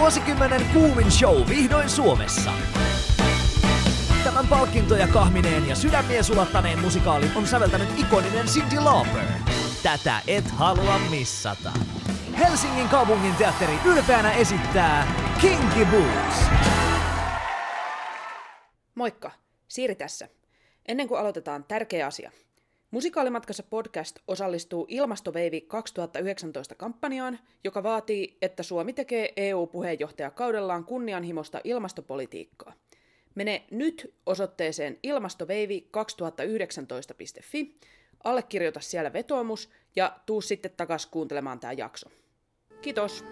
Vuosikymmenen 0.00 0.66
kuumin 0.72 1.10
show 1.10 1.48
vihdoin 1.48 1.90
Suomessa. 1.90 2.52
Tämän 4.24 4.46
palkintoja 4.46 5.08
kahmineen 5.08 5.68
ja 5.68 5.74
sydämiä 5.76 6.22
sulattaneen 6.22 6.78
musikaalin 6.78 7.30
on 7.36 7.46
säveltänyt 7.46 7.88
ikoninen 7.98 8.46
Cindy 8.46 8.76
Lauper. 8.80 9.24
Tätä 9.82 10.20
et 10.26 10.50
halua 10.50 10.98
missata. 10.98 11.72
Helsingin 12.38 12.88
kaupungin 12.88 13.34
teatteri 13.34 13.78
ylpeänä 13.84 14.32
esittää 14.32 15.14
Kinky 15.40 15.84
Boots. 15.90 16.44
Moikka, 18.94 19.30
Siiri 19.68 19.94
tässä. 19.94 20.28
Ennen 20.88 21.08
kuin 21.08 21.20
aloitetaan, 21.20 21.64
tärkeä 21.64 22.06
asia. 22.06 22.30
Musikaalimatkassa 22.90 23.62
podcast 23.62 24.18
osallistuu 24.28 24.86
Ilmastoveivi 24.88 25.60
2019 25.60 26.74
kampanjaan, 26.74 27.38
joka 27.64 27.82
vaatii, 27.82 28.36
että 28.42 28.62
Suomi 28.62 28.92
tekee 28.92 29.32
EU-puheenjohtajakaudellaan 29.36 30.84
kunnianhimosta 30.84 31.60
ilmastopolitiikkaa. 31.64 32.72
Mene 33.34 33.64
nyt 33.70 34.14
osoitteeseen 34.26 34.98
ilmastoveivi2019.fi, 35.06 37.76
allekirjoita 38.24 38.80
siellä 38.80 39.12
vetoomus 39.12 39.70
ja 39.96 40.16
tuu 40.26 40.40
sitten 40.40 40.72
takas 40.76 41.06
kuuntelemaan 41.06 41.60
tämä 41.60 41.72
jakso. 41.72 42.10
Kiitos! 42.82 43.24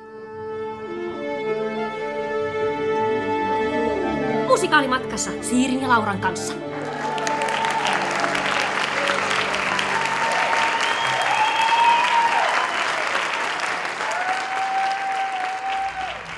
Musikaalimatkassa 4.48 5.31
Siirin 5.43 5.83
ja 5.83 5.89
Lauran 5.89 6.20
kanssa. 6.20 6.68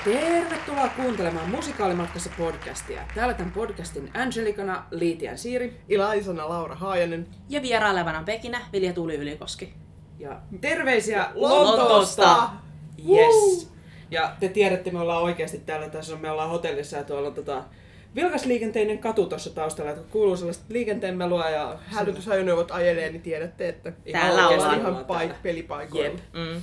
Tervetuloa 0.03 0.89
kuuntelemaan 0.89 1.49
Musikaalimatkassa 1.49 2.29
podcastia. 2.37 3.01
Täällä 3.15 3.33
tämän 3.33 3.51
podcastin 3.51 4.09
Angelikana 4.13 4.83
Liitian 4.91 5.37
Siiri. 5.37 5.77
Ilaisana 5.89 6.49
Laura 6.49 6.75
Haajanen. 6.75 7.27
Ja 7.49 7.61
vierailevana 7.61 8.23
Pekinä 8.23 8.61
Vilja 8.73 8.93
Tuuli 8.93 9.15
Ylikoski. 9.15 9.73
Ja 10.19 10.39
terveisiä 10.61 11.27
Lontoosta! 11.33 12.49
Yes! 13.09 13.71
Ja 14.11 14.35
te 14.39 14.49
tiedätte, 14.49 14.91
me 14.91 14.99
ollaan 14.99 15.23
oikeasti 15.23 15.57
täällä, 15.59 15.89
tässä 15.89 16.15
me 16.15 16.31
ollaan 16.31 16.49
hotellissa 16.49 16.97
ja 16.97 17.03
tuolla 17.03 17.27
on 17.27 17.33
tota, 17.33 17.63
vilkasliikenteinen 18.15 18.97
katu 18.99 19.25
tuossa 19.25 19.49
taustalla, 19.55 19.91
että 19.91 20.01
kun 20.03 20.11
kuuluu 20.11 20.37
sellaista 20.37 20.63
liikenteen 20.69 21.17
melua 21.17 21.49
ja 21.49 21.75
Hälytysajoneuvot 21.85 22.71
ajelee, 22.71 23.09
niin 23.11 23.21
tiedätte, 23.21 23.69
että 23.69 23.93
Täällä 24.11 24.47
ollaan 24.47 24.79
ollaan. 24.79 24.79
ihan 24.79 25.05
paik- 25.05 25.41
pelipaikoilla. 25.43 26.05
Jep. 26.07 26.19
Mm. 26.33 26.61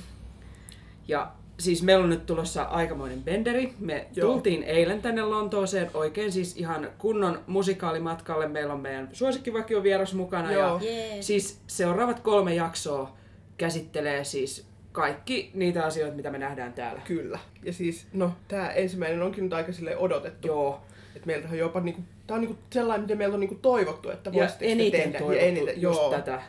Ja 1.07 1.31
siis 1.59 1.83
meillä 1.83 2.03
on 2.03 2.09
nyt 2.09 2.25
tulossa 2.25 2.63
aikamoinen 2.63 3.23
benderi. 3.23 3.73
Me 3.79 4.07
Joo. 4.15 4.31
tultiin 4.31 4.63
eilen 4.63 5.01
tänne 5.01 5.21
Lontooseen 5.21 5.91
oikein 5.93 6.31
siis 6.31 6.57
ihan 6.57 6.89
kunnon 6.97 7.39
musikaalimatkalle. 7.47 8.47
Meillä 8.47 8.73
on 8.73 8.79
meidän 8.79 9.09
suosikkivakio 9.13 9.83
vieras 9.83 10.13
mukana. 10.13 10.51
Joo. 10.51 10.79
Ja 10.81 10.89
Jee. 10.91 11.21
siis 11.21 11.59
seuraavat 11.67 12.19
kolme 12.19 12.55
jaksoa 12.55 13.17
käsittelee 13.57 14.23
siis 14.23 14.65
kaikki 14.91 15.51
niitä 15.53 15.85
asioita, 15.85 16.15
mitä 16.15 16.29
me 16.31 16.37
nähdään 16.37 16.73
täällä. 16.73 17.01
Kyllä. 17.05 17.39
Ja 17.63 17.73
siis, 17.73 18.07
no, 18.13 18.31
tää 18.47 18.71
ensimmäinen 18.71 19.21
onkin 19.21 19.43
nyt 19.43 19.53
aika 19.53 19.71
sille 19.71 19.97
odotettu. 19.97 20.47
Joo. 20.47 20.81
Että 21.15 21.27
meiltä 21.27 21.47
on 21.51 21.57
jopa 21.57 21.79
niinku, 21.79 22.01
tää 22.27 22.35
on 22.35 22.41
niinku 22.41 22.57
sellainen, 22.69 23.01
mitä 23.01 23.15
meiltä 23.15 23.33
on 23.33 23.39
niinku 23.39 23.59
toivottu, 23.61 24.09
että 24.09 24.29
Ja 24.29 24.33
voisitte 24.41 24.71
eniten 24.71 25.01
tehdä. 25.01 25.19
toivottu 25.19 25.39
ja 25.41 25.47
eniten, 25.47 25.81
just 25.81 25.99
joo. 25.99 26.09
tätä. 26.11 26.41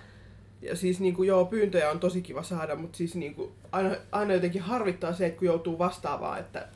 Ja 0.63 0.77
siis 0.77 1.01
niinku, 1.01 1.23
joo, 1.23 1.45
pyyntöjä 1.45 1.91
on 1.91 2.01
tosi 2.01 2.23
kiva 2.23 2.43
saada, 2.43 2.77
mutta 2.77 2.97
siis 2.99 3.15
niinku, 3.15 3.53
aina, 3.73 3.91
aina 4.13 4.35
jotenkin 4.35 4.63
harvittaa 4.63 5.13
se, 5.13 5.27
että 5.27 5.39
kun 5.39 5.47
joutuu 5.47 5.79
vastaavaan, 5.79 6.39
että, 6.41 6.69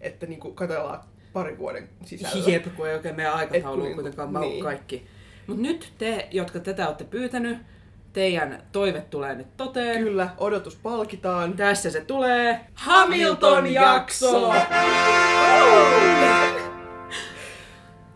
että 0.00 0.26
niinku, 0.26 0.52
katsellaan 0.52 1.00
parin 1.32 1.58
vuoden 1.58 1.88
sisällä. 2.04 2.50
Jep, 2.50 2.66
kun 2.76 2.88
ei 2.88 2.94
oikein 2.94 3.16
meidän 3.16 3.34
aikataulu 3.34 3.82
Et 3.82 3.86
kun- 3.86 3.94
kuitenkaan 3.94 4.32
mahu 4.32 4.44
niin. 4.44 4.64
kaikki. 4.64 5.06
Mutta 5.46 5.62
nyt 5.62 5.92
te, 5.98 6.28
jotka 6.30 6.60
tätä 6.60 6.86
olette 6.86 7.04
pyytänyt, 7.04 7.58
teidän 8.12 8.62
toive 8.72 9.00
tulee 9.00 9.34
nyt 9.34 9.56
toteen. 9.56 10.02
Kyllä, 10.02 10.30
odotus 10.38 10.76
palkitaan. 10.76 11.52
Tässä 11.52 11.90
se 11.90 12.00
tulee. 12.00 12.60
Hamilton-jakso! 12.74 14.52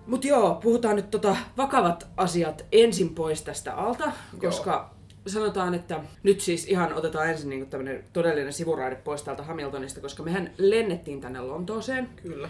Mut 0.06 0.24
joo, 0.24 0.54
puhutaan 0.54 0.96
nyt 0.96 1.10
tota 1.10 1.36
vakavat 1.56 2.06
asiat 2.16 2.64
ensin 2.72 3.14
pois 3.14 3.42
tästä 3.42 3.74
alta, 3.74 4.12
koska 4.40 4.94
sanotaan, 5.26 5.74
että 5.74 6.00
nyt 6.22 6.40
siis 6.40 6.68
ihan 6.68 6.94
otetaan 6.94 7.30
ensin 7.30 7.50
niinku 7.50 7.66
tämmönen 7.66 8.04
todellinen 8.12 8.52
sivuraide 8.52 8.96
pois 8.96 9.22
täältä 9.22 9.42
Hamiltonista, 9.42 10.00
koska 10.00 10.22
mehän 10.22 10.50
lennettiin 10.58 11.20
tänne 11.20 11.40
Lontooseen. 11.40 12.08
Kyllä. 12.22 12.48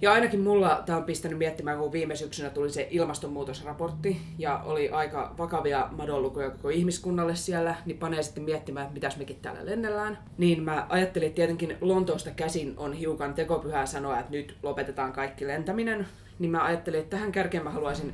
Ja 0.00 0.12
ainakin 0.12 0.40
mulla 0.40 0.82
tämä 0.86 0.98
on 0.98 1.04
pistänyt 1.04 1.38
miettimään, 1.38 1.78
kun 1.78 1.92
viime 1.92 2.16
syksynä 2.16 2.50
tuli 2.50 2.70
se 2.70 2.88
ilmastonmuutosraportti 2.90 4.20
ja 4.38 4.58
oli 4.58 4.88
aika 4.88 5.34
vakavia 5.38 5.88
madonlukuja 5.90 6.50
koko 6.50 6.68
ihmiskunnalle 6.68 7.36
siellä, 7.36 7.74
niin 7.86 7.98
panee 7.98 8.22
sitten 8.22 8.44
miettimään, 8.44 8.84
että 8.84 8.94
mitäs 8.94 9.16
mekin 9.16 9.38
täällä 9.42 9.66
lennellään. 9.66 10.18
Niin 10.38 10.62
mä 10.62 10.86
ajattelin, 10.88 11.26
että 11.26 11.36
tietenkin 11.36 11.76
Lontoosta 11.80 12.30
käsin 12.30 12.74
on 12.76 12.92
hiukan 12.92 13.34
tekopyhää 13.34 13.86
sanoa, 13.86 14.18
että 14.18 14.32
nyt 14.32 14.56
lopetetaan 14.62 15.12
kaikki 15.12 15.46
lentäminen. 15.46 16.06
Niin 16.38 16.50
mä 16.50 16.64
ajattelin, 16.64 17.00
että 17.00 17.16
tähän 17.16 17.32
kärkeen 17.32 17.64
mä 17.64 17.70
haluaisin 17.70 18.12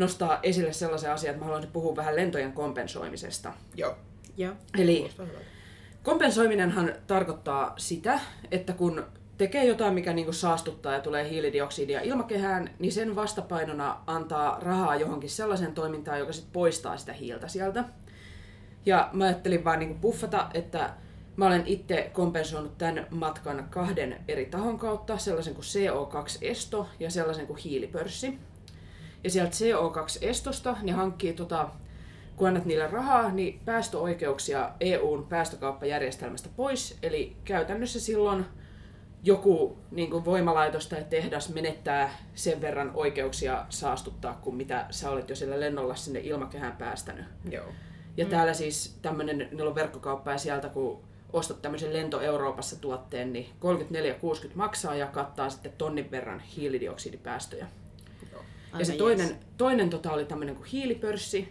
nostaa 0.00 0.38
esille 0.42 0.72
sellaisen 0.72 1.12
asian, 1.12 1.30
että 1.30 1.40
mä 1.40 1.44
haluaisin 1.44 1.72
puhua 1.72 1.96
vähän 1.96 2.16
lentojen 2.16 2.52
kompensoimisesta. 2.52 3.52
Joo. 3.74 3.96
Joo. 4.36 4.54
Eli. 4.78 5.10
Kompensoiminenhan 6.02 6.92
tarkoittaa 7.06 7.74
sitä, 7.76 8.20
että 8.50 8.72
kun 8.72 9.04
tekee 9.38 9.64
jotain, 9.64 9.94
mikä 9.94 10.12
niinku 10.12 10.32
saastuttaa 10.32 10.92
ja 10.92 11.00
tulee 11.00 11.30
hiilidioksidia 11.30 12.00
ilmakehään, 12.00 12.70
niin 12.78 12.92
sen 12.92 13.16
vastapainona 13.16 14.00
antaa 14.06 14.58
rahaa 14.60 14.96
johonkin 14.96 15.30
sellaiseen 15.30 15.74
toimintaan, 15.74 16.18
joka 16.18 16.32
sitten 16.32 16.52
poistaa 16.52 16.96
sitä 16.96 17.12
hiiltä 17.12 17.48
sieltä. 17.48 17.84
Ja 18.86 19.10
mä 19.12 19.24
ajattelin 19.24 19.64
vaan 19.64 19.78
niinku 19.78 19.94
buffata, 19.94 20.50
että 20.54 20.90
mä 21.36 21.46
olen 21.46 21.66
itse 21.66 22.10
kompensoinut 22.12 22.78
tämän 22.78 23.06
matkan 23.10 23.66
kahden 23.70 24.20
eri 24.28 24.46
tahon 24.46 24.78
kautta, 24.78 25.18
sellaisen 25.18 25.54
kuin 25.54 25.64
CO2-esto 25.64 26.88
ja 27.00 27.10
sellaisen 27.10 27.46
kuin 27.46 27.58
hiilipörssi. 27.58 28.38
Ja 29.24 29.30
sieltä 29.30 29.50
CO2-estosta 29.50 30.76
ne 30.82 30.92
hankkii 30.92 31.32
tota, 31.32 31.68
kun 32.36 32.48
annat 32.48 32.64
niille 32.64 32.86
rahaa, 32.86 33.32
niin 33.32 33.60
päästöoikeuksia 33.64 34.70
EUn 34.80 35.26
päästökauppajärjestelmästä 35.26 36.48
pois. 36.56 36.98
Eli 37.02 37.36
käytännössä 37.44 38.00
silloin 38.00 38.44
joku 39.22 39.78
niin 39.90 40.10
kuin 40.10 40.24
voimalaitos 40.24 40.86
tai 40.86 41.04
tehdas 41.10 41.54
menettää 41.54 42.10
sen 42.34 42.60
verran 42.60 42.90
oikeuksia 42.94 43.66
saastuttaa, 43.68 44.38
kuin 44.42 44.56
mitä 44.56 44.86
sä 44.90 45.10
olet 45.10 45.30
jo 45.30 45.36
sillä 45.36 45.60
lennolla 45.60 45.94
sinne 45.94 46.20
ilmakehään 46.20 46.76
päästänyt. 46.76 47.24
Joo. 47.50 47.66
Ja 48.16 48.24
mm. 48.24 48.30
täällä 48.30 48.54
siis 48.54 48.98
tämmönen, 49.02 49.38
niillä 49.38 49.68
on 49.68 49.74
verkkokauppa 49.74 50.30
ja 50.30 50.38
sieltä 50.38 50.68
kun 50.68 51.00
ostat 51.32 51.62
tämmöisen 51.62 51.92
Lento 51.92 52.20
Euroopassa 52.20 52.80
tuotteen, 52.80 53.32
niin 53.32 53.46
34,60 54.46 54.50
maksaa 54.54 54.94
ja 54.94 55.06
kattaa 55.06 55.50
sitten 55.50 55.72
tonnin 55.78 56.10
verran 56.10 56.40
hiilidioksidipäästöjä. 56.40 57.66
Ja 58.78 58.84
se 58.84 58.92
Aivan 58.92 58.98
toinen, 59.04 59.28
jees. 59.28 59.38
toinen 59.56 59.90
tota 59.90 60.12
oli 60.12 60.24
tämmöinen 60.24 60.56
kuin 60.56 60.68
hiilipörssi, 60.68 61.48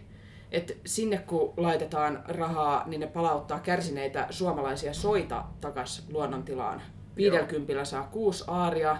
että 0.52 0.72
sinne 0.86 1.18
kun 1.18 1.54
laitetaan 1.56 2.24
rahaa, 2.28 2.88
niin 2.88 3.00
ne 3.00 3.06
palauttaa 3.06 3.60
kärsineitä 3.60 4.26
suomalaisia 4.30 4.94
soita 4.94 5.44
takas 5.60 6.06
luonnontilaan. 6.12 6.82
50 7.16 7.84
saa 7.84 8.02
kuusi 8.02 8.44
aaria, 8.46 8.96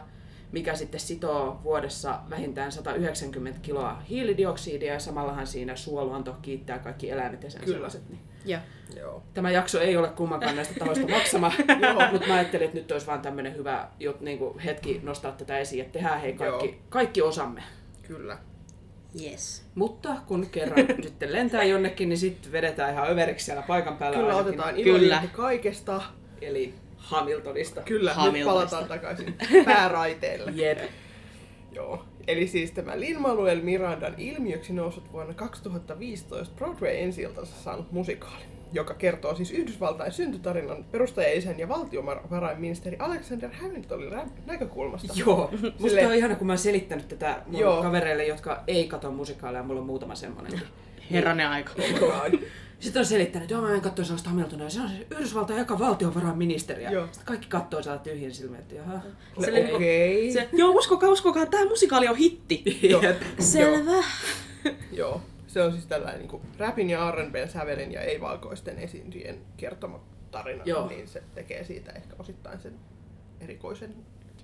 mikä 0.52 0.74
sitten 0.74 1.00
sitoo 1.00 1.60
vuodessa 1.64 2.18
vähintään 2.30 2.72
190 2.72 3.60
kiloa 3.62 4.02
hiilidioksidia 4.08 4.92
ja 4.92 5.00
samallahan 5.00 5.46
siinä 5.46 5.76
suoluonto 5.76 6.36
kiittää 6.42 6.78
kaikki 6.78 7.10
eläimet 7.10 7.42
ja 7.42 7.50
sen 7.50 7.60
Kyllä. 7.60 7.74
sellaiset. 7.74 8.08
Niin. 8.08 8.20
Joo. 8.44 8.60
Joo. 8.96 9.22
Tämä 9.34 9.50
jakso 9.50 9.80
ei 9.80 9.96
ole 9.96 10.08
kummankaan 10.08 10.56
näistä 10.56 10.74
tahoista 10.78 11.08
maksama, 11.16 11.52
mutta 12.12 12.28
mä 12.28 12.34
ajattelin, 12.34 12.66
että 12.66 12.78
nyt 12.78 12.92
olisi 12.92 13.06
vaan 13.06 13.20
tämmöinen 13.22 13.56
hyvä 13.56 13.88
jut, 14.00 14.20
niin 14.20 14.38
kuin 14.38 14.58
hetki 14.58 15.00
nostaa 15.02 15.32
tätä 15.32 15.58
esiin, 15.58 15.82
että 15.82 15.92
tehdään 15.92 16.20
hei 16.20 16.32
kaikki, 16.32 16.66
Joo. 16.66 16.76
kaikki 16.88 17.22
osamme. 17.22 17.62
Kyllä. 18.10 18.38
Yes. 19.22 19.64
Mutta 19.74 20.16
kun 20.26 20.46
kerran 20.52 20.86
sitten 21.02 21.32
lentää 21.32 21.64
jonnekin, 21.64 22.08
niin 22.08 22.18
sitten 22.18 22.52
vedetään 22.52 22.92
ihan 22.94 23.10
överiksi 23.10 23.44
siellä 23.46 23.62
paikan 23.62 23.96
päällä 23.96 24.18
Kyllä 24.18 24.36
ainakin. 24.36 24.50
otetaan 24.50 24.74
Kyllä. 24.74 25.22
kaikesta. 25.32 26.02
Eli 26.40 26.74
Hamiltonista. 26.96 27.80
Kyllä, 27.80 28.10
nyt 28.10 28.16
Hamiltonista. 28.16 28.76
palataan 28.76 29.00
takaisin 29.00 29.34
pääraiteille. 29.64 30.50
Jep. 30.54 30.78
Joo. 31.72 32.04
Eli 32.26 32.46
siis 32.46 32.70
tämä 32.70 33.00
Lin-Manuel 33.00 33.60
Mirandan 33.62 34.14
ilmiöksi 34.18 34.72
noussut 34.72 35.12
vuonna 35.12 35.34
2015 35.34 36.54
Broadway 36.56 36.96
ensi 36.96 37.26
saanut 37.44 37.92
musikaali, 37.92 38.44
joka 38.72 38.94
kertoo 38.94 39.34
siis 39.34 39.50
Yhdysvaltain 39.50 40.12
syntytarinan 40.12 40.84
perustajaisän 40.84 41.58
ja 41.58 41.68
valtiovarainministeri 41.68 42.96
Alexander 42.98 43.50
Hamiltonin 43.62 44.10
näkökulmasta. 44.46 45.12
Joo. 45.16 45.50
Musta 45.62 45.72
Silleen- 45.88 46.08
on 46.08 46.14
ihana, 46.14 46.34
kun 46.36 46.46
mä 46.46 46.52
oon 46.52 46.58
selittänyt 46.58 47.08
tätä 47.08 47.42
mun 47.46 47.60
Joo. 47.60 47.82
kavereille, 47.82 48.24
jotka 48.26 48.64
ei 48.66 48.88
katso 48.88 49.10
musikaaleja, 49.10 49.62
mulla 49.62 49.80
on 49.80 49.86
muutama 49.86 50.14
semmoinen. 50.14 50.60
Herranen 51.10 51.48
aika. 51.48 51.72
Oh. 52.02 52.30
Sitten 52.80 53.00
on 53.00 53.06
selittänyt, 53.06 53.42
että 53.44 53.54
joo, 53.54 53.60
mä 53.62 53.68
menen 53.68 53.80
katsoa 53.82 54.04
sellaista 54.04 54.30
Hamiltonia, 54.30 54.66
ja 54.66 54.70
se 54.70 54.80
on 54.80 54.88
se 54.88 55.06
Yhdysvaltain 55.10 55.60
eka 55.60 55.78
valtiovarainministeriä. 55.78 56.90
Joo. 56.90 57.04
Sitten 57.06 57.24
kaikki 57.24 57.46
katsoo 57.48 57.82
siellä 57.82 57.98
tyhjin 57.98 58.34
silmin, 58.34 58.60
että 58.60 58.74
jaha. 58.74 58.92
Se 59.40 59.50
oli 59.50 59.60
niinku- 59.60 59.76
Okei. 59.76 60.32
Se, 60.32 60.48
joo, 60.52 60.70
uskokaa, 60.70 61.08
uskokaa, 61.08 61.46
tämä 61.46 61.64
musikaali 61.64 62.08
on 62.08 62.16
hitti. 62.16 62.64
Selvä. 63.38 64.04
Joo. 64.92 65.20
Se 65.50 65.62
on 65.62 65.72
siis 65.72 65.86
tällainen 65.86 66.20
niin 66.20 66.42
rapin 66.58 66.90
ja 66.90 67.10
R&Bn 67.10 67.48
sävelin 67.48 67.92
ja 67.92 68.00
ei-valkoisten 68.00 68.78
esiintyjien 68.78 69.38
kertoma 69.56 70.00
tarina, 70.30 70.62
Joo. 70.66 70.88
niin 70.88 71.08
se 71.08 71.22
tekee 71.34 71.64
siitä 71.64 71.92
ehkä 71.92 72.14
osittain 72.18 72.60
sen 72.60 72.74
erikoisen. 73.40 73.94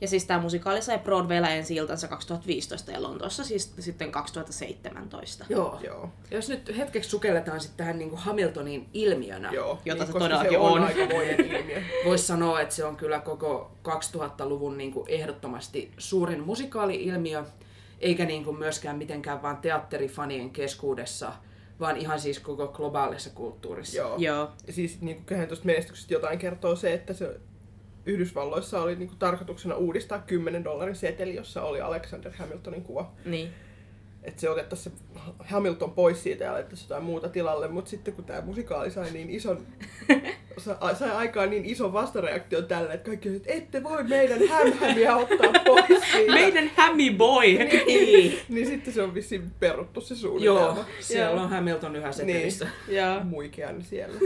Ja 0.01 0.09
siis 0.09 0.25
tämä 0.25 0.41
musikaali 0.41 0.83
sai 0.83 0.99
Broadwaylla 0.99 1.49
ensi 1.51 1.75
iltansa 1.75 2.09
2015 2.09 2.93
ja 2.93 3.03
Lontoossa 3.03 3.45
siis 3.45 3.75
sitten 3.79 4.13
2017. 4.13 5.45
Joo. 5.49 5.79
Joo. 5.85 6.11
Jos 6.31 6.49
nyt 6.49 6.77
hetkeksi 6.77 7.11
sukelletaan 7.11 7.61
sitten 7.61 7.77
tähän 7.77 7.99
niin 7.99 8.11
kuin 8.11 8.21
Hamiltonin 8.21 8.89
ilmiönä, 8.93 9.51
Joo. 9.53 9.79
Jota 9.85 10.07
se 10.07 10.13
koska 10.13 10.19
todellakin 10.19 10.53
se 10.53 10.59
on. 10.59 10.83
on. 10.83 10.91
ilmiö. 10.91 11.83
voisi 12.07 12.27
sanoa, 12.27 12.61
että 12.61 12.75
se 12.75 12.85
on 12.85 12.97
kyllä 12.97 13.21
koko 13.21 13.73
2000-luvun 13.89 14.79
niin 14.79 14.93
kuin 14.93 15.11
ehdottomasti 15.11 15.93
suurin 15.99 16.41
musikaali-ilmiö, 16.41 17.45
eikä 18.01 18.25
niin 18.25 18.45
kuin 18.45 18.59
myöskään 18.59 18.99
mitenkään 18.99 19.43
vaan 19.43 19.57
teatterifanien 19.57 20.51
keskuudessa, 20.51 21.33
vaan 21.81 21.97
ihan 21.97 22.21
siis 22.21 22.39
koko 22.39 22.69
globaalissa 22.69 23.31
kulttuurissa. 23.31 23.97
Joo. 23.97 24.17
Joo. 24.19 24.51
Ja 24.67 24.73
siis 24.73 25.01
niin 25.01 25.17
kuin 25.17 25.27
kyllähän 25.27 25.49
tuosta 25.49 25.67
menestyksestä 25.67 26.15
jotain 26.15 26.39
kertoo 26.39 26.77
se, 26.77 26.93
että 26.93 27.13
se 27.13 27.41
Yhdysvalloissa 28.07 28.83
oli 28.83 28.97
niin 28.97 29.09
kuin 29.09 29.19
tarkoituksena 29.19 29.75
uudistaa 29.75 30.19
10 30.19 30.65
dollarin 30.65 30.97
seteli, 30.97 31.35
jossa 31.35 31.63
oli 31.63 31.81
Alexander 31.81 32.33
Hamiltonin 32.33 32.83
kuva. 32.83 33.13
Niin. 33.25 33.51
Että 34.23 34.41
se 34.41 34.51
otettaisiin 34.51 34.97
se 34.97 35.23
Hamilton 35.39 35.91
pois 35.91 36.23
siitä 36.23 36.45
ja 36.45 36.53
alettaisiin 36.53 36.87
jotain 36.89 37.05
muuta 37.05 37.29
tilalle, 37.29 37.69
mutta 37.69 37.91
sitten 37.91 38.15
kun 38.15 38.25
tämä 38.25 38.41
musikaali 38.41 38.91
sai 38.91 39.11
niin 39.11 39.31
ison, 39.31 39.67
sai 40.59 41.11
aikaan 41.11 41.51
niin 41.51 41.65
ison 41.65 41.93
vastareaktion 41.93 42.67
tälle, 42.67 42.93
että 42.93 43.07
kaikki 43.07 43.29
että 43.29 43.53
ette 43.53 43.83
voi 43.83 44.05
meidän 44.05 44.49
hämhämiä 44.49 45.17
ottaa 45.17 45.53
pois 45.65 46.03
siitä. 46.13 46.33
Meidän 46.33 46.71
Hammy 46.77 47.11
Boy! 47.11 47.45
Ei. 47.87 48.43
Niin 48.49 48.67
sitten 48.67 48.95
se 48.95 49.03
on 49.03 49.15
vissiin 49.15 49.51
peruttu 49.61 50.01
se 50.01 50.15
suunnitelma. 50.15 50.61
Joo, 50.61 50.85
siellä 51.01 51.35
Joo. 51.35 51.43
on 51.43 51.51
Hamilton 51.51 51.97
yhä 51.97 52.13
setelissä. 52.13 52.69
Joo. 52.89 53.25
Muikean 53.25 53.83
siellä. 53.83 54.19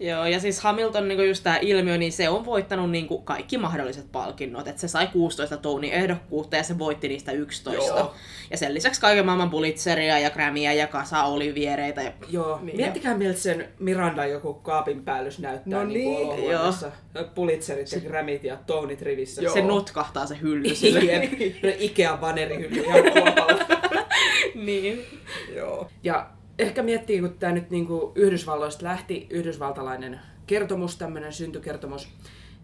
Joo, 0.00 0.26
ja 0.26 0.40
siis 0.40 0.60
Hamilton, 0.60 1.08
niin 1.08 1.28
just 1.28 1.42
tämä 1.42 1.58
ilmiö, 1.60 1.98
niin 1.98 2.12
se 2.12 2.28
on 2.28 2.44
voittanut 2.44 2.90
niin 2.90 3.06
kuin 3.06 3.22
kaikki 3.22 3.58
mahdolliset 3.58 4.12
palkinnot. 4.12 4.68
Et 4.68 4.78
se 4.78 4.88
sai 4.88 5.06
16 5.06 5.56
Tony 5.56 5.86
ehdokkuutta 5.86 6.56
ja 6.56 6.62
se 6.62 6.78
voitti 6.78 7.08
niistä 7.08 7.32
11. 7.32 7.84
Joo. 7.86 8.14
Ja 8.50 8.56
sen 8.56 8.74
lisäksi 8.74 9.00
kaiken 9.00 9.26
maailman 9.26 9.50
Pulitzeria 9.50 10.18
ja 10.18 10.30
Grammyä 10.30 10.72
ja 10.72 10.86
kasa 10.86 11.22
oliviereitä. 11.22 12.02
Ja... 12.02 12.12
Joo, 12.28 12.56
Niin, 12.56 12.66
niin, 12.66 12.76
miettikää 12.76 13.16
miltä 13.16 13.38
sen 13.38 13.68
Miranda 13.78 14.26
joku 14.26 14.54
kaapin 14.54 15.04
päällys 15.04 15.38
näyttää 15.38 15.78
No 15.78 15.84
niin, 15.84 15.94
niin, 15.94 16.28
niin 16.28 16.28
olohuoneessa. 16.28 16.92
Pulitzerit 17.34 17.92
ja 17.92 18.00
Grammyt 18.00 18.44
ja 18.44 18.56
Tonit 18.66 19.02
rivissä. 19.02 19.42
Joo. 19.42 19.54
Se 19.54 19.62
notkahtaa 19.62 20.26
se 20.26 20.40
hylly 20.40 20.74
sille. 20.74 21.00
Jep. 21.12 21.32
Ikea 21.78 22.16
banerihylly 22.16 22.80
ihan 22.80 23.00
niin. 24.66 25.06
Joo. 25.56 25.88
Ja 26.02 26.30
ehkä 26.60 26.82
miettii, 26.82 27.20
kun 27.20 27.38
tämä 27.38 27.52
nyt 27.52 27.70
niinku 27.70 28.12
Yhdysvalloista 28.14 28.84
lähti, 28.84 29.26
yhdysvaltalainen 29.30 30.20
kertomus, 30.46 30.96
tämmöinen 30.96 31.32
syntykertomus, 31.32 32.08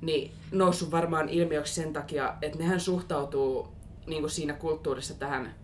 niin 0.00 0.32
noussut 0.52 0.90
varmaan 0.90 1.28
ilmiöksi 1.28 1.74
sen 1.74 1.92
takia, 1.92 2.34
että 2.42 2.58
nehän 2.58 2.80
suhtautuu 2.80 3.68
niinku 4.06 4.28
siinä 4.28 4.52
kulttuurissa 4.52 5.14
tähän 5.14 5.54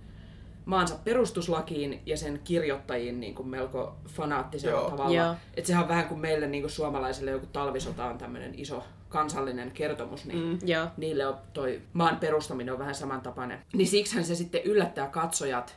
maansa 0.65 0.99
perustuslakiin 1.05 2.03
ja 2.07 2.17
sen 2.17 2.41
kirjoittajiin 2.45 3.21
niin 3.21 3.35
kuin 3.35 3.49
melko 3.49 3.97
fanaattisella 4.09 4.81
Joo. 4.81 4.91
tavalla. 4.91 5.17
Joo. 5.17 5.35
Että 5.55 5.67
sehän 5.67 5.83
on 5.83 5.89
vähän 5.89 6.09
kuin 6.09 6.21
meille 6.21 6.47
niin 6.47 6.63
kuin 6.63 6.71
suomalaisille 6.71 7.31
joku 7.31 7.47
talvisota 7.47 8.05
on 8.05 8.19
tämmöinen 8.19 8.55
iso 8.57 8.85
kansallinen 9.09 9.71
kertomus, 9.71 10.25
niin 10.25 10.39
mm. 10.39 10.59
Joo. 10.65 10.87
niille 10.97 11.27
on 11.27 11.37
toi 11.53 11.83
maan 11.93 12.17
perustaminen 12.17 12.73
on 12.73 12.79
vähän 12.79 12.95
samantapainen. 12.95 13.59
Niin 13.73 13.89
siksihän 13.89 14.25
se 14.25 14.35
sitten 14.35 14.63
yllättää 14.65 15.07
katsojat, 15.07 15.77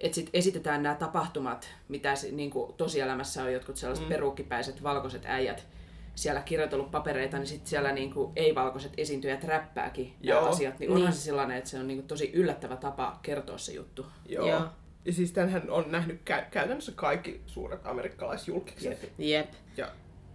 että 0.00 0.14
sit 0.14 0.30
esitetään 0.32 0.82
nämä 0.82 0.94
tapahtumat, 0.94 1.68
mitä 1.88 2.14
niin 2.32 2.50
kuin 2.50 2.72
tosielämässä 2.74 3.44
on 3.44 3.52
jotkut 3.52 3.76
sellaiset 3.76 4.04
mm. 4.04 4.08
peruukkipäiset 4.08 4.82
valkoiset 4.82 5.22
äijät 5.26 5.66
siellä 6.14 6.40
kirjoitellut 6.40 6.90
papereita, 6.90 7.38
niin 7.38 7.46
sitten 7.46 7.70
siellä 7.70 7.92
niin 7.92 8.12
kuin 8.14 8.32
ei-valkoiset 8.36 8.92
esiintyjät 8.96 9.44
räppääkin 9.44 10.06
nämä 10.06 10.40
Joo. 10.40 10.48
asiat. 10.48 10.78
Niin 10.78 10.90
onhan 10.90 11.04
Niin. 11.04 11.12
se 11.12 11.20
sellainen, 11.20 11.56
että 11.56 11.70
se 11.70 11.78
on 11.78 11.86
niin 11.86 11.98
kuin 11.98 12.08
tosi 12.08 12.30
yllättävä 12.32 12.76
tapa 12.76 13.18
kertoa 13.22 13.58
se 13.58 13.72
juttu. 13.72 14.06
Joo. 14.28 14.46
Joo. 14.48 14.62
Ja 15.04 15.12
siis 15.12 15.32
tämänhän 15.32 15.70
on 15.70 15.84
nähnyt 15.88 16.20
kä- 16.30 16.44
käytännössä 16.50 16.92
kaikki 16.92 17.40
suuret 17.46 17.86
amerikkalaisjulkiset. 17.86 19.12
Jep. 19.18 19.50
Ja 19.76 19.88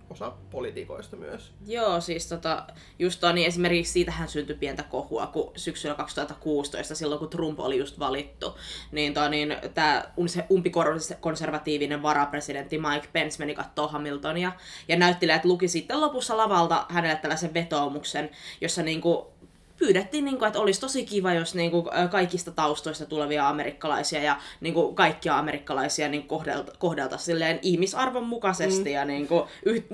osa 0.10 0.34
poliitikoista 0.52 1.16
myös. 1.16 1.54
Joo, 1.68 2.02
siis 2.02 2.28
tota, 2.28 2.68
just 3.00 3.20
toi, 3.20 3.34
niin 3.34 3.48
esimerkiksi 3.48 3.94
siitähän 3.94 4.28
syntyi 4.28 4.56
pientä 4.56 4.84
kohua, 4.84 5.28
kun 5.28 5.52
syksyllä 5.56 5.96
2016, 5.96 6.96
silloin 6.96 7.20
kun 7.20 7.30
Trump 7.30 7.60
oli 7.60 7.78
just 7.78 8.00
valittu, 8.00 8.58
niin, 8.92 9.14
toi, 9.14 9.30
niin 9.30 9.56
tämä 9.74 10.04
umpikonservatiivinen 10.52 12.02
varapresidentti 12.02 12.78
Mike 12.78 13.08
Pence 13.14 13.40
meni 13.40 13.56
kattoo 13.56 13.88
Hamiltonia, 13.88 14.52
ja 14.88 14.96
näyttelijät 14.96 15.46
luki 15.46 15.68
sitten 15.68 16.02
lopussa 16.02 16.38
lavalta 16.38 16.86
hänelle 16.90 17.16
tällaisen 17.16 17.54
vetoomuksen, 17.54 18.30
jossa 18.62 18.84
niinku 18.84 19.35
pyydettiin, 19.78 20.26
niin 20.26 20.38
kuin, 20.38 20.48
että 20.48 20.60
olisi 20.60 20.80
tosi 20.80 21.06
kiva, 21.06 21.34
jos 21.34 21.56
niin 21.56 21.72
kuin, 21.72 21.86
kaikista 22.12 22.52
taustoista 22.52 23.06
tulevia 23.06 23.50
amerikkalaisia 23.50 24.24
ja 24.24 24.38
niin 24.62 24.74
kuin, 24.74 24.96
kaikkia 24.96 25.38
amerikkalaisia 25.38 26.10
niin 26.10 26.28
kohdelta, 26.28 26.72
kohdelta 26.80 27.18
silleen 27.18 27.60
ihmisarvon 27.62 28.28
mukaisesti. 28.28 28.90
Mm. 28.90 28.96
Ja, 28.96 29.06
niin 29.06 29.28
kuin, 29.28 29.44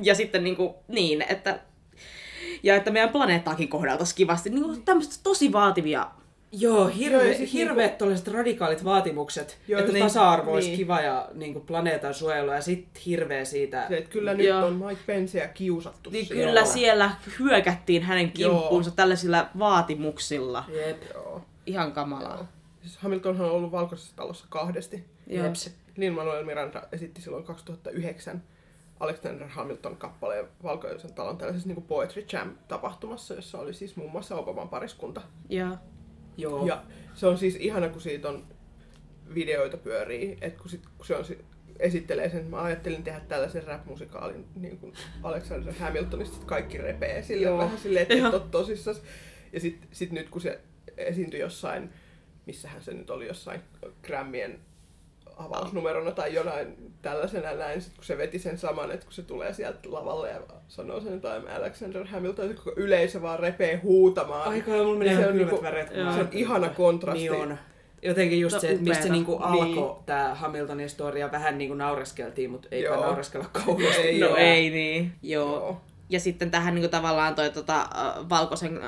ja 0.01 0.16
sitten 0.16 0.44
niin, 0.44 0.56
kuin, 0.56 0.74
niin, 0.88 1.25
että 1.30 1.60
ja 2.63 2.75
että 2.75 2.92
meidän 2.92 3.10
planeettaakin 3.10 3.68
kohdeltaisiin 3.68 4.16
kivasti. 4.16 4.50
Niin 4.50 4.63
kuin, 4.63 4.86
tämmöistä 4.86 5.16
tosi 5.24 5.51
vaativia 5.51 6.07
Joo, 6.51 6.88
hirve, 6.88 7.18
Joo, 7.18 7.25
Joo 7.25 7.38
sit 7.38 7.53
hirveät 7.53 7.98
tällaiset 7.98 8.27
radikaalit 8.27 8.83
vaatimukset, 8.83 9.50
Joo, 9.50 9.57
Joo, 9.68 9.80
että 9.80 9.94
niin, 9.94 10.03
tasa-arvo 10.06 10.51
olisi 10.51 10.68
niin. 10.68 10.77
kiva 10.77 11.01
ja 11.01 11.30
niin 11.33 11.53
kuin 11.53 11.65
planeetan 11.65 12.13
suojelu 12.13 12.51
ja 12.51 12.62
sitten 12.62 13.03
hirveä 13.06 13.45
siitä. 13.45 13.86
Se, 13.88 13.98
että 13.98 14.09
kyllä 14.09 14.33
nyt 14.33 14.48
Joo. 14.48 14.65
on 14.65 14.74
Mike 14.75 15.01
Penceä 15.06 15.48
kiusattu 15.48 16.09
Niin 16.09 16.25
siellä. 16.25 16.45
kyllä 16.45 16.65
siellä 16.65 17.12
hyökättiin 17.39 18.03
hänen 18.03 18.31
kimppuunsa 18.31 18.92
tällaisilla 18.92 19.48
vaatimuksilla. 19.59 20.63
Jep. 20.88 21.03
Joo. 21.13 21.42
Ihan 21.65 21.92
kamalaa. 21.92 22.48
Siis 22.81 22.98
Hamiltonhan 22.98 23.48
on 23.48 23.56
ollut 23.56 23.71
valkoisessa 23.71 24.15
talossa 24.15 24.45
kahdesti. 24.50 25.06
Joo. 25.27 25.45
Jep. 25.45 25.53
Lin-Manuel 25.98 26.45
Miranda 26.45 26.83
esitti 26.92 27.21
silloin 27.21 27.44
2009 27.44 28.44
Alexander 29.00 29.48
Hamilton 29.48 29.98
kappaleen 29.98 30.45
Valkoisen 30.63 31.13
talon 31.13 31.38
tällaisessa 31.38 31.69
niin 31.69 31.81
Poetry 31.83 32.25
Jam-tapahtumassa, 32.33 33.33
jossa 33.33 33.59
oli 33.59 33.74
siis 33.74 33.95
muun 33.95 34.12
muassa 34.12 34.36
Obaman 34.36 34.69
pariskunta. 34.69 35.21
Joo. 35.50 35.77
Joo. 36.38 36.67
Ja 36.67 36.83
se 37.13 37.27
on 37.27 37.38
siis 37.38 37.55
ihana, 37.55 37.89
kun 37.89 38.01
siitä 38.01 38.29
on 38.29 38.47
videoita 39.33 39.77
pyörii, 39.77 40.38
että 40.41 40.61
kun, 40.61 40.69
sit, 40.69 40.81
kun 40.97 41.05
se 41.05 41.15
on 41.15 41.25
si- 41.25 41.45
esittelee 41.79 42.29
sen, 42.29 42.45
mä 42.45 42.61
ajattelin 42.61 43.03
tehdä 43.03 43.19
tällaisen 43.19 43.63
rap-musikaalin 43.63 44.45
niin 44.55 44.77
kuin 44.77 44.93
Alexander 45.23 45.73
Hamiltonista, 45.73 46.35
että 46.35 46.47
kaikki 46.47 46.77
repee 46.77 47.23
sille 47.23 47.47
Joo. 47.47 47.57
vähän 47.57 47.77
silleen, 47.77 48.03
että 48.09 48.27
et 48.27 48.33
ole 48.33 48.41
tosissas. 48.51 49.01
Ja 49.53 49.59
sitten 49.59 49.89
sit 49.91 50.11
nyt 50.11 50.29
kun 50.29 50.41
se 50.41 50.59
esiintyi 50.97 51.39
jossain, 51.39 51.89
missähän 52.45 52.81
se 52.81 52.93
nyt 52.93 53.09
oli 53.09 53.27
jossain 53.27 53.61
Grammien 54.03 54.59
avausnumerona 55.38 56.11
tai 56.11 56.33
jonain 56.33 56.67
tällaisena 57.01 57.53
näin, 57.55 57.81
sit 57.81 57.93
kun 57.95 58.03
se 58.03 58.17
veti 58.17 58.39
sen 58.39 58.57
saman, 58.57 58.91
että 58.91 59.05
kun 59.05 59.13
se 59.13 59.21
tulee 59.21 59.53
sieltä 59.53 59.79
lavalle 59.85 60.29
ja 60.29 60.39
sanoo 60.67 61.01
sen 61.01 61.13
jotain 61.13 61.47
Alexander 61.47 62.07
Hamilton, 62.07 62.50
ja 62.50 62.53
koko 62.55 62.71
yleisö 62.75 63.21
vaan 63.21 63.39
repee 63.39 63.75
huutamaan. 63.75 64.50
Aika 64.50 64.71
mulla 64.71 64.97
menee 65.00 65.13
Niin 65.13 65.15
se 65.15 65.21
ihan 65.21 65.31
on 65.31 65.38
niinku- 65.38 65.63
väreet. 65.63 65.88
kun 65.89 65.97
Joo. 65.97 66.05
mä 66.07 66.13
Se 66.15 66.21
on 66.21 66.27
ihana 66.31 66.69
kontrasti. 66.69 67.19
Niin 67.29 67.31
on. 67.41 67.57
Jotenkin 68.03 68.39
just 68.39 68.53
No, 68.53 68.59
se, 68.59 68.69
että 68.69 68.83
mistä 68.83 69.03
se 69.03 69.09
niinku 69.09 69.31
Niin. 69.31 69.43
alkoi 69.43 69.95
tämä 70.05 70.35
Hamiltonin 70.35 70.89
storia, 70.89 71.31
vähän 71.31 71.57
niinku 71.57 71.75
naureskeltiin, 71.75 72.50
mutta 72.50 72.67
ei 72.71 72.83
naureskella 72.83 73.45
kauheasti. 73.65 74.01
Ei 74.01 74.19
no 74.19 74.35
ei 74.35 74.69
niin. 74.69 75.11
Joo. 75.21 75.50
Joo. 75.55 75.81
Ja 76.12 76.20
sitten 76.20 76.51
tähän 76.51 76.75
niin 76.75 76.82
kuin, 76.82 76.91
tavallaan 76.91 77.36
toi 77.36 77.50
tota, 77.50 77.89
Valkoisen 78.30 78.80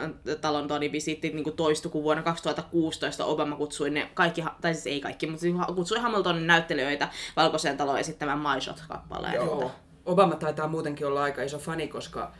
talon 0.41 0.67
Tony 0.67 0.91
visitti 0.91 1.29
niin 1.29 1.43
kuin 1.43 1.55
toistui, 1.55 1.91
kun 1.91 2.03
vuonna 2.03 2.23
2016 2.23 3.25
Obama 3.25 3.55
kutsui 3.55 3.89
ne 3.89 4.09
kaikki, 4.13 4.43
tai 4.61 4.73
siis 4.73 4.87
ei 4.87 5.01
kaikki, 5.01 5.27
mutta 5.27 5.41
siis 5.41 5.55
kutsui 5.75 5.99
Hamiltonin 5.99 6.47
näyttelijöitä 6.47 7.09
Valkoiseen 7.35 7.77
taloon 7.77 7.99
esittämään 7.99 8.39
My 8.39 8.61
Shot-kappaleen. 8.61 9.35
Joo. 9.35 9.45
Joo. 9.45 9.71
Obama 10.05 10.35
taitaa 10.35 10.67
muutenkin 10.67 11.07
olla 11.07 11.23
aika 11.23 11.41
iso 11.41 11.59
fani, 11.59 11.87
koska 11.87 12.31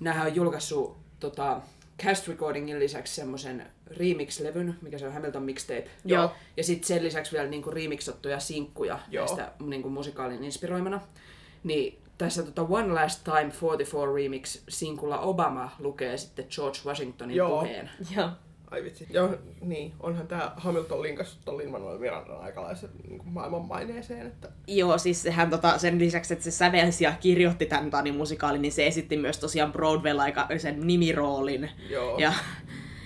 näähän 0.00 0.26
on 0.26 0.34
julkaissut 0.34 0.96
tota, 1.20 1.60
cast 2.02 2.28
recordingin 2.28 2.78
lisäksi 2.78 3.14
semmoisen 3.14 3.66
remix-levyn, 3.86 4.74
mikä 4.82 4.98
se 4.98 5.06
on 5.06 5.12
Hamilton 5.12 5.42
mixtape. 5.42 5.88
Joo. 6.04 6.32
Ja 6.56 6.64
sitten 6.64 6.88
sen 6.88 7.04
lisäksi 7.04 7.32
vielä 7.32 7.48
niinku 7.48 7.70
remixattuja 7.70 8.40
sinkkuja 8.40 8.98
Joo. 9.10 9.24
näistä 9.24 9.52
niinku 9.62 9.90
musikaalin 9.90 10.44
inspiroimana. 10.44 11.00
Niin 11.64 11.98
tässä 12.18 12.42
tota 12.42 12.62
One 12.62 12.94
Last 12.94 13.24
Time 13.24 13.52
44 13.62 14.14
remix 14.14 14.62
sinkulla 14.68 15.18
Obama 15.18 15.70
lukee 15.78 16.16
sitten 16.16 16.46
George 16.50 16.78
Washingtonin 16.86 17.36
Joo. 17.36 17.48
puheen. 17.48 17.90
Joo. 18.16 18.28
Ai 18.70 18.84
vitsi. 18.84 19.06
Joo, 19.10 19.34
niin. 19.60 19.92
Onhan 20.00 20.26
tää 20.26 20.52
Hamilton 20.56 21.02
linkannut 21.02 21.38
ton 21.44 21.58
Lin-Manuel 21.58 21.98
Mirandan 21.98 22.40
aikalaisen 22.40 22.90
niin 23.08 23.22
maailman 23.24 23.64
maineeseen, 23.64 24.26
että 24.26 24.48
Joo, 24.66 24.98
siis 24.98 25.22
sehän 25.22 25.50
tota, 25.50 25.78
sen 25.78 25.98
lisäksi, 25.98 26.32
että 26.32 26.44
se 26.44 26.50
sävelsi 26.50 27.04
ja 27.04 27.12
kirjoitti 27.20 27.66
tämän 27.66 27.90
Tanin 27.90 28.16
musikaalin, 28.16 28.62
niin 28.62 28.72
se 28.72 28.86
esitti 28.86 29.16
myös 29.16 29.38
tosiaan 29.38 29.72
Broadwaylla 29.72 30.22
aika 30.22 30.48
sen 30.58 30.86
nimiroolin. 30.86 31.70
Joo. 31.90 32.18
Ja, 32.18 32.32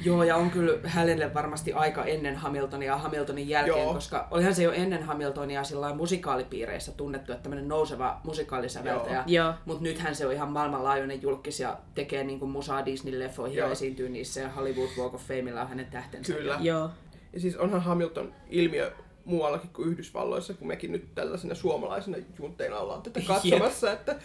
Joo, 0.05 0.25
ja 0.25 0.37
on 0.37 0.51
kyllä 0.51 0.79
hänelle 0.85 1.35
varmasti 1.35 1.73
aika 1.73 2.05
ennen 2.05 2.37
Hamiltonia 2.37 2.93
ja 2.93 2.99
Hamiltonin 2.99 3.49
jälkeen, 3.49 3.83
Joo. 3.83 3.95
koska 3.95 4.29
olihan 4.31 4.55
se 4.55 4.63
jo 4.63 4.73
ennen 4.73 5.03
Hamiltonia 5.03 5.65
sillä 5.65 5.95
musikaalipiireissä 5.95 6.93
tunnettu, 6.93 7.33
että 7.33 7.43
tämmöinen 7.43 7.69
nouseva 7.69 8.21
musikaalisäveltäjä. 8.25 9.25
Mutta 9.65 9.83
nythän 9.83 10.15
se 10.15 10.27
on 10.27 10.33
ihan 10.33 10.53
maailmanlaajuinen 10.53 11.23
julkis 11.23 11.61
ja 11.61 11.79
tekee 11.95 12.25
niinku 12.25 12.47
musaa 12.47 12.85
Disney-leffoihin 12.85 13.57
ja 13.57 13.65
Joo. 13.65 13.73
esiintyy 13.73 14.09
niissä 14.09 14.41
ja 14.41 14.49
Hollywood 14.49 14.91
Walk 14.99 15.15
of 15.15 15.23
Fameilla 15.23 15.61
on 15.61 15.69
hänen 15.69 15.87
tähtensä. 15.87 16.33
Kyllä. 16.33 16.59
joo. 16.61 16.91
Ja 17.33 17.41
siis 17.41 17.57
onhan 17.57 17.83
Hamilton 17.83 18.35
ilmiö 18.51 18.93
muuallakin 19.25 19.71
kuin 19.73 19.89
Yhdysvalloissa, 19.89 20.55
kun 20.55 20.69
mekin 20.69 20.93
nyt 20.93 21.15
tällaisena 21.15 21.55
suomalaisena 21.55 22.17
juntteina 22.39 22.79
ollaan 22.79 23.03
tätä 23.03 23.21
katsomassa, 23.27 23.93
että 23.93 24.17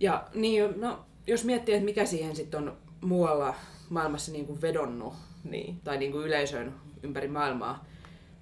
Ja 0.00 0.24
niin, 0.34 0.80
no, 0.80 0.98
jos 1.26 1.44
miettii, 1.44 1.74
että 1.74 1.84
mikä 1.84 2.04
siihen 2.04 2.36
sitten 2.36 2.68
on 2.68 2.76
muualla 3.00 3.54
maailmassa 3.90 4.32
niinku 4.32 4.58
vedonnut, 4.62 5.14
niin. 5.44 5.80
tai 5.84 5.98
niin 5.98 6.12
kuin 6.12 6.26
yleisöön 6.26 6.74
ympäri 7.02 7.28
maailmaa, 7.28 7.84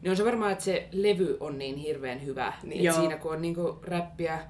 niin 0.02 0.10
on 0.10 0.16
se 0.16 0.24
varmaan, 0.24 0.52
että 0.52 0.64
se 0.64 0.88
levy 0.92 1.36
on 1.40 1.58
niin 1.58 1.76
hirveän 1.76 2.24
hyvä. 2.24 2.52
Niin. 2.62 2.84
Joo. 2.84 2.96
Siinä 2.96 3.16
kun 3.16 3.32
on 3.32 3.42
niin 3.42 3.54
kuin 3.54 3.76
räppiä, 3.82 4.40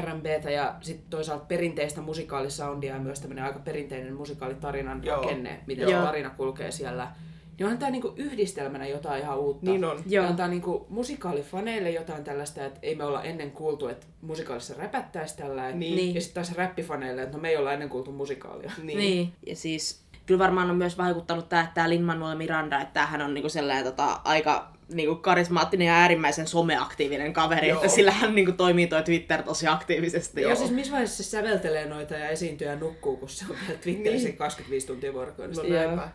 R&Btä 0.00 0.50
ja 0.50 0.74
sitten 0.80 1.10
toisaalta 1.10 1.44
perinteistä 1.44 2.00
musikaalisoundia 2.00 2.94
ja 2.94 3.00
myös 3.00 3.20
tämmöinen 3.20 3.44
aika 3.44 3.58
perinteinen 3.58 4.14
musikaalitarinan 4.14 5.04
Joo. 5.04 5.16
rakenne, 5.16 5.60
miten 5.66 5.88
Joo. 5.88 6.02
tarina 6.02 6.30
kulkee 6.30 6.70
siellä. 6.70 7.12
Niin 7.58 7.64
onhan 7.64 7.78
tämä 7.78 7.90
niinku 7.90 8.12
yhdistelmänä 8.16 8.86
jotain 8.86 9.22
ihan 9.22 9.38
uutta. 9.38 9.70
Niin 9.70 9.84
on. 9.84 10.02
Joo. 10.06 10.24
Ja 10.24 10.30
antaa 10.30 10.48
niinku 10.48 10.86
musikaalifaneille 10.88 11.90
jotain 11.90 12.24
tällaista, 12.24 12.64
että 12.64 12.80
ei 12.82 12.94
me 12.94 13.04
olla 13.04 13.22
ennen 13.22 13.50
kuultu, 13.50 13.88
että 13.88 14.06
musikaalissa 14.20 14.74
räpättäisi 14.74 15.36
tällä. 15.36 15.72
Niin. 15.72 15.96
Niin. 15.96 16.14
Ja 16.14 16.20
sitten 16.20 16.34
taas 16.34 16.56
räppifaneille, 16.56 17.22
että 17.22 17.36
no 17.36 17.42
me 17.42 17.48
ei 17.48 17.56
olla 17.56 17.72
ennen 17.72 17.88
kuultu 17.88 18.12
musikaalia. 18.12 18.72
Niin. 18.76 18.86
Niin. 18.86 18.98
niin. 18.98 19.32
Ja 19.46 19.56
siis 19.56 20.07
kyllä 20.28 20.38
varmaan 20.38 20.70
on 20.70 20.76
myös 20.76 20.98
vaikuttanut 20.98 21.48
tämä, 21.48 21.62
että 21.62 21.74
tämä 21.74 21.88
Lin-Manuel 21.88 22.36
Miranda, 22.36 22.80
että 22.80 23.06
hän 23.06 23.22
on 23.22 23.34
niinku 23.34 23.48
sellainen 23.48 23.84
tota, 23.84 24.20
aika 24.24 24.72
niinku 24.92 25.14
karismaattinen 25.14 25.86
ja 25.86 25.94
äärimmäisen 25.94 26.46
someaktiivinen 26.46 27.32
kaveri, 27.32 27.68
Joo. 27.68 27.76
että 27.76 27.94
sillä 27.96 28.10
hän 28.10 28.34
niinku 28.34 28.52
toimii 28.52 28.86
toi 28.86 29.02
Twitter 29.02 29.42
tosi 29.42 29.66
aktiivisesti. 29.66 30.40
Joo, 30.40 30.50
Joo. 30.50 30.58
siis 30.58 30.70
missä 30.70 30.92
vaiheessa 30.92 31.22
se 31.22 31.30
säveltelee 31.30 31.88
noita 31.88 32.14
ja 32.14 32.28
esiintyy 32.28 32.68
ja 32.68 32.76
nukkuu, 32.76 33.16
kun 33.16 33.28
se 33.28 33.44
on 33.50 33.56
vielä 33.66 33.80
Twitterissä 33.80 34.28
Niin. 34.28 34.38
25 34.38 34.86
tuntia 34.86 35.12
vuorokaudessa. 35.12 35.62
No 35.62 35.68
näinpä. 35.68 36.08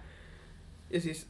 Ja 0.90 1.02
siis 1.02 1.28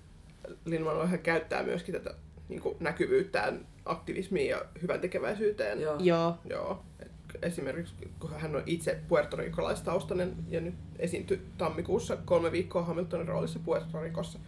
Lin-Manuel 0.65 1.17
käyttää 1.17 1.63
myöskin 1.63 1.93
tätä 1.93 2.15
niin 2.49 2.61
kuin 2.61 2.77
näkyvyyttään 2.79 3.67
aktivismiin 3.85 4.49
ja 4.49 4.65
hyvän 4.81 5.01
tekeväisyyteen. 5.01 5.81
Joo. 5.81 5.95
Joo. 5.99 6.37
Joo. 6.49 6.83
Et 6.99 7.11
esimerkiksi 7.41 7.95
kun 8.19 8.31
hän 8.39 8.55
on 8.55 8.63
itse 8.65 8.99
puertorikolaistaustainen 9.07 10.35
ja 10.49 10.61
nyt 10.61 10.75
esiintyi 10.99 11.41
tammikuussa 11.57 12.17
kolme 12.17 12.51
viikkoa 12.51 12.83
Hamiltonin 12.83 13.27
roolissa 13.27 13.59
Puerto 13.59 14.01
Ricossa, 14.01 14.39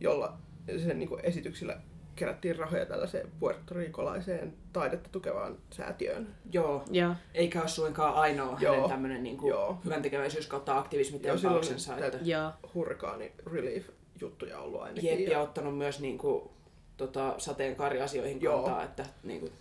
jolla 0.00 0.36
sen 0.84 0.98
niin 0.98 1.08
kuin 1.08 1.24
esityksillä 1.24 1.80
kerättiin 2.16 2.56
rahoja 2.56 2.86
tällaiseen 2.86 3.28
puertorikolaiseen 3.40 4.54
taidetta 4.72 5.08
tukevaan 5.12 5.58
säätiöön. 5.70 6.28
Joo. 6.52 6.84
Joo. 6.90 7.14
Eikä 7.34 7.60
ole 7.60 7.68
suinkaan 7.68 8.14
ainoa 8.14 8.58
Joo. 8.60 8.74
hänen 8.74 8.90
tämmöinen 8.90 9.22
niin 9.22 9.38
Joo. 9.46 9.78
hyvän 9.84 10.02
tekeväisyys 10.02 10.46
kautta 10.46 10.78
aktivismi 10.78 11.20
Joo, 11.22 11.38
silloin 11.38 11.60
tempauksensa. 11.66 12.06
Että... 12.06 12.18
Joo. 12.22 12.50
Hurrikaani 12.74 13.32
relief 13.52 13.88
juttuja 14.20 14.58
ollut 14.58 14.82
ainakin. 14.82 15.10
Jep, 15.10 15.20
ja 15.20 15.32
ja, 15.32 15.40
ottanut 15.40 15.78
myös 15.78 16.00
niin 16.00 16.18
kuin, 16.18 16.50
tota, 16.96 17.34
sateenkaariasioihin 17.38 18.42
Joo. 18.42 18.62
kantaa, 18.62 18.84
että 18.84 19.06
niin 19.22 19.40
kuin, 19.40 19.52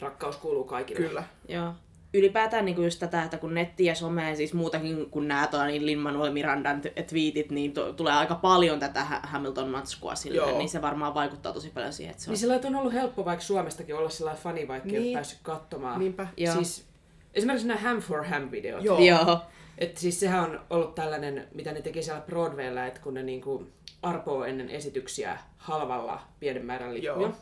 rakkaus 0.00 0.36
kuuluu 0.36 0.64
kaikille. 0.64 1.06
kyllä. 1.08 1.24
Joo. 1.48 1.72
Ylipäätään 2.14 2.64
niin 2.64 2.84
just 2.84 2.98
tätä, 3.00 3.22
että 3.22 3.38
kun 3.38 3.54
netti 3.54 3.84
ja 3.84 3.94
some, 3.94 4.34
siis 4.36 4.54
muutakin 4.54 5.10
kuin 5.10 5.28
nämä 5.28 5.46
tuo, 5.46 5.64
niin 5.64 5.86
Lin-Manuel 5.86 6.32
Mirandan 6.32 6.82
twiitit, 7.06 7.50
niin 7.50 7.72
to, 7.72 7.92
tulee 7.92 8.12
aika 8.12 8.34
paljon 8.34 8.80
tätä 8.80 9.04
Ha- 9.04 9.20
Hamilton-matskua 9.22 10.14
sille, 10.14 10.36
Joo. 10.36 10.58
niin 10.58 10.68
se 10.68 10.82
varmaan 10.82 11.14
vaikuttaa 11.14 11.52
tosi 11.52 11.70
paljon 11.70 11.92
siihen, 11.92 12.10
että 12.10 12.22
se 12.22 12.30
on... 12.30 12.32
Niin 12.32 12.38
sillä 12.40 12.60
on 12.64 12.74
ollut 12.76 12.92
helppo 12.92 13.24
vaikka 13.24 13.44
Suomestakin 13.44 13.94
olla 13.96 14.08
sellainen 14.08 14.42
fani, 14.42 14.68
vaikka 14.68 14.86
niin. 14.86 14.96
ei 14.96 15.02
Niin. 15.02 15.10
ole 15.10 15.16
päässyt 15.16 15.38
katsomaan. 15.42 15.98
Niinpä. 15.98 16.26
Joo. 16.36 16.54
Siis, 16.54 16.86
esimerkiksi 17.34 17.68
nämä 17.68 17.80
Ham 17.80 17.98
for 18.00 18.24
Ham-videot. 18.24 18.84
Joo. 18.84 18.98
Joo. 18.98 19.40
Et 19.78 19.96
siis 19.96 20.20
sehän 20.20 20.40
on 20.44 20.60
ollut 20.70 20.94
tällainen, 20.94 21.48
mitä 21.54 21.72
ne 21.72 21.82
teki 21.82 22.02
siellä 22.02 22.20
Broadwaylla, 22.26 22.86
että 22.86 23.00
kun 23.00 23.14
ne 23.14 23.22
niinku 23.22 23.66
arpoo 24.02 24.44
ennen 24.44 24.68
esityksiä 24.70 25.38
halvalla 25.56 26.20
pienen 26.40 26.64
määrän 26.66 26.94
lippuja, 26.94 27.12
Joo. 27.12 27.32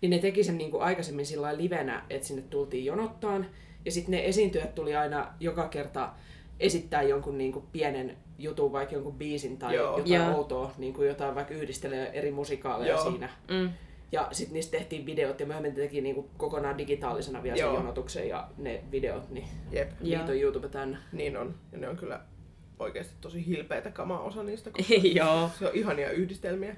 Niin 0.00 0.10
ne 0.10 0.18
teki 0.18 0.44
sen 0.44 0.58
niinku 0.58 0.78
aikaisemmin 0.78 1.26
sillä 1.26 1.56
livenä, 1.56 2.02
että 2.10 2.26
sinne 2.28 2.42
tultiin 2.42 2.84
jonottaan. 2.84 3.46
Ja 3.84 3.92
sitten 3.92 4.12
ne 4.12 4.26
esiintyjät 4.26 4.74
tuli 4.74 4.96
aina 4.96 5.32
joka 5.40 5.68
kerta 5.68 6.12
esittää 6.60 7.02
jonkun 7.02 7.38
niinku 7.38 7.64
pienen 7.72 8.16
jutun, 8.38 8.72
vaikka 8.72 8.94
jonkun 8.94 9.14
biisin 9.18 9.58
tai 9.58 9.74
Joo. 9.74 9.98
jotain 9.98 10.12
Joo. 10.12 10.36
outoa, 10.36 10.72
niinku 10.78 11.02
jotain 11.02 11.34
vaikka 11.34 11.54
yhdistelee 11.54 12.10
eri 12.12 12.30
musikaaleja 12.30 12.94
Joo. 12.94 13.10
siinä. 13.10 13.28
Mm. 13.50 13.70
Ja 14.12 14.28
sitten 14.32 14.54
niistä 14.54 14.78
tehtiin 14.78 15.06
videot 15.06 15.40
ja 15.40 15.46
myöhemmin 15.46 15.74
teki 15.74 16.00
niinku 16.00 16.30
kokonaan 16.36 16.78
digitaalisena 16.78 17.42
vielä 17.42 17.56
sen 17.56 17.64
Joo. 17.64 17.74
jonotuksen 17.74 18.28
ja 18.28 18.48
ne 18.58 18.84
videot, 18.90 19.30
niin 19.30 19.46
Jep, 19.72 19.90
Joo. 20.00 20.18
niitä 20.18 20.32
on 20.32 20.40
YouTube 20.40 20.68
täynnä. 20.68 20.98
niin 21.12 21.36
on. 21.36 21.54
Ja 21.72 21.78
ne 21.78 21.88
on 21.88 21.96
kyllä 21.96 22.20
oikeasti 22.78 23.14
tosi 23.20 23.46
hilpeitä 23.46 23.90
kamaa 23.90 24.20
osa 24.20 24.42
niistä, 24.42 24.70
koska 24.70 24.94
Joo. 24.94 25.50
se 25.58 25.66
on 25.66 25.74
ihania 25.74 26.10
yhdistelmiä. 26.10 26.76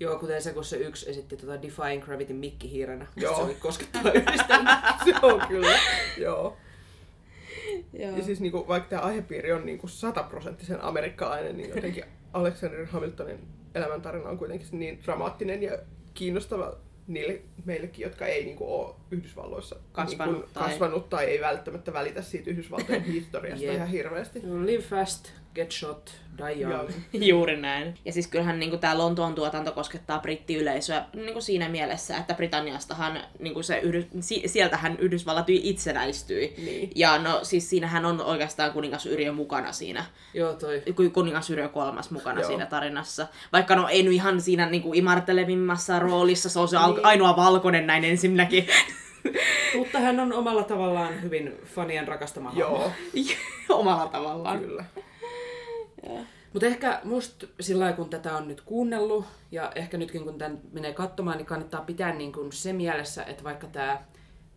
Joo, 0.00 0.18
kuten 0.18 0.42
se, 0.42 0.52
kun 0.52 0.64
se 0.64 0.76
yksi 0.76 1.10
esitti 1.10 1.36
tota 1.36 1.62
Defying 1.62 2.04
Gravity 2.04 2.32
mikkihiirenä. 2.32 3.06
Joo. 3.16 3.36
Se 3.36 3.42
oli 3.42 3.54
koskettava 3.54 4.10
yhdistelmä. 4.10 4.82
se 5.04 5.14
on 5.22 5.42
kyllä, 5.48 5.78
joo. 6.18 6.56
Joo. 7.92 8.16
Ja 8.16 8.22
siis 8.24 8.40
niinku, 8.40 8.68
vaikka 8.68 8.88
tämä 8.88 9.02
aihepiiri 9.02 9.52
on 9.52 9.66
niinku 9.66 9.88
sataprosenttisen 9.88 10.84
amerikkalainen, 10.84 11.56
niin 11.56 11.70
jotenkin 11.70 12.04
Alexander 12.32 12.86
Hamiltonin 12.86 13.48
elämäntarina 13.74 14.28
on 14.28 14.38
kuitenkin 14.38 14.68
niin 14.72 15.00
dramaattinen 15.04 15.62
ja 15.62 15.78
kiinnostava 16.14 16.76
niille 17.08 17.40
meillekin, 17.64 18.02
jotka 18.02 18.26
ei 18.26 18.44
niinku 18.44 18.74
ole 18.74 18.94
Yhdysvalloissa 19.10 19.76
Kasvanut 19.92 20.34
niinku, 20.34 20.50
tai- 20.54 20.68
kasvanut 20.68 21.08
tai 21.08 21.24
ei 21.24 21.40
välttämättä 21.40 21.92
välitä 21.92 22.22
siitä 22.22 22.50
Yhdysvaltojen 22.50 23.04
historiasta 23.04 23.64
Jep. 23.66 23.74
ihan 23.74 23.88
hirveästi. 23.88 24.40
Live 24.64 24.82
fast, 24.82 25.28
get 25.56 25.72
shot, 25.72 26.10
die 26.38 26.60
young. 26.62 26.72
Joo. 26.72 26.88
Juuri 27.30 27.56
näin. 27.56 27.94
Ja 28.04 28.12
siis 28.12 28.26
kyllähän 28.26 28.58
niin 28.58 28.78
tämä 28.78 28.98
Lontoon 28.98 29.34
tuotanto 29.34 29.72
koskettaa 29.72 30.18
brittiyleisöä 30.18 31.04
niin 31.14 31.32
kuin 31.32 31.42
siinä 31.42 31.68
mielessä, 31.68 32.16
että 32.16 32.34
Britanniastahan 32.34 33.20
niin 33.38 33.54
kuin 33.54 33.64
se 33.64 33.78
Yhdys, 33.78 34.06
si, 34.20 34.42
sieltähän 34.46 34.96
Yhdysvallat 34.98 35.46
itsenäistyi. 35.48 36.54
Niin. 36.58 36.90
Ja 36.94 37.18
no 37.18 37.40
siis 37.42 37.70
siinähän 37.70 38.04
on 38.04 38.20
oikeastaan 38.20 38.72
kuningas 38.72 39.06
Yrjö 39.06 39.32
mukana 39.32 39.72
siinä, 39.72 40.04
Joo, 40.34 40.52
toi. 40.54 40.82
ku- 40.96 41.10
kuningas 41.10 41.50
Yrjö 41.50 41.68
kolmas 41.68 42.10
mukana 42.10 42.40
Joo. 42.40 42.48
siinä 42.48 42.66
tarinassa. 42.66 43.26
Vaikka 43.52 43.76
no 43.76 43.88
ei 43.88 44.02
nyt 44.02 44.12
ihan 44.12 44.40
siinä 44.40 44.66
niin 44.66 44.82
kuin 44.82 44.98
imartelevimmassa 44.98 45.98
roolissa, 45.98 46.48
se 46.48 46.58
on 46.58 46.68
se 46.68 46.76
Niin. 46.76 47.06
ainoa 47.06 47.36
valkoinen 47.36 47.86
näin 47.86 48.04
ensinnäkin. 48.04 48.66
Mutta 49.76 49.98
hän 49.98 50.20
on 50.20 50.32
omalla 50.32 50.62
tavallaan 50.62 51.22
hyvin 51.22 51.52
fanien 51.74 52.08
rakastama. 52.08 52.52
Joo, 52.56 52.92
Omalla 53.68 54.06
tavallaan. 54.08 54.58
kyllä. 54.60 54.84
Mutta 56.56 56.66
ehkä 56.66 57.00
musta 57.04 57.46
sillä 57.60 57.80
lailla, 57.80 57.96
kun 57.96 58.08
tätä 58.08 58.36
on 58.36 58.48
nyt 58.48 58.60
kuunnellut, 58.60 59.24
ja 59.52 59.72
ehkä 59.74 59.98
nytkin 59.98 60.24
kun 60.24 60.38
tämän 60.38 60.58
menee 60.72 60.92
katsomaan, 60.92 61.36
niin 61.36 61.46
kannattaa 61.46 61.80
pitää 61.80 62.14
niin 62.14 62.32
kuin 62.32 62.52
se 62.52 62.72
mielessä, 62.72 63.24
että 63.24 63.44
vaikka 63.44 63.66
tämä 63.66 64.04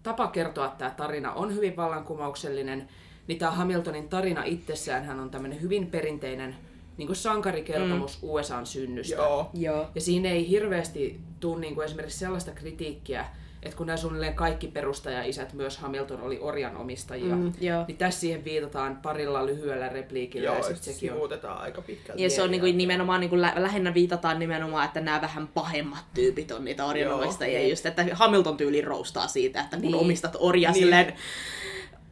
tapa 0.03 0.27
kertoa 0.27 0.75
tämä 0.77 0.91
tarina 0.91 1.33
on 1.33 1.55
hyvin 1.55 1.75
vallankumouksellinen, 1.75 2.89
niin 3.27 3.39
tämä 3.39 3.51
Hamiltonin 3.51 4.09
tarina 4.09 4.43
itsessään 4.43 5.05
hän 5.05 5.19
on 5.19 5.29
tämmöinen 5.29 5.61
hyvin 5.61 5.87
perinteinen 5.87 6.55
niin 6.97 7.07
kuin 7.07 7.17
sankarikertomus 7.17 8.21
mm. 8.21 8.29
USAn 8.29 8.65
synnystä. 8.65 9.15
Joo. 9.15 9.49
Joo. 9.53 9.89
Ja 9.95 10.01
siinä 10.01 10.29
ei 10.29 10.49
hirveästi 10.49 11.19
tule 11.39 11.59
niin 11.59 11.75
kuin 11.75 11.85
esimerkiksi 11.85 12.19
sellaista 12.19 12.51
kritiikkiä, 12.51 13.25
että 13.63 13.77
kun 13.77 13.87
nämä 13.87 13.97
suunnilleen 13.97 14.33
kaikki 14.33 14.67
perustajaisät, 14.67 15.53
myös 15.53 15.77
Hamilton 15.77 16.21
oli 16.21 16.37
orjanomistajia, 16.41 17.35
mm, 17.35 17.53
joo. 17.61 17.85
niin 17.87 17.97
tässä 17.97 18.19
siihen 18.19 18.43
viitataan 18.43 18.95
parilla 19.01 19.45
lyhyellä 19.45 19.89
repliikillä. 19.89 20.45
Joo, 20.45 20.57
ja 20.57 20.63
sit 20.63 20.83
sekin 20.83 21.13
on 21.13 21.29
aika 21.57 21.81
pitkälti. 21.81 22.23
Ja 22.23 22.29
se 22.29 22.41
on 22.41 22.51
niinku 22.51 22.65
nimenomaan, 22.65 23.19
niinku 23.19 23.41
lä- 23.41 23.53
lähinnä 23.55 23.93
viitataan 23.93 24.39
nimenomaan, 24.39 24.85
että 24.85 25.01
nämä 25.01 25.21
vähän 25.21 25.47
pahemmat 25.47 26.03
tyypit 26.13 26.51
on 26.51 26.65
niitä 26.65 26.85
orjanomistajia. 26.85 27.59
Joo. 27.59 27.69
Just, 27.69 27.85
että 27.85 28.05
Hamilton 28.13 28.57
tyyli 28.57 28.81
roustaa 28.81 29.27
siitä, 29.27 29.59
että 29.61 29.75
kun 29.77 29.81
Niin. 29.85 29.95
omistat 29.95 30.35
orja 30.39 30.71
Niin. 30.71 30.79
silleen, 30.83 31.13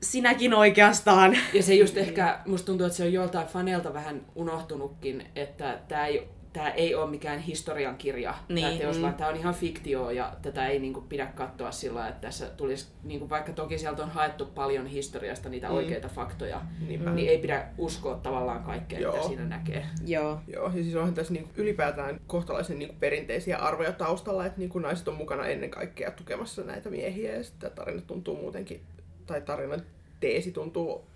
sinäkin 0.01 0.53
oikeastaan. 0.53 1.37
Ja 1.53 1.63
se 1.63 1.75
just 1.75 1.97
ehkä, 1.97 2.39
musta 2.45 2.65
tuntuu, 2.65 2.85
että 2.87 2.97
se 2.97 3.03
on 3.03 3.13
joltain 3.13 3.47
faneilta 3.47 3.93
vähän 3.93 4.21
unohtunutkin, 4.35 5.25
että 5.35 5.79
tämä 5.87 6.05
ei 6.05 6.27
tämä 6.57 6.69
ei 6.69 6.95
ole 6.95 7.09
mikään 7.09 7.39
historiankirja, 7.39 8.35
niin. 8.49 8.67
tämä 8.67 8.77
teos, 8.77 9.01
vaan 9.01 9.13
tämä 9.13 9.29
on 9.29 9.35
ihan 9.35 9.53
fiktio 9.53 10.09
ja 10.09 10.33
tätä 10.41 10.67
ei 10.67 10.79
niinku 10.79 11.01
pidä 11.01 11.25
katsoa 11.25 11.71
sillä 11.71 12.07
että 12.07 12.21
tässä 12.21 12.45
tulisi, 12.49 12.87
niinku, 13.03 13.29
vaikka 13.29 13.53
toki 13.53 13.77
sieltä 13.77 14.03
on 14.03 14.09
haettu 14.09 14.45
paljon 14.45 14.85
historiasta 14.87 15.49
niitä 15.49 15.67
Mm. 15.69 15.73
oikeita 15.75 16.07
faktoja, 16.07 16.61
Niinpä. 16.87 17.09
niin 17.11 17.29
ei 17.29 17.37
pidä 17.37 17.67
uskoa 17.77 18.15
tavallaan 18.15 18.63
kaikkea, 18.63 18.99
Joo. 18.99 19.13
mitä 19.15 19.27
siinä 19.27 19.45
näkee. 19.45 19.85
Joo. 20.05 20.39
Joo, 20.47 20.65
ja 20.75 20.83
siis 20.83 20.95
onhan 20.95 21.13
tässä 21.13 21.33
niinku 21.33 21.49
ylipäätään 21.57 22.19
kohtalaisen 22.27 22.79
niinku 22.79 22.95
perinteisiä 22.99 23.57
arvoja 23.57 23.91
taustalla, 23.91 24.45
että 24.45 24.59
niinku 24.59 24.79
naiset 24.79 25.07
on 25.07 25.15
mukana 25.15 25.45
ennen 25.47 25.69
kaikkea 25.69 26.11
tukemassa 26.11 26.63
näitä 26.63 26.89
miehiä, 26.89 27.35
ja 27.35 27.43
sitten 27.43 27.71
tarina 27.71 28.01
tuntuu 28.01 28.35
muutenkin, 28.35 28.81
tai 29.25 29.41
tarinan 29.41 29.81
teesi 30.19 30.51
tuntuu 30.51 31.07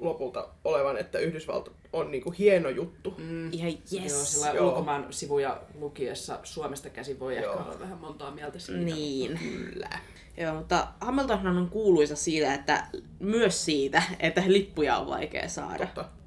lopulta 0.00 0.48
olevan, 0.64 0.96
että 0.96 1.18
Yhdysvalta 1.18 1.70
on 1.92 2.10
niinku 2.10 2.30
hieno 2.30 2.68
juttu. 2.68 3.14
Mm. 3.18 3.52
Ihan 3.52 3.72
Joo, 3.90 4.02
yes. 4.02 4.32
sillä 4.32 4.50
Joo. 4.50 4.68
ulkomaan 4.68 5.06
sivuja 5.10 5.60
lukiessa 5.78 6.38
Suomesta 6.42 6.90
käsin 6.90 7.20
voi 7.20 7.36
Joo. 7.36 7.52
ehkä 7.52 7.64
olla 7.64 7.80
vähän 7.80 7.98
montaa 7.98 8.30
mieltä 8.30 8.58
siitä. 8.58 8.80
Niin. 8.80 9.38
Kyllä. 9.38 9.90
Joo, 10.36 10.54
mutta 10.54 10.88
Hamiltonhan 11.00 11.58
on 11.58 11.70
kuuluisa 11.70 12.16
siitä, 12.16 12.54
että 12.54 12.86
myös 13.20 13.64
siitä, 13.64 14.02
että 14.20 14.42
lippuja 14.46 14.98
on 14.98 15.06
vaikea 15.06 15.48
saada. 15.48 15.86
Totta. 15.86 16.17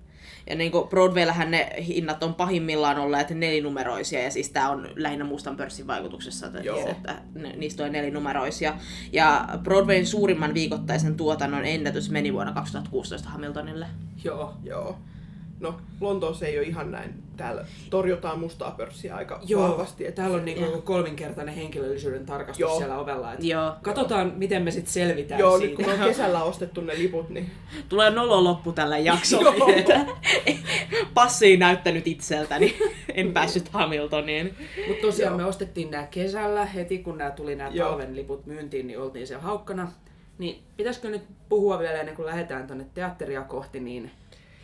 Ja 0.50 0.56
niin 0.56 0.72
kuin 0.72 0.88
Broadwayllähän 0.88 1.52
ne 1.52 1.70
hinnat 1.88 2.24
on 2.24 2.34
pahimmillaan 2.34 2.98
olleet 2.98 3.30
nelinumeroisia, 3.30 4.24
ja 4.24 4.32
siis 4.32 4.50
tämä 4.50 4.70
on 4.70 4.90
lähinnä 4.96 5.26
mustan 5.26 5.58
pörssin 5.58 5.88
vaikutuksessa, 5.88 6.48
että, 6.48 6.60
Joo. 6.60 6.88
että 6.90 7.16
ne, 7.36 7.54
niistä 7.56 7.84
on 7.84 7.92
nelinumeroisia. 7.92 8.74
Ja 9.14 9.48
Broadwayn 9.64 10.08
suurimman 10.08 10.54
viikoittaisen 10.54 11.16
tuotannon 11.16 11.66
ennätys 11.66 12.10
meni 12.10 12.34
vuonna 12.34 12.54
2016 12.54 13.30
Hamiltonille. 13.30 13.88
Joo. 14.24 14.54
Joo. 14.64 14.98
No, 15.62 15.76
Lontoossa 16.00 16.46
ei 16.46 16.58
ole 16.60 16.68
ihan 16.68 16.92
näin. 16.92 17.14
Täällä 17.38 17.66
torjutaan 17.90 18.40
mustaa 18.40 18.72
pörssiä 18.72 19.16
aika 19.16 19.40
Joo, 19.46 19.70
vahvasti. 19.70 20.08
Että 20.08 20.22
täällä 20.22 20.38
on 20.38 20.46
niinku 20.46 20.64
Joo. 20.64 20.82
kolminkertainen 20.82 21.56
henkilöllisyyden 21.56 22.26
tarkastus 22.26 22.60
Joo. 22.60 22.78
siellä 22.78 23.00
ovella. 23.00 23.34
Et 23.34 23.44
Joo. 23.44 23.74
Katsotaan, 23.82 24.34
miten 24.36 24.64
me 24.64 24.72
sitten 24.72 24.94
selvitään 24.94 25.40
Joo, 25.40 25.58
nyt 25.58 25.68
siitä. 25.68 25.84
kun 25.84 25.94
on 25.94 26.08
kesällä 26.08 26.44
ostettu 26.44 26.82
ne 26.82 26.94
liput, 26.98 27.30
niin 27.30 27.52
Tulee 27.90 28.10
nolo 28.10 28.44
loppu 28.44 28.72
tällä 28.72 28.98
jaksolla. 28.98 29.56
Joo. 29.58 29.70
että 29.70 30.06
Passi 31.14 31.46
ei 31.46 31.58
näyttänyt 31.58 32.08
itseltäni. 32.08 32.76
En 33.14 33.34
päässyt 33.34 33.70
Hamiltoniin. 33.70 34.56
Mutta 34.88 35.02
tosiaan 35.02 35.32
Joo. 35.32 35.38
me 35.38 35.46
ostettiin 35.46 35.92
nämä 35.92 36.08
kesällä, 36.12 36.66
heti 36.66 36.98
kun 36.98 37.18
nämä 37.18 37.32
tuli 37.32 37.56
nämä 37.56 37.70
Joo. 37.74 37.90
talven 37.90 38.16
liput 38.16 38.46
myyntiin, 38.46 38.88
niin 38.88 39.00
oltiin 39.00 39.28
siellä 39.28 39.44
haukkana. 39.44 39.92
Niin 40.38 40.64
pitäisikö 40.78 41.10
nyt 41.10 41.24
puhua 41.50 41.80
vielä 41.80 42.00
ennen 42.00 42.16
kuin 42.16 42.26
lähdetään 42.26 42.68
tuonne 42.68 42.86
teatteria 42.94 43.42
kohti, 43.42 43.80
niin 43.80 44.12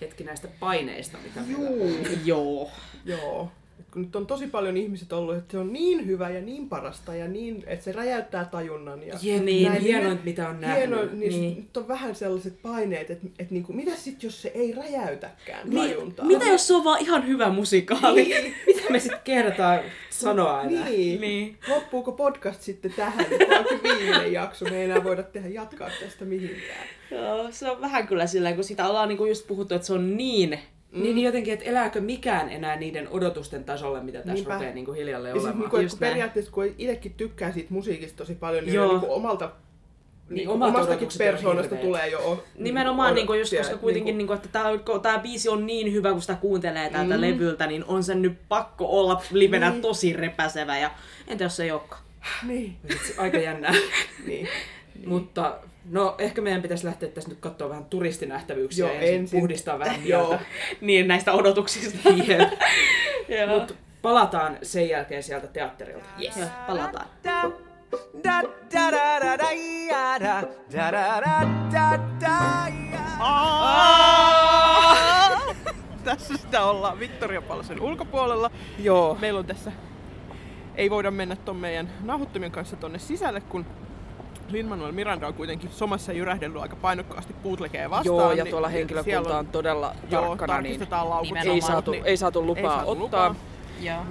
hetki 0.01 0.23
näistä 0.23 0.47
paineista, 0.59 1.17
mitä 1.23 1.39
meillä 1.39 2.09
Joo. 2.25 2.71
joo. 3.05 3.51
Kun 3.93 4.01
nyt 4.01 4.15
on 4.15 4.27
tosi 4.27 4.47
paljon 4.47 4.77
ihmiset 4.77 5.13
ollut, 5.13 5.35
että 5.35 5.51
se 5.51 5.57
on 5.57 5.73
niin 5.73 6.05
hyvä 6.05 6.29
ja 6.29 6.41
niin 6.41 6.69
parasta 6.69 7.15
ja 7.15 7.27
niin, 7.27 7.63
että 7.67 7.85
se 7.85 7.91
räjäyttää 7.91 8.45
tajunnan. 8.45 9.03
Ja 9.03 9.15
Jep, 9.21 9.43
Niin, 9.43 9.71
näin 9.71 10.19
mitä 10.23 10.49
on 10.49 10.61
nähnyt. 10.61 10.77
Hieno, 10.77 11.05
niin, 11.05 11.19
Niin. 11.19 11.41
niin. 11.41 11.55
nyt 11.57 11.77
on 11.77 11.87
vähän 11.87 12.15
sellaiset 12.15 12.61
paineet, 12.61 13.11
että, 13.11 13.27
että 13.39 13.53
niinku, 13.53 13.73
mitä 13.73 13.95
sitten, 13.95 14.27
jos 14.27 14.41
se 14.41 14.51
ei 14.55 14.71
räjäytäkään 14.73 15.69
tajuntaa? 15.69 16.25
Mitä 16.25 16.45
jos 16.45 16.67
se 16.67 16.73
on 16.73 16.83
vaan 16.83 17.01
ihan 17.01 17.27
hyvä 17.27 17.49
musikaali? 17.49 18.23
Niin, 18.23 18.53
mitä 18.67 18.81
me 18.89 18.99
sitten 18.99 19.21
kertaa 19.23 19.79
sanoa 20.09 20.61
enää? 20.61 20.89
Niin. 20.89 21.21
Niin. 21.21 21.57
Loppuuko 21.67 22.11
podcast 22.11 22.61
sitten 22.61 22.93
tähän? 22.93 23.25
Tämä 23.47 23.59
onkin 23.59 23.83
viimeinen 23.83 24.33
jakso, 24.33 24.65
me 24.65 24.77
ei 24.77 24.83
enää 24.83 25.03
voida 25.03 25.23
tehdä 25.23 25.47
jatkaa 25.49 25.89
tästä 25.99 26.25
mihinkään. 26.25 26.87
Joo, 27.11 27.47
se 27.51 27.69
on 27.71 27.81
vähän 27.81 28.07
kyllä 28.07 28.27
sillä, 28.27 28.53
kun 28.53 28.63
sitä 28.63 28.87
ollaan 28.87 29.09
niinku 29.09 29.25
just 29.25 29.47
puhuttu, 29.47 29.75
että 29.75 29.87
se 29.87 29.93
on 29.93 30.17
niin. 30.17 30.59
Mm. 30.97 31.03
Niin 31.03 31.17
jotenkin, 31.19 31.53
että 31.53 31.65
elääkö 31.65 32.01
mikään 32.01 32.49
enää 32.49 32.75
niiden 32.75 33.07
odotusten 33.09 33.63
tasolle, 33.63 34.03
mitä 34.03 34.17
tässä 34.17 34.33
Niinpä. 34.33 34.53
rupeaa 34.53 34.73
niinku 34.73 34.91
hiljalleen 34.93 35.29
Ja 35.31 35.35
siis 35.35 35.45
olemaan. 35.45 35.61
niinku, 35.61 35.77
just 35.77 35.95
kun 35.97 36.01
näin. 36.01 36.11
periaatteessa, 36.13 36.51
kun 36.51 36.65
itsekin 36.77 37.13
tykkää 37.13 37.51
siitä 37.51 37.73
musiikista 37.73 38.17
tosi 38.17 38.35
paljon, 38.35 38.65
niin, 38.65 38.79
niin 38.79 38.89
niinku 38.89 39.13
omalta 39.13 39.51
niin, 40.29 40.49
omat 40.49 40.69
omastakin 40.69 41.07
persoonasta 41.17 41.75
tulee 41.75 42.07
jo 42.07 42.19
o- 42.19 42.43
Nimenomaan 42.57 43.15
niinku 43.15 43.33
just, 43.33 43.53
odotuksia, 43.53 43.59
koska 43.71 43.81
kuitenkin 43.81 44.17
niinku- 44.17 44.33
niinku, 44.33 44.47
että 44.79 44.91
kun 44.91 45.01
tää 45.01 45.19
biisi 45.19 45.49
on 45.49 45.65
niin 45.65 45.93
hyvä, 45.93 46.11
kun 46.11 46.21
sitä 46.21 46.35
kuuntelee 46.35 46.89
tältä 46.89 47.15
Mm. 47.15 47.21
levyltä, 47.21 47.67
niin 47.67 47.85
on 47.87 48.03
sen 48.03 48.21
nyt 48.21 48.37
pakko 48.49 48.85
olla 48.99 49.21
livenä 49.31 49.69
Niin. 49.69 49.81
tosi 49.81 50.13
repäsevä. 50.13 50.77
Ja 50.77 50.91
entä 51.27 51.43
jos 51.43 51.55
se 51.55 51.63
ei 51.63 51.71
olekaan? 51.71 52.01
Niin, 52.47 52.75
Aika 53.17 53.37
jännää. 53.37 53.73
niin. 54.27 54.47
Mutta 55.05 55.55
no 55.89 56.15
ehkä 56.17 56.41
meidän 56.41 56.61
pitäisi 56.61 56.85
lähteä 56.85 57.09
tässä 57.09 57.29
nyt 57.29 57.39
katsoa 57.39 57.69
vähän 57.69 57.85
turistinähtävyyksiä 57.85 58.85
Joo, 58.85 58.93
ja 58.93 58.99
ensin 59.01 59.19
ensin. 59.19 59.39
puhdistaa 59.39 59.79
vähän 59.79 60.07
Joo. 60.07 60.27
mieltä. 60.27 60.45
Niin, 60.81 61.07
näistä 61.07 61.33
odotuksista. 61.33 62.09
Jep. 62.09 62.51
Joo. 63.27 63.59
Mut 63.59 63.75
palataan 64.01 64.57
sen 64.61 64.89
jälkeen 64.89 65.23
sieltä 65.23 65.47
teatterilta. 65.47 66.05
Yes. 66.23 66.37
Joo, 66.37 66.47
palataan. 66.67 67.07
Da 67.23 67.51
da 68.23 68.41
da 68.73 68.91
da 68.91 69.19
da 69.19 69.37
da 69.37 69.51
ya, 69.89 70.19
da 70.19 70.41
da 70.73 70.91
da 70.91 71.21
da 71.21 71.47
da 71.73 71.99
da 72.21 72.67
ya. 72.91 73.01
Tässä 76.03 76.37
sitä 76.37 76.63
ollaan 76.63 76.99
Victoria 76.99 77.41
Palsen 77.41 77.81
ulkopuolella. 77.81 78.51
Joo. 78.79 79.17
Meillä 79.21 79.39
on 79.39 79.45
tässä, 79.45 79.71
ei 80.75 80.89
voida 80.89 81.11
mennä 81.11 81.35
ton 81.35 81.55
meidän 81.55 81.89
nauhoittimien 82.03 82.51
kanssa 82.51 82.75
tonne 82.75 82.99
sisälle, 82.99 83.41
kun 83.41 83.65
Lin-Manuel 84.49 84.91
Miranda 84.91 85.27
on 85.27 85.33
kuitenkin 85.33 85.69
somassa 85.71 86.13
jyrähdellyt 86.13 86.61
aika 86.61 86.75
painokkaasti 86.75 87.35
bootlegeja 87.43 87.89
vastaan. 87.89 88.05
Joo, 88.17 88.31
ja 88.31 88.43
niin 88.43 88.51
tuolla 88.51 88.69
siellä 88.69 88.79
henkilökunta 88.99 89.37
on 89.39 89.47
todella 89.47 89.95
Joo, 90.11 90.21
tarkkana, 90.21 90.61
niin 90.61 90.81
laukut. 90.91 91.37
Ei 91.45 91.61
saatu, 91.61 91.91
niin 91.91 92.05
ei 92.05 92.17
saatu 92.17 92.45
lupaa 92.45 92.61
ei 92.63 92.69
saatu 92.85 92.91
ottaa. 92.91 93.29
lupaa. 93.29 93.35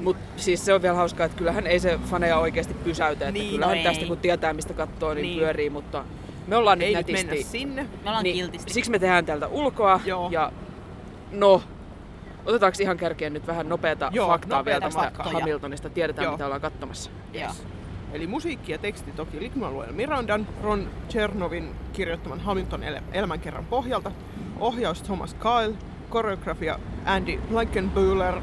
Mutta 0.03 0.22
siis 0.37 0.64
se 0.64 0.75
on 0.75 0.83
vielä 0.83 0.94
hauskaa, 0.94 1.27
että 1.27 1.38
kyllähän 1.38 1.66
ei 1.66 1.81
se 1.81 1.99
faneja 2.11 2.38
oikeasti 2.38 2.75
pysäytä. 2.75 3.29
Että 3.29 3.33
Niin, 3.33 3.51
kyllähän 3.51 3.77
no 3.79 3.83
tästä 3.85 4.03
ei. 4.03 4.09
kun 4.09 4.18
tietää 4.18 4.53
mistä 4.53 4.75
katsoo, 4.75 5.14
niin, 5.14 5.22
Niin. 5.22 5.38
pyörii, 5.38 5.70
mutta 5.70 6.05
me 6.46 6.57
ollaan 6.57 6.83
Ei 6.83 6.94
nyt 6.94 7.07
nyt 7.07 7.16
mennä 7.16 7.33
nätisti. 7.33 7.51
sinne. 7.59 7.83
Me 7.83 7.88
ollaan 8.11 8.22
niin, 8.25 8.37
kiltisti. 8.37 8.72
siksi 8.72 8.90
me 8.90 8.99
tehdään 8.99 9.27
täältä 9.27 9.46
ulkoa. 9.49 10.01
Joo. 10.05 10.29
Ja 10.33 10.53
no, 11.33 11.62
otetaanko 12.46 12.79
ihan 12.81 12.96
kärkeen 12.96 13.33
nyt 13.33 13.46
vähän 13.46 13.68
nopeata 13.68 14.11
Joo, 14.14 14.27
faktaa 14.29 14.64
vielä 14.64 14.81
nopeata 14.81 14.96
tästä 15.01 15.16
faktoja. 15.18 15.38
Hamiltonista. 15.40 15.90
Tiedetään 15.90 16.25
Joo. 16.25 16.33
mitä 16.33 16.44
ollaan 16.44 16.61
katsomassa. 16.61 17.11
Joo. 17.33 17.51
Eli 18.16 18.26
musiikki 18.26 18.72
ja 18.72 18.79
teksti 18.79 19.12
toki 19.12 19.40
Lin-Manuel 19.40 19.92
Mirandan, 19.92 20.46
Ron 20.62 20.88
Chernovin 21.09 21.70
kirjoittaman 21.92 22.40
Hamilton 22.40 22.83
el- 22.83 23.00
elämänkerran 23.12 23.64
pohjalta, 23.64 24.11
ohjaus 24.61 25.02
Thomas 25.02 25.35
Kyle, 25.35 25.74
koreografia 26.09 26.79
Andy 27.05 27.38
Blankenbuehler, 27.50 28.35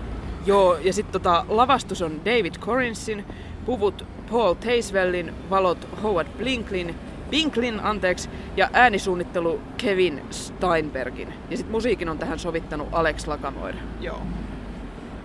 Joo, 0.46 0.76
ja 0.76 0.94
sitten 0.94 1.22
tota, 1.22 1.46
lavastus 1.50 2.02
on 2.02 2.22
David 2.26 2.54
Corinsin, 2.60 3.26
puvut 3.66 4.06
Paul 4.32 4.54
Teisvellin, 4.54 5.34
valot 5.50 5.88
Howard 6.04 6.28
Blinklin, 6.38 6.96
Binklin, 7.30 7.80
anteeksi, 7.80 8.30
ja 8.58 8.70
äänisuunnittelu 8.74 9.60
Kevin 9.78 10.22
Steinbergin. 10.30 11.34
Ja 11.50 11.58
sitten 11.58 11.72
musiikin 11.72 12.10
on 12.10 12.18
tähän 12.18 12.40
sovittanut 12.40 12.88
Alex 12.92 13.28
Lakamoir. 13.28 13.76
Joo. 14.02 14.22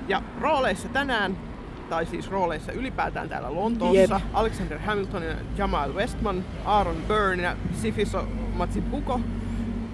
Ja 0.09 0.23
rooleissa 0.41 0.89
tänään, 0.89 1.37
tai 1.91 2.07
siis 2.07 2.31
rooleissa 2.31 2.73
ylipäätään 2.73 3.29
täällä 3.29 3.55
Lontoossa, 3.55 4.01
Jep. 4.01 4.11
Alexander 4.33 4.79
Hamilton 4.79 5.23
ja 5.23 5.35
Jamal 5.57 5.95
Westman, 5.95 6.45
Aaron 6.65 6.97
Byrne 7.09 7.43
ja 7.43 7.57
Sifiso 7.73 8.25
Matsipuko, 8.55 9.21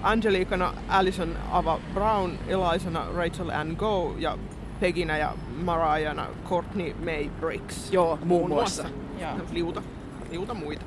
Angelikana 0.03 0.73
Alison 0.89 1.35
Ava 1.51 1.79
Brown, 1.93 2.31
Elisana 2.47 3.05
Rachel 3.15 3.49
Ann 3.49 3.75
Go 3.77 4.15
ja 4.17 4.37
Peginä 4.79 5.17
ja 5.17 5.33
Mariana 5.63 6.25
Courtney 6.49 6.93
May 6.93 7.29
Briggs. 7.39 7.93
Joo, 7.93 8.19
muun 8.23 8.49
muassa. 8.49 8.89
Joo. 9.19 9.31
Liuta, 9.51 9.81
liuta 10.31 10.53
muita. 10.53 10.85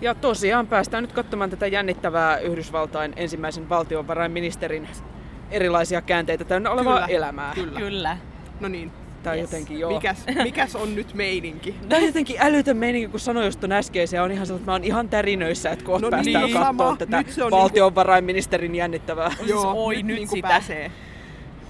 Ja 0.00 0.14
tosiaan 0.14 0.66
päästään 0.66 1.04
nyt 1.04 1.12
katsomaan 1.12 1.50
tätä 1.50 1.66
jännittävää 1.66 2.38
Yhdysvaltain 2.38 3.12
ensimmäisen 3.16 3.68
valtiovarainministerin 3.68 4.88
erilaisia 5.50 6.02
käänteitä 6.02 6.44
täynnä 6.44 6.70
olevaa 6.70 6.94
Kyllä, 6.94 7.06
elämää. 7.06 7.54
Kyllä. 7.54 7.80
Kyllä. 7.80 8.16
No 8.60 8.68
niin, 8.68 8.92
Tai 9.24 9.36
Yes. 9.38 9.42
jotenkin 9.52 9.80
joo. 9.80 9.92
mikäs, 9.94 10.24
mikäs 10.42 10.76
on 10.76 10.94
nyt 10.94 11.14
meininki? 11.14 11.72
Tämä 11.88 12.00
on 12.00 12.06
jotenkin 12.06 12.36
älytön 12.40 12.76
meininki, 12.76 13.08
kun 13.08 13.20
sanoin 13.20 13.46
just 13.46 13.60
ton 13.60 13.72
äskeisen, 13.72 14.22
on 14.22 14.30
ihan 14.32 14.46
sellainen, 14.46 14.62
että 14.62 14.70
mä 14.70 14.74
oon 14.74 14.84
ihan 14.84 15.08
tärinöissä, 15.08 15.70
että 15.70 15.84
kohta 15.84 16.06
No 16.06 16.10
päästään 16.10 16.44
niin, 16.44 16.54
katsomaan 16.56 16.88
sama. 16.88 16.96
tätä 16.96 17.18
Nyt 17.18 17.30
se 17.30 17.44
on 17.44 17.50
valtionvarainministerin 17.50 18.74
jännittävää. 18.74 19.30
oi, 19.74 19.94
nyt 20.02 20.06
niinku 20.06 20.34
sitä. 20.36 20.48
pääsee. 20.48 20.90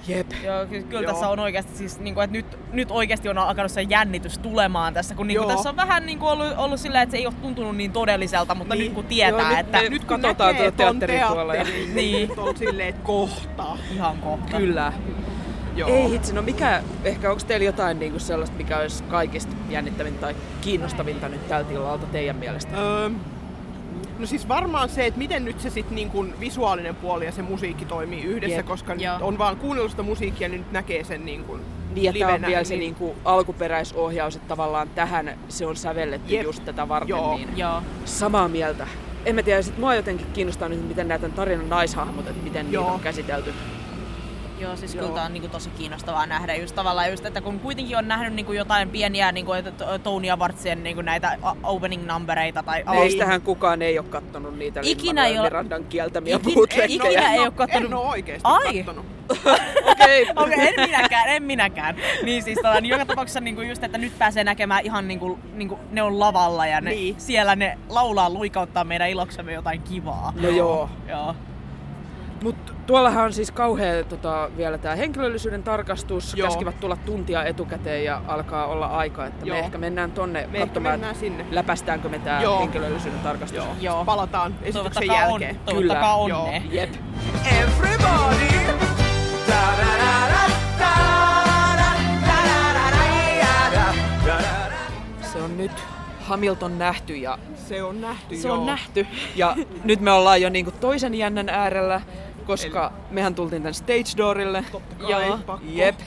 Jep. 0.09 0.27
Joo, 0.45 0.67
ky- 0.67 0.83
kyllä 0.83 1.03
Joo. 1.03 1.13
tässä 1.13 1.29
on 1.29 1.39
oikeasti 1.39 1.77
siis, 1.77 2.01
niin 2.01 2.15
kuin, 2.15 2.25
että 2.25 2.33
nyt, 2.37 2.47
nyt 2.73 2.91
oikeasti 2.91 3.29
on 3.29 3.39
alkanut 3.39 3.73
se 3.73 3.83
jännitys 3.83 4.39
tulemaan 4.39 4.95
tässä, 4.95 5.15
kun 5.15 5.27
niin 5.27 5.39
kuin, 5.39 5.49
Joo. 5.49 5.57
tässä 5.57 5.69
on 5.71 5.77
vähän 5.77 6.07
niin 6.07 6.19
kuin 6.19 6.29
ollut, 6.31 6.47
ollut 6.57 6.81
sillä, 6.81 7.03
että 7.03 7.11
se 7.11 7.17
ei 7.17 7.27
ole 7.27 7.35
tuntunut 7.43 7.77
niin 7.77 7.93
todelliselta, 7.93 8.55
mutta 8.55 8.75
Niin. 8.75 8.85
nyt 8.85 8.93
kun 8.95 9.05
tietää, 9.05 9.41
Joo, 9.41 9.49
nyt 9.51 9.59
että 9.59 9.83
me- 9.83 9.89
Nyt 9.89 10.05
kun 10.05 10.21
Katsotaan 10.21 10.57
tuota 10.57 10.71
ton 10.71 10.77
teatteria 10.77 11.29
tuolla 11.29 11.55
ja- 11.55 11.65
teatterin, 11.65 11.95
Niin. 11.95 12.13
niin 12.13 12.29
nyt 12.29 12.39
on 12.39 12.57
silleen, 12.57 12.89
että 12.89 13.01
kohta. 13.05 13.67
ihan 13.95 14.19
kohta. 14.19 14.57
Kyllä. 14.57 14.93
Joo. 15.77 15.89
Ei 15.91 16.11
hitsi, 16.11 16.33
no 16.35 16.43
mikä, 16.43 16.83
ehkä 17.05 17.31
onko 17.31 17.43
teillä 17.47 17.65
jotain 17.67 17.99
niinku 17.99 18.19
sellaista, 18.19 18.57
mikä 18.57 18.79
olisi 18.79 19.05
kaikista 19.05 19.57
jännittävintä 19.71 20.21
tai 20.21 20.35
kiinnostavinta 20.61 21.29
nyt 21.29 21.49
tältä 21.49 21.73
illalta 21.73 22.07
teidän 22.07 22.37
mielestä? 22.37 22.77
Öö, 22.83 23.11
No 24.19 24.27
siis 24.27 24.49
varmaan 24.49 24.89
se, 24.89 25.07
että 25.07 25.19
miten 25.19 25.45
nyt 25.45 25.61
se 25.61 25.71
sit 25.71 25.91
niin 25.91 26.11
kuin 26.11 26.35
visuaalinen 26.41 26.95
puoli 26.97 27.25
ja 27.25 27.33
se 27.33 27.43
musiikki 27.43 27.85
toimii 27.85 28.23
yhdessä, 28.25 28.57
Jep. 28.57 28.67
koska 28.67 28.95
nyt 28.95 29.05
on 29.21 29.39
vaan 29.39 29.57
kuunnellut 29.57 29.91
sitä 29.91 30.03
musiikkia, 30.03 30.49
niin 30.49 30.61
nyt 30.61 30.73
näkee 30.73 31.05
sen 31.05 31.25
niin 31.25 31.45
kuin 31.45 31.61
Niin, 31.95 32.05
ja 32.05 32.27
tää 32.27 32.35
on 32.35 32.43
vielä 32.47 32.65
se 32.65 32.75
niin- 32.75 32.81
niinku 32.81 33.15
alkuperäisohjaus, 33.25 34.37
että 34.37 34.49
tavallaan 34.49 34.89
tähän 34.95 35.39
se 35.49 35.67
on 35.67 35.77
sävelletty 35.77 36.35
Jep. 36.35 36.43
just 36.45 36.65
tätä 36.65 36.89
varten. 36.89 37.09
Joo. 37.09 37.37
Niin 37.37 37.49
Joo. 37.57 37.83
samaa 38.05 38.49
mieltä. 38.49 38.87
En 39.27 39.35
mä 39.35 39.43
tiedä, 39.43 39.63
sit 39.63 39.79
mua 39.79 39.95
jotenkin 39.95 40.27
kiinnostaa 40.33 40.69
nyt, 40.69 40.89
miten 40.89 41.09
näitä 41.09 41.29
tarinan 41.29 41.69
naishahmot, 41.69 42.27
että 42.29 42.45
miten 42.45 42.67
niitä 42.67 42.75
Joo. 42.75 42.87
on 42.89 43.01
käsitelty. 43.01 43.53
Joo, 44.59 44.77
siis 44.77 44.95
Joo. 44.95 45.03
kyllä 45.05 45.15
tää 45.15 45.25
on 45.25 45.33
niinku 45.33 45.49
tosi 45.49 45.71
kiinnostavaa 45.71 46.27
nähdä 46.27 46.55
just 46.55 46.75
tavallaan 46.75 47.11
just, 47.11 47.27
että 47.27 47.41
kun 47.41 47.61
kuitenkin 47.61 47.97
on 47.99 48.09
nähnyt 48.09 48.33
niinku 48.35 48.53
jotain 48.53 48.91
pieniä 48.91 49.33
niinku, 49.33 49.53
että 49.53 49.71
to- 49.71 49.99
Tony 49.99 50.27
ja 50.27 50.39
Vartsien 50.39 50.83
niinku 50.83 51.03
näitä 51.03 51.39
opening 51.63 52.07
numbereita 52.13 52.63
tai 52.63 52.85
Meistähän 52.91 53.41
kukaan 53.43 53.83
ei 53.83 53.99
ole 53.99 54.07
kattonut 54.09 54.59
niitä 54.59 54.81
Ikinä 54.83 55.27
ei 55.27 55.39
ole- 55.39 55.47
Mirandan 55.47 55.85
kieltämiä 55.85 56.37
Ikin- 56.37 56.55
bootleggejä. 56.55 56.87
ikinä 57.09 57.33
ei 57.33 57.39
no, 57.39 57.45
oo 57.45 57.51
kattonut- 57.51 57.87
En 57.87 57.95
oo 57.95 58.09
oikeesti 58.11 58.41
Ai! 58.45 58.77
kattonut. 58.77 59.07
Okei. 59.93 60.27
Okei, 60.37 60.69
en 60.69 60.75
minäkään, 60.91 61.29
en 61.29 61.43
minäkään. 61.43 61.97
Niin 62.23 62.43
siis 62.43 62.57
tota, 62.63 62.81
niin 62.81 62.91
joka 62.91 63.07
tapauksessa 63.07 63.41
niinku 63.41 63.61
just, 63.63 63.85
että 63.85 63.99
nyt 63.99 64.19
pääsee 64.19 64.45
näkemään 64.45 64.85
ihan 64.85 65.09
niinku, 65.09 65.39
niinku 65.55 65.79
ne 65.91 66.03
on 66.03 66.21
lavalla 66.21 66.67
ja 66.67 66.81
ne, 66.81 66.91
Niin. 66.91 67.15
siellä 67.21 67.57
ne 67.57 67.79
laulaa 67.89 68.31
luikauttaa 68.31 68.85
meidän 68.85 69.11
iloksemme 69.11 69.53
jotain 69.53 69.83
kivaa. 69.83 70.33
No 70.41 70.49
joo. 70.49 70.91
Joo. 71.09 71.35
Mut 72.43 72.74
tuollahan 72.87 73.25
on 73.25 73.33
siis 73.33 73.51
kauhea 73.51 74.05
tota, 74.05 74.51
vielä 74.57 74.79
tämä 74.79 74.95
henkilöllisyyden 74.95 75.63
tarkastus. 75.63 76.35
Joo. 76.37 76.49
Käskivät 76.49 76.81
tulla 76.81 76.97
tuntia 76.97 77.45
etukäteen 77.45 78.05
ja 78.05 78.23
alkaa 78.29 78.67
olla 78.67 78.87
aika, 78.87 79.27
että 79.27 79.47
Joo. 79.47 79.57
me 79.57 79.65
ehkä 79.65 79.79
mennään 79.79 80.13
tonne 80.13 80.47
Me 80.53 80.59
katsomaan, 80.59 80.93
mennään 80.93 81.15
sinne. 81.15 81.47
läpästäänkö 81.51 82.09
me 82.09 82.19
tää 82.19 82.43
Joo. 82.43 82.61
henkilöllisyyden 82.61 83.21
tarkastus. 83.21 83.57
Joo. 83.57 83.67
Joo. 83.81 84.05
Palataan 84.05 84.55
esityksen 84.63 84.83
Toivottakaa, 85.09 85.25
on, 85.27 85.43
jälkeen. 85.43 85.61
toivottakaa 85.65 86.23
Kyllä. 86.25 86.39
onne. 86.39 86.63
Jep. 86.71 86.91
Everybody! 87.63 88.55
Se 95.33 95.39
on 95.43 95.57
nyt 95.57 95.73
Hamilton 96.21 96.79
nähty 96.79 97.17
ja 97.17 97.39
Se 97.69 97.83
on 97.83 98.01
nähty, 98.01 98.37
se 98.37 98.49
joo. 98.49 98.57
on 98.61 98.67
nähty. 98.67 99.07
Ja 99.37 99.57
nyt 99.85 100.01
me 100.01 100.11
ollaan 100.13 100.43
jo 100.43 100.49
niinku 100.49 100.71
toisen 100.71 101.15
jännän 101.15 101.49
äärellä, 101.49 102.01
koska 102.47 102.93
mehän 103.11 103.35
tultiin 103.35 103.63
tän 103.63 103.75
stage 103.75 104.17
doorille. 104.17 104.65
Totta 104.73 104.95
kai, 104.95 105.33
pakko. 105.47 105.61
Jep. 105.69 106.01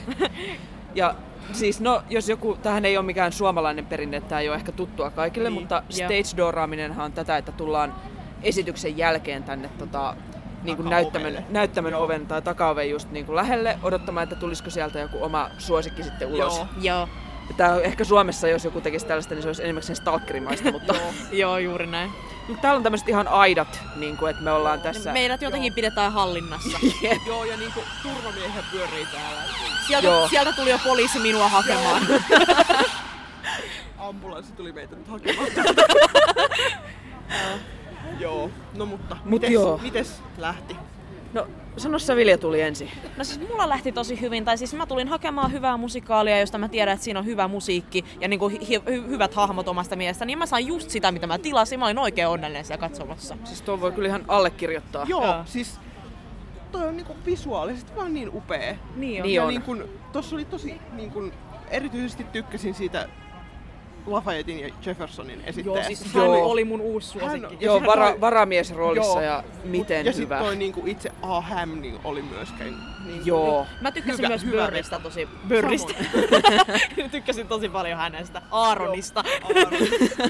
Ja 0.95 1.15
siis 1.53 1.79
no, 1.81 2.03
jos 2.09 2.29
joku, 2.29 2.57
tähän 2.61 2.85
ei 2.85 2.97
ole 2.97 3.05
mikään 3.05 3.31
suomalainen 3.31 3.85
perinne, 3.85 4.21
tämä 4.21 4.41
ei 4.41 4.49
ole 4.49 4.55
ehkä 4.55 4.71
tuttua 4.71 5.09
kaikille, 5.09 5.49
Niin, 5.49 5.59
mutta 5.61 5.75
joo. 5.89 6.09
stage 6.09 6.37
dooraaminenhan 6.37 7.05
on 7.05 7.11
tätä, 7.11 7.37
että 7.37 7.51
tullaan 7.51 7.95
esityksen 8.43 8.97
jälkeen 8.97 9.43
tänne 9.43 9.69
tota, 9.77 10.15
niin 10.63 10.77
kuin 10.77 10.89
näyttämön, 10.89 11.45
näyttämön 11.49 11.93
oven 11.95 12.27
tai 12.27 12.41
takaoven 12.41 12.89
just 12.89 13.11
niin 13.11 13.25
kuin 13.25 13.35
lähelle 13.35 13.79
odottamaan, 13.83 14.23
että 14.23 14.35
tulisiko 14.35 14.69
sieltä 14.69 14.99
joku 14.99 15.23
oma 15.23 15.49
suosikki 15.57 16.03
sitten 16.03 16.27
ulos. 16.27 16.57
Joo. 16.57 16.67
Joo. 16.81 17.07
Tää 17.57 17.73
on 17.73 17.83
ehkä 17.83 18.03
Suomessa, 18.03 18.47
jos 18.47 18.65
joku 18.65 18.81
tekisi 18.81 19.05
tällaista, 19.05 19.33
niin 19.35 19.41
se 19.41 19.49
olisi 19.49 19.63
enimmäkseen 19.63 19.95
stalkerimaista, 19.95 20.71
mutta, 20.71 20.95
Joo, 21.31 21.57
juuri 21.67 21.87
näin. 21.87 22.11
Mutta 22.47 22.61
täällä 22.61 22.77
on 22.77 22.83
tämmöiset 22.83 23.09
ihan 23.09 23.27
aidat, 23.27 23.79
niin 23.95 24.17
kuin, 24.17 24.29
että 24.29 24.43
me 24.43 24.51
ollaan 24.51 24.81
tässä. 24.81 25.13
Meidät 25.13 25.41
jotenkin 25.41 25.73
pidetään 25.73 26.13
hallinnassa. 26.13 26.79
Jep. 27.01 27.17
Joo, 27.27 27.43
ja 27.43 27.57
niinku 27.57 27.79
turvamiehiä 28.03 28.63
pyörii 28.71 29.05
täällä. 29.11 29.41
Sieltä, 29.87 30.07
Joo. 30.07 30.27
sieltä 30.27 30.53
tuli 30.53 30.69
jo 30.69 30.79
poliisi 30.83 31.19
minua 31.19 31.49
hakemaan. 31.49 32.01
Ambulanssi 33.97 34.53
tuli 34.53 34.71
meitä 34.71 34.95
nyt 34.95 35.07
hakemaan. 35.07 35.47
Joo, 38.19 38.49
no 38.73 38.85
mutta 38.85 39.15
Mut 39.15 39.29
mites, 39.29 39.51
joo. 39.51 39.77
mites 39.77 40.21
lähti? 40.37 40.75
No, 41.33 41.47
sano 41.77 41.99
sä 41.99 42.15
Vilja 42.15 42.37
tuli 42.37 42.61
ensin. 42.61 42.91
No 43.17 43.23
siis 43.23 43.39
mulla 43.49 43.69
lähti 43.69 43.91
tosi 43.91 44.21
hyvin, 44.21 44.45
tai 44.45 44.57
siis 44.57 44.73
mä 44.73 44.85
tulin 44.85 45.07
hakemaan 45.07 45.51
hyvää 45.51 45.77
musikaalia, 45.77 46.39
josta 46.39 46.57
mä 46.57 46.69
tiedän, 46.69 46.93
että 46.93 47.03
siinä 47.03 47.19
on 47.19 47.25
hyvä 47.25 47.47
musiikki 47.47 48.05
ja 48.21 48.27
niinku 48.27 48.49
hi- 48.49 48.77
hy- 48.77 49.07
hyvät 49.07 49.33
hahmot 49.33 49.67
omasta 49.67 49.95
mielestä, 49.95 50.25
niin 50.25 50.37
mä 50.37 50.45
sain 50.45 50.67
just 50.67 50.89
sitä, 50.89 51.11
mitä 51.11 51.27
mä 51.27 51.37
tilasin. 51.37 51.79
Mä 51.79 51.85
olin 51.85 51.97
oikein 51.99 52.27
onnellinen 52.27 52.65
siellä 52.65 52.81
katsomassa. 52.81 53.37
Siis 53.43 53.61
tuon 53.61 53.81
voi 53.81 53.91
kyllä 53.91 54.07
ihan 54.07 54.25
allekirjoittaa. 54.27 55.05
Joo, 55.09 55.25
Joo. 55.25 55.35
siis 55.45 55.79
toi 56.71 56.87
on 56.87 56.97
niinku 56.97 57.15
visuaalisesti 57.25 57.95
vaan 57.95 58.13
niin 58.13 58.29
upea. 58.33 58.75
Niin 58.95 59.23
Niin 59.23 59.35
ja 59.35 59.43
on. 59.43 59.49
Niin 59.49 59.61
kun, 59.61 59.83
tossa 60.11 60.35
oli 60.35 60.45
tosi, 60.45 60.81
niin 60.93 61.11
kun, 61.11 61.31
erityisesti 61.69 62.23
tykkäsin 62.23 62.73
siitä 62.73 63.09
Lafayettein 64.07 64.59
ja 64.59 64.69
Jeffersonin 64.85 65.41
esittäjästä. 65.45 65.91
Joo, 65.91 65.97
siis 65.97 66.13
hän 66.13 66.25
Joo. 66.25 66.45
oli 66.45 66.63
mun 66.65 66.81
uusi 66.81 67.19
Hän- 67.19 67.29
suosikki. 67.29 67.55
ja 67.59 67.65
Joo, 67.65 67.75
sehän 67.75 67.87
vara, 67.87 68.09
toi- 68.11 68.21
varamies 68.21 68.73
roolissa 68.73 69.11
Joo. 69.11 69.21
ja 69.21 69.43
miten 69.63 69.97
ja 70.05 70.11
hyvä. 70.11 70.13
sitten 70.13 70.37
toi 70.39 70.55
niinku 70.55 70.83
itse 70.85 71.11
A. 71.21 71.41
Ham 71.41 71.69
niin 71.81 71.99
oli 72.03 72.21
myöskään 72.21 72.75
niin 73.05 73.25
Joo. 73.25 73.65
Mä 73.81 73.91
tykkäsin 73.91 74.17
Hyvä- 74.17 74.27
myös 74.27 74.43
hyvä 74.45 74.61
Börristä 74.63 74.99
tosi... 74.99 75.27
Börristä. 75.47 75.93
tykkäsin 77.11 77.47
tosi 77.47 77.69
paljon 77.69 77.99
hänestä. 77.99 78.41
Aaronista. 78.51 79.23
Joo. 79.55 79.69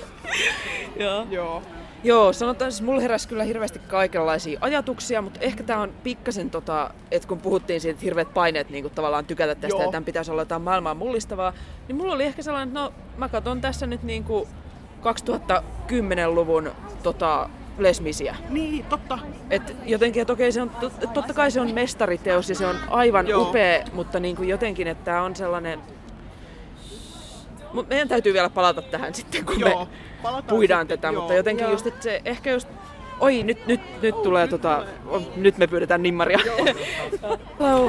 Joo. 1.00 1.28
Joo, 1.30 1.64
sanotaan 2.32 2.72
siis 2.72 2.82
mulla 2.82 3.02
heräsi 3.02 3.28
kyllä 3.28 3.44
hirveästi 3.44 3.80
kaikenlaisia 3.80 4.60
ajatuksia, 4.62 5.22
mutta 5.22 5.40
ehkä 5.40 5.64
tää 5.64 5.80
on 5.80 5.94
pikkasen 6.04 6.50
tota, 6.50 6.94
että 7.12 7.28
kun 7.28 7.40
puhuttiin 7.40 7.82
siitä, 7.82 7.92
että 7.92 8.04
hirveät 8.04 8.34
paineet 8.34 8.70
niin 8.70 8.90
tavallaan 8.90 9.26
tykätä 9.26 9.56
tästä 9.56 9.78
Joo. 9.78 9.82
ja 9.82 9.92
tämän 9.92 10.06
pitäisi 10.06 10.32
olla 10.32 10.42
jotain 10.42 10.62
maailmaa 10.62 10.94
mullistavaa, 10.94 11.54
niin 11.88 11.96
mulla 11.96 12.14
oli 12.14 12.24
ehkä 12.24 12.42
sellainen, 12.42 12.68
että 12.68 12.80
no 12.80 12.94
mä 13.18 13.30
katson 13.30 13.62
tässä 13.62 13.88
nyt 13.88 14.04
niin 14.04 14.24
kuin 14.24 14.48
2010-luvun 15.02 16.72
tota, 17.04 17.50
lesmisiä. 17.78 18.36
Niin, 18.50 18.86
totta. 18.86 19.20
Et 19.50 19.76
jotenkin, 19.86 20.22
että 20.22 20.34
okei, 20.34 20.52
se 20.52 20.62
on, 20.62 20.70
tot, 20.70 20.94
totta 21.14 21.34
kai 21.34 21.52
se 21.52 21.62
on 21.62 21.74
mestariteos 21.74 22.50
ja 22.50 22.56
se 22.56 22.68
on 22.68 22.76
aivan 22.90 23.28
Joo. 23.28 23.42
upea, 23.50 23.84
mutta 23.94 24.20
niin 24.20 24.36
kuin 24.36 24.50
jotenkin, 24.50 24.88
että 24.88 25.06
tämä 25.06 25.22
on 25.22 25.36
sellainen... 25.36 25.80
Mut 27.74 27.90
meidän 27.90 28.08
täytyy 28.08 28.34
vielä 28.34 28.50
palata 28.50 28.82
tähän 28.82 29.16
sitten, 29.16 29.46
kun 29.46 29.60
Joo, 29.60 29.88
me 30.24 30.42
puidaan 30.50 30.82
sitten, 30.84 30.98
tätä, 31.00 31.08
joo. 31.08 31.22
mutta 31.22 31.34
jotenkin 31.34 31.64
Joo. 31.64 31.72
just, 31.72 31.88
että 31.88 32.04
se 32.04 32.22
ehkä 32.26 32.52
just... 32.52 32.68
Oi, 33.20 33.44
nyt, 33.44 33.68
nyt, 33.68 33.82
nyt 34.02 34.22
tulee 34.24 34.44
nyt 34.44 34.50
tota... 34.50 34.76
tulee. 34.76 34.94
oh, 35.08 35.22
Nyt 35.36 35.58
me 35.58 35.68
pyydetään 35.68 36.04
nimmaria. 36.04 36.40
Hello. 37.60 37.86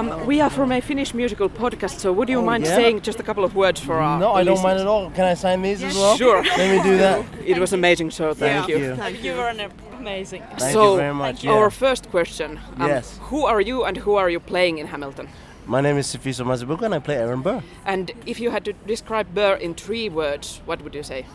Um, 0.00 0.26
we 0.26 0.40
are 0.42 0.50
from 0.50 0.70
a 0.72 0.80
Finnish 0.80 1.14
musical 1.14 1.48
podcast, 1.48 1.98
so 2.00 2.12
would 2.12 2.28
you 2.28 2.40
Oh, 2.42 2.52
mind 2.52 2.64
yeah? 2.66 2.76
saying 2.76 3.00
just 3.06 3.20
a 3.20 3.22
couple 3.22 3.44
of 3.44 3.54
words 3.54 3.80
for 3.82 3.96
our 3.96 4.18
No, 4.20 4.34
I 4.34 4.44
don't 4.44 4.62
mind 4.62 4.78
listeners? 4.78 4.80
at 4.82 4.86
all. 4.86 5.10
Can 5.10 5.24
I 5.32 5.34
sign 5.34 5.62
these 5.62 5.86
as 5.86 5.94
well? 5.96 6.16
Sure. 6.16 6.42
Let 6.58 6.70
me 6.70 6.90
do 6.90 6.98
that. 6.98 7.24
It 7.46 7.58
was 7.58 7.72
amazing 7.72 8.10
show, 8.12 8.34
thank 8.34 8.52
Thank 8.52 8.68
you. 8.68 8.78
you. 8.78 8.96
Thank 8.96 9.24
you 9.24 9.34
were 9.36 9.68
amazing. 9.98 10.42
Thank 10.58 10.72
so, 10.72 10.90
you 10.90 10.96
very 10.96 11.14
much. 11.14 11.44
Yeah. 11.44 11.52
our 11.54 11.70
first 11.70 12.10
question. 12.10 12.60
Um, 12.80 12.88
Yes. 12.88 13.20
Who 13.30 13.46
are 13.46 13.62
you 13.62 13.84
and 13.86 13.96
who 13.96 14.16
are 14.18 14.30
you 14.32 14.40
playing 14.40 14.78
in 14.78 14.86
Hamilton? 14.86 15.28
My 15.66 15.80
name 15.80 15.98
is 15.98 16.06
Sifiso 16.06 16.44
Mazibuko 16.46 16.82
and 16.82 16.94
I 16.94 17.00
play 17.00 17.16
Aaron 17.16 17.42
Burr. 17.42 17.60
And 17.84 18.12
if 18.24 18.38
you 18.38 18.50
had 18.50 18.64
to 18.66 18.72
describe 18.72 19.34
Burr 19.34 19.54
in 19.54 19.74
three 19.74 20.08
words, 20.08 20.60
what 20.64 20.80
would 20.82 20.94
you 20.94 21.02
say? 21.02 21.26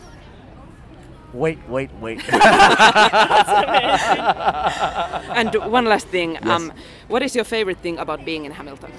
Wait, 1.34 1.60
wait, 1.70 1.90
wait. 2.02 2.22
And 5.34 5.54
one 5.72 5.86
last 5.86 6.08
thing, 6.08 6.34
Yes. 6.34 6.46
um, 6.46 6.74
what 7.08 7.22
is 7.24 7.36
your 7.36 7.46
favorite 7.46 7.78
thing 7.80 7.98
about 8.00 8.26
being 8.26 8.46
in 8.46 8.52
Hamilton? 8.52 8.92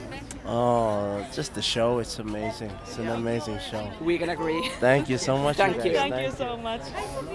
oh, 0.47 1.25
just 1.33 1.55
the 1.55 1.63
show. 1.63 1.99
It's 1.99 2.19
amazing. 2.19 2.71
It's 2.85 2.99
an 2.99 3.09
amazing 3.09 3.59
show. 3.71 3.91
We 4.01 4.19
can 4.19 4.31
agree. 4.31 4.69
Thank 4.81 5.09
you 5.09 5.19
so 5.19 5.37
much. 5.39 5.57
Thank 5.57 5.77
guys. 5.77 5.87
you. 5.87 5.93
Thank 5.93 6.27
you 6.27 6.31
so 6.33 6.57
much. 6.57 6.81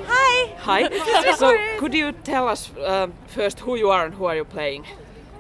Hi! 0.08 0.54
Hi. 0.60 1.36
so, 1.36 1.56
could 1.80 1.94
you 1.94 2.12
tell 2.12 2.48
us 2.48 2.72
uh, 2.78 3.08
first 3.28 3.60
who 3.60 3.76
you 3.76 3.90
are 3.92 4.06
and 4.06 4.14
who 4.16 4.26
are 4.26 4.36
you 4.36 4.46
playing? 4.46 4.86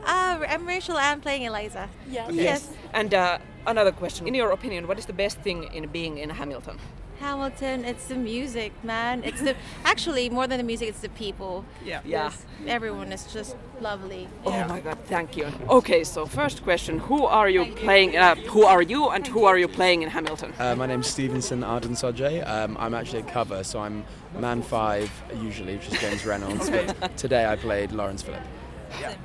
Uh, 0.07 0.39
I'm 0.47 0.65
Rachel. 0.65 0.95
I'm 0.97 1.19
playing 1.19 1.43
Eliza. 1.43 1.89
Yes. 2.09 2.31
Yes. 2.33 2.69
And 2.93 3.13
uh, 3.13 3.39
another 3.65 3.91
question. 3.91 4.25
In 4.25 4.33
your 4.33 4.51
opinion, 4.51 4.87
what 4.87 4.97
is 4.97 5.05
the 5.05 5.13
best 5.13 5.37
thing 5.39 5.63
in 5.73 5.87
being 5.89 6.17
in 6.17 6.29
Hamilton? 6.29 6.77
Hamilton. 7.19 7.83
It's 7.83 8.05
the 8.05 8.15
music, 8.15 8.71
man. 8.83 9.23
It's 9.25 9.41
the 9.41 9.55
actually 9.83 10.29
more 10.29 10.47
than 10.47 10.59
the 10.59 10.63
music. 10.63 10.87
It's 10.87 11.01
the 11.01 11.09
people. 11.09 11.65
Yeah. 11.83 11.99
Yeah. 12.05 12.25
Yes, 12.25 12.45
Everyone 12.67 13.11
is 13.11 13.33
just 13.33 13.57
lovely. 13.81 14.29
Oh 14.45 14.67
my 14.67 14.79
god, 14.79 14.97
thank 15.05 15.35
you. 15.35 15.47
Okay, 15.67 16.03
so 16.03 16.25
first 16.25 16.63
question, 16.63 16.99
who 16.99 17.25
are 17.25 17.49
you 17.49 17.65
playing, 17.75 18.15
uh, 18.15 18.35
who 18.35 18.63
are 18.63 18.81
you 18.81 19.09
and 19.09 19.25
who 19.27 19.45
are 19.45 19.57
you 19.57 19.67
playing 19.67 20.03
in 20.03 20.09
Hamilton? 20.09 20.53
Uh, 20.59 20.75
my 20.75 20.85
name's 20.85 21.07
Stevenson 21.07 21.63
Arden 21.63 21.93
Sodje. 21.93 22.47
Um, 22.47 22.77
I'm 22.79 22.93
actually 22.93 23.19
a 23.19 23.31
cover, 23.31 23.63
so 23.63 23.79
I'm 23.79 24.05
man 24.39 24.61
five 24.61 25.11
usually, 25.41 25.75
which 25.75 25.87
is 25.91 25.99
James 25.99 26.25
Reynolds. 26.25 26.69
But 26.69 27.17
today 27.23 27.45
I 27.45 27.55
played 27.55 27.91
Lawrence 27.91 28.21
Phillip. 28.21 28.41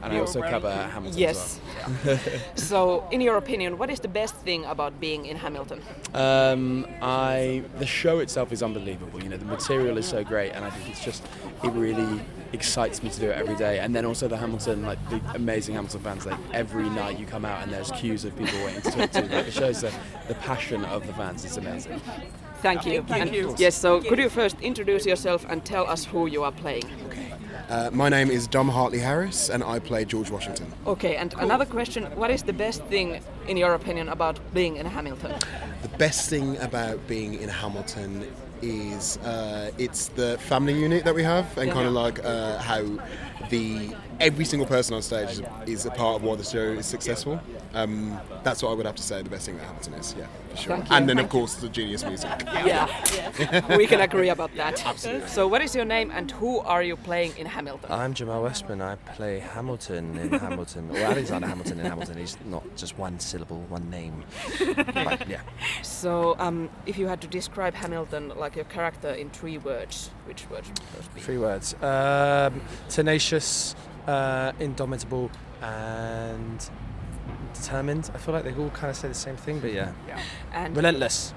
And 0.02 0.12
I 0.12 0.18
also 0.18 0.40
cover 0.42 0.70
Hamilton 0.70 1.22
as 1.24 1.60
well. 1.86 1.98
Yes. 2.06 2.40
so, 2.54 3.06
in 3.10 3.20
your 3.20 3.36
opinion, 3.36 3.78
what 3.78 3.90
is 3.90 4.00
the 4.00 4.08
best 4.08 4.34
thing 4.36 4.64
about 4.64 4.98
being 5.00 5.26
in 5.26 5.36
Hamilton? 5.36 5.80
Um, 6.14 6.86
I 7.00 7.62
the 7.78 7.86
show 7.86 8.18
itself 8.20 8.52
is 8.52 8.62
unbelievable. 8.62 9.22
You 9.22 9.28
know, 9.28 9.36
the 9.36 9.44
material 9.44 9.98
is 9.98 10.06
so 10.06 10.24
great, 10.24 10.50
and 10.52 10.64
I 10.64 10.70
think 10.70 10.90
it's 10.90 11.04
just 11.04 11.24
it 11.62 11.70
really 11.70 12.20
excites 12.52 13.02
me 13.02 13.10
to 13.10 13.20
do 13.20 13.30
it 13.30 13.36
every 13.36 13.56
day. 13.56 13.78
And 13.78 13.94
then 13.94 14.04
also 14.04 14.28
the 14.28 14.36
Hamilton, 14.36 14.84
like 14.84 14.98
the 15.10 15.20
amazing 15.34 15.74
Hamilton 15.74 16.00
fans. 16.00 16.26
Like 16.26 16.38
every 16.52 16.88
night 16.90 17.18
you 17.18 17.26
come 17.26 17.44
out 17.44 17.62
and 17.62 17.72
there's 17.72 17.90
queues 17.92 18.24
of 18.24 18.36
people 18.36 18.58
waiting 18.64 18.82
to 18.82 18.90
talk 18.90 19.10
to 19.12 19.22
you. 19.22 19.28
Like 19.28 19.46
it 19.48 19.52
shows 19.52 19.80
the, 19.80 19.92
the 20.28 20.34
passion 20.34 20.84
of 20.84 21.06
the 21.06 21.12
fans. 21.14 21.44
It's 21.44 21.56
amazing. 21.56 22.00
Thank 22.60 22.86
you. 22.86 23.02
Thank 23.02 23.22
And- 23.26 23.34
you. 23.34 23.54
Yes, 23.58 23.74
so 23.74 24.00
could 24.00 24.18
you 24.18 24.28
first 24.28 24.60
introduce 24.60 25.04
yourself 25.04 25.44
and 25.48 25.64
tell 25.64 25.86
us 25.86 26.04
who 26.04 26.26
you 26.26 26.44
are 26.44 26.52
playing? 26.52 26.84
Uh, 27.72 27.88
my 27.90 28.10
name 28.10 28.30
is 28.30 28.46
Dom 28.46 28.68
Hartley 28.68 28.98
Harris, 28.98 29.48
and 29.48 29.64
I 29.64 29.78
play 29.78 30.04
George 30.04 30.30
Washington. 30.30 30.66
Okay, 30.86 31.16
and 31.16 31.32
another 31.38 31.64
question 31.64 32.04
What 32.16 32.30
is 32.30 32.42
the 32.42 32.52
best 32.52 32.84
thing, 32.84 33.22
in 33.48 33.56
your 33.56 33.72
opinion, 33.72 34.10
about 34.10 34.38
being 34.52 34.76
in 34.76 34.84
Hamilton? 34.84 35.32
The 35.80 35.88
best 35.96 36.28
thing 36.28 36.58
about 36.58 37.08
being 37.08 37.32
in 37.40 37.48
Hamilton 37.48 38.26
is 38.60 39.16
uh, 39.24 39.70
it's 39.78 40.08
the 40.08 40.36
family 40.36 40.74
unit 40.74 41.04
that 41.06 41.14
we 41.14 41.22
have, 41.22 41.56
and 41.56 41.72
kind 41.72 41.88
of 41.88 41.94
like 41.94 42.22
uh, 42.22 42.58
how 42.58 42.82
the 43.48 43.96
every 44.22 44.44
single 44.44 44.66
person 44.66 44.94
on 44.94 45.02
stage 45.02 45.30
is, 45.30 45.42
is 45.66 45.86
a 45.86 45.90
part 45.90 46.16
of 46.16 46.22
why 46.22 46.36
the 46.36 46.44
show 46.44 46.60
is 46.60 46.86
successful. 46.86 47.40
Um, 47.74 48.18
that's 48.44 48.62
what 48.62 48.70
I 48.70 48.74
would 48.74 48.86
have 48.86 48.94
to 48.94 49.02
say. 49.02 49.20
The 49.22 49.30
best 49.30 49.46
thing 49.46 49.56
that 49.56 49.64
Hamilton 49.64 49.94
is, 49.94 50.14
yeah, 50.16 50.26
for 50.50 50.56
sure. 50.56 50.76
Thank 50.76 50.90
you. 50.90 50.96
And 50.96 51.08
then 51.08 51.18
of 51.18 51.24
Thank 51.24 51.32
you. 51.32 51.38
course 51.40 51.54
the 51.56 51.68
genius 51.68 52.04
music. 52.04 52.30
Yeah, 52.44 53.76
we 53.76 53.86
can 53.86 54.00
agree 54.00 54.28
about 54.28 54.54
that. 54.56 54.84
Absolutely. 54.86 55.28
So, 55.28 55.48
what 55.48 55.60
is 55.60 55.74
your 55.74 55.84
name 55.84 56.10
and 56.10 56.30
who 56.30 56.60
are 56.60 56.82
you 56.82 56.96
playing 56.96 57.36
in 57.36 57.46
Hamilton? 57.46 57.90
I'm 57.90 58.14
Jamal 58.14 58.42
Westman. 58.42 58.80
I 58.80 58.96
play 58.96 59.40
Hamilton 59.40 60.16
in 60.18 60.30
Hamilton, 60.30 60.90
or 60.90 60.98
Alexander 60.98 61.48
Hamilton 61.48 61.80
in 61.80 61.86
Hamilton. 61.86 62.18
He's 62.18 62.36
not 62.44 62.64
just 62.76 62.96
one 62.98 63.18
syllable, 63.18 63.60
one 63.68 63.90
name. 63.90 64.24
But 64.92 65.28
yeah. 65.28 65.40
So, 65.82 66.36
um, 66.38 66.70
if 66.86 66.96
you 66.98 67.06
had 67.08 67.20
to 67.22 67.26
describe 67.26 67.74
Hamilton 67.74 68.32
like 68.36 68.54
your 68.54 68.66
character 68.66 69.10
in 69.10 69.30
three 69.30 69.58
words, 69.58 70.10
which 70.26 70.48
words 70.50 70.68
would 70.68 70.78
those 70.96 71.08
be? 71.08 71.20
Three 71.20 71.38
words: 71.38 71.74
um, 71.82 72.60
tenacious, 72.88 73.74
uh, 74.06 74.52
indomitable, 74.60 75.30
and 75.62 76.70
determined. 77.54 78.10
I 78.14 78.18
feel 78.18 78.34
like 78.34 78.44
they 78.44 78.54
all 78.54 78.70
kind 78.70 78.90
of 78.90 78.96
say 78.96 79.08
the 79.08 79.14
same 79.14 79.36
thing, 79.36 79.60
but 79.60 79.72
yeah. 79.72 79.92
And 80.52 80.76
Relentless. 80.76 81.34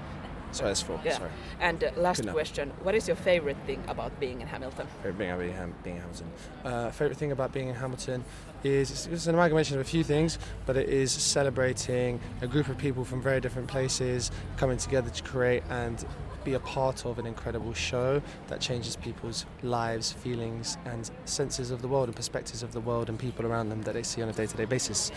Sorry, 0.52 0.70
that's 0.70 0.80
four. 0.80 0.98
Yeah. 1.04 1.18
Sorry. 1.18 1.30
And 1.60 1.84
uh, 1.84 1.90
last 1.96 2.16
Good 2.18 2.26
enough. 2.26 2.34
question: 2.34 2.72
What 2.82 2.94
is 2.94 3.06
your 3.06 3.16
favorite 3.16 3.56
thing 3.66 3.82
about 3.88 4.18
being 4.18 4.40
in 4.40 4.46
Hamilton? 4.46 4.86
Favorite 5.02 5.18
thing 5.18 5.30
about 5.30 5.40
being, 5.40 5.52
Ham- 5.52 5.74
being 5.82 5.96
in 5.96 6.02
Hamilton. 6.02 6.26
Uh, 6.64 6.90
favorite 6.92 7.18
thing 7.18 7.32
about 7.32 7.52
being 7.52 7.68
in 7.68 7.74
Hamilton 7.74 8.24
is 8.64 8.90
it's, 8.90 9.06
it's 9.06 9.26
an 9.26 9.34
amalgamation 9.34 9.74
of 9.76 9.82
a 9.82 9.88
few 9.88 10.02
things, 10.02 10.38
but 10.64 10.76
it 10.76 10.88
is 10.88 11.12
celebrating 11.12 12.20
a 12.40 12.46
group 12.46 12.68
of 12.68 12.78
people 12.78 13.04
from 13.04 13.20
very 13.20 13.40
different 13.40 13.68
places 13.68 14.30
coming 14.56 14.78
together 14.78 15.10
to 15.10 15.22
create 15.24 15.62
and 15.68 16.04
be 16.46 16.54
a 16.54 16.60
part 16.60 17.04
of 17.04 17.18
an 17.18 17.26
incredible 17.26 17.74
show 17.74 18.22
that 18.46 18.60
changes 18.60 18.94
people's 18.94 19.44
lives, 19.64 20.12
feelings, 20.12 20.78
and 20.84 21.10
senses 21.24 21.72
of 21.72 21.82
the 21.82 21.88
world 21.88 22.08
and 22.08 22.14
perspectives 22.14 22.62
of 22.62 22.70
the 22.72 22.80
world 22.80 23.08
and 23.08 23.18
people 23.18 23.44
around 23.44 23.68
them 23.68 23.82
that 23.82 23.94
they 23.94 24.04
see 24.04 24.22
on 24.22 24.28
a 24.28 24.32
day-to-day 24.32 24.64
basis. 24.64 25.10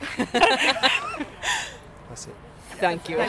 That's 0.16 0.40
it. 2.26 2.34
Thank 2.80 3.08
you. 3.08 3.18
No 3.18 3.24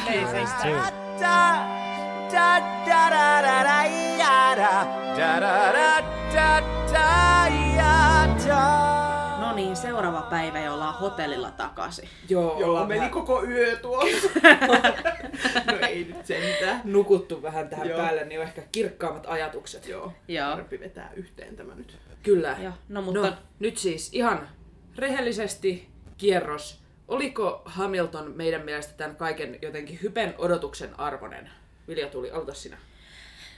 niin, 9.56 9.76
seuraava 9.76 10.22
päivä 10.22 10.60
ja 10.60 10.74
ollaan 10.74 10.96
hotellilla 10.96 11.52
takaisin. 11.52 12.10
Joo, 12.30 12.60
Joo, 12.60 12.70
ollaan 12.70 12.88
meni 12.88 13.00
vähän 13.00 13.12
koko 13.12 13.44
yö 13.44 13.76
tuossa. 13.76 14.30
no 15.72 15.78
ei 15.89 16.04
nyt 16.04 16.26
sentään. 16.26 16.82
nukuttu 16.84 17.41
vähän 17.41 17.70
tähän 17.70 17.89
Joo. 17.89 17.98
päälle, 18.00 18.26
niin 18.26 18.39
on 18.39 18.48
ehkä 18.48 18.62
kirkkaammat 18.72 19.26
ajatukset. 19.28 19.88
Joo, 19.88 20.13
Joo. 20.28 20.50
parempi 20.52 20.80
vetää 20.80 21.12
yhteen 21.15 21.56
tämä 21.56 21.76
nyt. 21.76 21.98
Kyllä. 22.24 22.56
Joo, 22.62 22.74
no 22.89 23.02
mutta 23.02 23.22
No, 23.22 23.34
nyt 23.60 23.78
siis 23.78 24.10
ihan 24.13 24.50
rehellisesti 24.98 25.89
kierros. 26.18 26.84
Oliko 27.08 27.62
Hamilton 27.65 28.32
meidän 28.36 28.65
mielestä 28.65 28.94
tämän 28.94 29.15
kaiken 29.15 29.60
jotenkin 29.62 30.00
hypen 30.02 30.34
odotuksen 30.38 31.00
arvoinen? 31.00 31.50
Vilja 31.88 32.08
tuli, 32.08 32.32
aloita 32.32 32.54
sinä. 32.54 32.78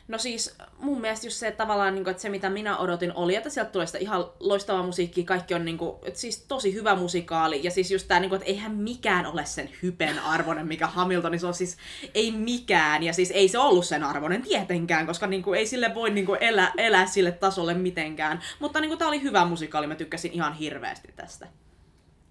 No 0.08 0.18
siis 0.18 0.58
mun 0.80 1.02
mielestä 1.02 1.28
just 1.28 1.38
se, 1.38 1.48
että 1.48 1.58
tavallaan 1.58 1.96
niin 1.96 2.04
kuin, 2.04 2.12
että 2.12 2.22
se 2.22 2.30
mitä 2.30 2.50
minä 2.50 2.78
odotin 2.78 3.14
oli, 3.16 3.36
että 3.36 3.50
sieltä 3.50 3.72
tulee 3.72 3.86
sitä 3.88 3.98
ihan 3.98 4.26
loistavaa 4.40 4.84
musiikkia, 4.84 5.24
kaikki 5.24 5.54
on 5.54 5.66
niin 5.66 5.78
kuin, 5.78 5.96
että 6.06 6.20
siis 6.20 6.46
tosi 6.48 6.74
hyvä 6.74 6.96
musikaali. 6.96 7.64
Ja 7.64 7.72
siis 7.72 7.92
just 7.92 8.08
tää, 8.08 8.20
niin 8.20 8.30
kuin, 8.30 8.38
että 8.42 8.52
eihän 8.52 8.76
mikään 8.76 9.26
ole 9.26 9.46
sen 9.46 9.70
hypen 9.84 10.20
arvoinen, 10.20 10.68
mikä 10.68 10.88
Hamiltonissa 10.88 11.48
on 11.48 11.54
siis 11.54 11.78
ei 12.14 12.32
mikään. 12.32 13.04
Ja 13.04 13.14
siis 13.14 13.32
ei 13.32 13.48
se 13.48 13.60
ollut 13.60 13.86
sen 13.86 14.04
arvoinen 14.04 14.42
tietenkään, 14.42 15.08
koska 15.08 15.28
niin 15.28 15.44
kuin, 15.44 15.60
ei 15.60 15.68
sille 15.68 15.96
voi 15.96 16.10
niin 16.10 16.26
kuin, 16.26 16.44
elää, 16.44 16.74
elää 16.78 17.06
sille 17.06 17.32
tasolle 17.32 17.74
mitenkään, 17.74 18.42
mutta 18.60 18.82
niin 18.82 18.90
kuin, 18.90 19.00
tää 19.00 19.08
oli 19.08 19.22
hyvä 19.22 19.46
musikaali, 19.46 19.88
mä 19.88 19.96
tykkäsin 19.96 20.32
ihan 20.32 20.54
hirveästi 20.54 21.14
tästä. 21.16 21.48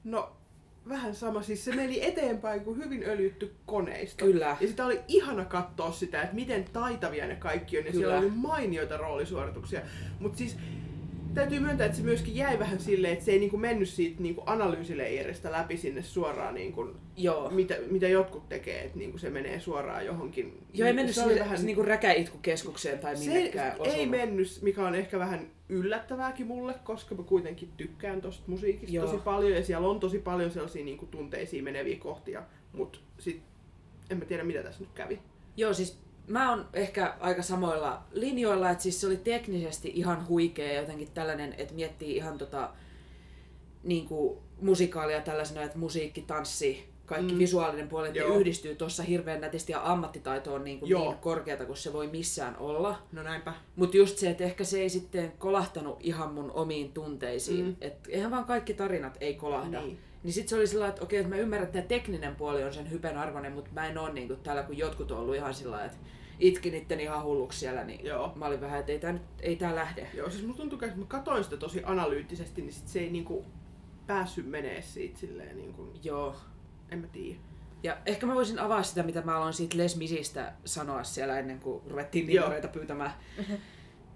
No, 0.04 0.36
vähän 0.88 1.14
sama. 1.14 1.42
Siis 1.42 1.64
se 1.64 1.75
meni 1.77 2.05
eteenpäin 2.05 2.61
kuin 2.61 2.85
hyvin 2.85 3.05
öljytty 3.07 3.55
koneisto. 3.66 4.25
Kyllä. 4.25 4.57
Ja 4.61 4.68
sitä 4.68 4.87
oli 4.87 5.01
ihana 5.09 5.44
katsoa 5.44 5.92
sitä, 5.92 6.22
että 6.22 6.35
miten 6.35 6.64
taitavia 6.72 7.27
ne 7.27 7.37
kaikki 7.37 7.79
on. 7.79 7.87
Ja 7.87 7.92
siellä 7.92 8.14
Kyllä. 8.14 8.33
oli 8.33 8.37
mainioita 8.37 8.96
roolisuorituksia. 8.96 9.81
Mutta 10.20 10.38
siis 10.38 10.57
täytyy 11.37 11.61
myöntää, 11.61 11.87
että 11.87 11.99
se 11.99 12.05
myöskin 12.05 12.37
jäi 12.37 12.59
vähän 12.59 12.81
silleen, 12.81 13.12
että 13.12 13.25
se 13.25 13.33
ei 13.33 13.38
niinku 13.38 13.57
mennyt 13.57 13.88
siitä 13.88 14.22
niinku 14.22 14.42
analyysileijeristä 14.46 15.53
läpi 15.53 15.77
sinne 15.77 16.03
suoraan, 16.03 16.55
niinku, 16.55 16.94
Joo. 17.16 17.51
mitä, 17.51 17.77
mitä 17.90 18.09
jotkut 18.09 18.49
tekee, 18.49 18.85
että 18.85 18.99
niinku 18.99 19.18
se 19.18 19.31
menee 19.31 19.61
suoraan 19.61 20.07
johonkin. 20.07 20.62
Joo, 20.75 20.88
ei 20.88 20.92
mennyt 20.94 21.14
se 21.14 21.20
sinne 21.20 21.38
vähän... 21.38 21.66
niinku 21.66 21.83
räkäitkukeskukseen 21.83 22.99
tai 22.99 23.16
se 23.16 23.31
minnekään 23.31 23.72
ei 23.72 23.81
osumaan. 23.81 24.09
mennyt, 24.09 24.59
mikä 24.62 24.87
on 24.87 24.94
ehkä 24.94 25.18
vähän 25.18 25.51
yllättävääkin 25.68 26.46
mulle, 26.46 26.75
koska 26.85 27.14
mä 27.14 27.22
kuitenkin 27.22 27.68
tykkään 27.77 28.20
tosta 28.20 28.44
musiikista 28.46 28.96
Joo. 28.96 29.07
tosi 29.07 29.18
paljon 29.25 29.53
ja 29.53 29.64
siellä 29.64 29.88
on 29.88 30.01
tosi 30.01 30.18
paljon 30.18 30.51
sellaisia 30.51 30.85
niin 30.85 30.99
kuin, 30.99 31.09
tunteisiin 31.09 31.64
meneviä 31.64 31.96
kohtia, 31.99 32.42
mutta 32.72 32.99
sit 33.18 33.42
en 34.11 34.18
mä 34.18 34.25
tiedä 34.25 34.44
mitä 34.44 34.62
tässä 34.62 34.81
nyt 34.81 34.92
kävi. 34.94 35.18
Joo, 35.57 35.75
siis 35.75 35.99
mä 36.28 36.50
oon 36.50 36.68
ehkä 36.72 37.14
aika 37.20 37.42
samoilla 37.42 38.02
linjoilla, 38.12 38.70
että 38.70 38.82
siis 38.82 39.00
se 39.00 39.06
oli 39.06 39.16
teknisesti 39.16 39.92
ihan 39.94 40.28
huikea 40.28 40.80
jotenkin 40.80 41.08
tällainen, 41.14 41.54
että 41.58 41.74
miettii 41.74 42.16
ihan 42.16 42.38
tota 42.38 42.70
niin 43.82 44.08
kuin 44.08 44.38
musikaalia 44.60 45.20
tällaisena, 45.20 45.62
että 45.62 45.78
musiikki, 45.78 46.22
tanssi, 46.22 46.88
kaikki 47.06 47.32
Mm. 47.32 47.38
visuaalinen 47.38 47.88
puoli, 47.88 48.08
että 48.08 48.24
yhdistyy 48.24 48.74
tuossa 48.74 49.02
hirveän 49.02 49.40
nätisti 49.40 49.72
ja 49.72 49.92
ammattitaito 49.92 50.54
on 50.54 50.64
niin, 50.64 50.78
kuin 50.78 50.88
Joo. 50.88 51.10
niin 51.10 51.18
korkeata 51.20 51.64
kuin 51.64 51.76
se 51.76 51.92
voi 51.92 52.06
missään 52.06 52.56
olla. 52.56 52.98
No 53.12 53.22
näinpä. 53.22 53.54
Mutta 53.76 53.96
just 53.96 54.18
se, 54.18 54.30
että 54.30 54.44
ehkä 54.44 54.64
se 54.64 54.80
ei 54.80 54.88
sitten 54.90 55.32
kolahtanut 55.38 55.98
ihan 56.00 56.32
mun 56.34 56.50
omiin 56.50 56.92
tunteisiin. 56.92 57.64
Mm. 57.66 57.76
Että 57.80 58.08
eihän 58.12 58.30
vaan 58.30 58.44
kaikki 58.44 58.74
tarinat 58.74 59.16
ei 59.20 59.34
kolahda. 59.34 59.80
Niin. 59.80 59.98
Niin, 60.26 60.34
niin 60.34 60.34
sitten 60.34 60.48
se 60.48 60.56
oli 60.56 60.66
lailla, 60.66 60.88
että 60.88 61.04
okei, 61.04 61.18
että 61.18 61.34
mä 61.34 61.40
ymmärrän, 61.40 61.66
että 61.66 61.78
tämä 61.78 61.88
tekninen 61.88 62.36
puoli 62.36 62.64
on 62.64 62.74
sen 62.74 62.90
hypen 62.90 63.18
arvoinen, 63.18 63.52
mutta 63.52 63.70
mä 63.74 63.86
en 63.86 63.98
ole 63.98 64.12
niin 64.12 64.28
kuin 64.28 64.40
täällä, 64.40 64.62
kun 64.62 64.78
jotkut 64.78 65.10
on 65.10 65.18
ollut 65.18 65.34
ihan 65.34 65.54
sillä 65.54 65.84
että 65.84 65.98
itkin 66.38 66.74
itteni 66.74 67.02
ihan 67.02 67.22
hulluksi 67.22 67.58
siellä, 67.58 67.84
niin 67.84 68.04
Joo. 68.04 68.32
mä 68.36 68.46
olin 68.46 68.60
vähän, 68.60 68.80
että 68.80 68.92
ei 68.92 68.98
tää, 68.98 69.12
nyt, 69.12 69.22
ei 69.40 69.56
tää 69.56 69.74
lähde. 69.74 70.10
Joo, 70.14 70.30
siis 70.30 70.46
musta 70.46 70.62
tuntuu, 70.62 70.78
että 70.82 70.98
mä 70.98 71.04
katsoin 71.08 71.44
sitä 71.44 71.56
tosi 71.56 71.82
analyyttisesti, 71.84 72.62
niin 72.62 72.72
sit 72.72 72.88
se 72.88 73.00
ei 73.00 73.10
niinku 73.10 73.44
päässyt 74.06 74.46
menee 74.46 74.82
siitä 74.82 75.18
silleen 75.18 75.56
niinku, 75.56 75.92
Joo. 76.02 76.36
en 76.90 76.98
mä 76.98 77.06
tiedä. 77.06 77.38
Ja 77.82 77.96
ehkä 78.06 78.26
mä 78.26 78.34
voisin 78.34 78.58
avaa 78.58 78.82
sitä, 78.82 79.02
mitä 79.02 79.22
mä 79.22 79.36
aloin 79.36 79.54
siitä 79.54 79.78
Les 79.78 79.96
Misistä 79.96 80.52
sanoa 80.64 81.04
siellä 81.04 81.38
ennen 81.38 81.60
kuin 81.60 81.82
ruvettiin 81.86 82.26
nimereitä 82.26 82.68
pyytämään. 82.68 83.12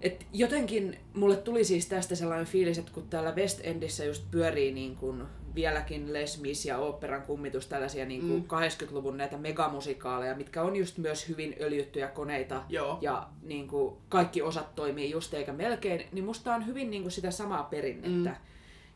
Et 0.03 0.27
jotenkin 0.33 0.99
mulle 1.15 1.37
tuli 1.37 1.65
siis 1.65 1.87
tästä 1.87 2.15
sellainen 2.15 2.47
fiilis, 2.47 2.79
että 2.79 2.93
kun 2.93 3.09
täällä 3.09 3.35
West 3.35 3.61
Endissä 3.63 4.05
just 4.05 4.31
pyörii 4.31 4.73
niin 4.73 4.97
kuin 4.97 5.23
vieläkin 5.55 6.13
Les 6.13 6.41
Mis 6.41 6.65
ja 6.67 6.79
oopperan 6.79 7.23
kummitus, 7.23 7.67
tällaisia 7.67 8.05
niin 8.07 8.21
kuin 8.21 8.33
Mm. 8.43 8.49
80-luvun 8.49 9.17
näitä 9.17 9.37
megamusikaaleja, 9.39 10.35
mitkä 10.37 10.63
on 10.63 10.77
just 10.77 10.99
myös 10.99 11.29
hyvin 11.29 11.57
öljyttyjä 11.61 12.09
koneita 12.09 12.63
Joo. 12.69 12.99
ja 13.01 13.29
niin 13.43 13.69
kuin 13.69 13.97
kaikki 14.09 14.43
osat 14.43 14.75
toimii 14.75 15.11
just 15.11 15.35
eikä 15.35 15.53
melkein, 15.53 16.07
niin 16.13 16.25
musta 16.25 16.55
on 16.55 16.67
hyvin 16.67 16.91
niin 16.91 17.03
kuin 17.03 17.13
sitä 17.13 17.31
samaa 17.31 17.63
perinnettä. 17.63 18.31
Mm. 18.31 18.37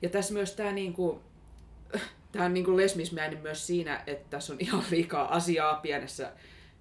Ja 0.03 0.09
tässä 0.09 0.35
myös 0.35 0.55
tämä 0.57 0.73
niin 0.73 0.93
kuin, 0.93 1.21
Tämä 2.33 2.45
on 2.45 2.55
niin 2.55 2.65
kuin 2.65 2.77
lesmismäinen 2.77 3.39
myös 3.39 3.67
siinä, 3.67 4.03
että 4.07 4.27
tässä 4.31 4.53
on 4.53 4.59
ihan 4.61 4.85
liikaa 4.91 5.35
asiaa 5.35 5.75
pienessä 5.75 6.33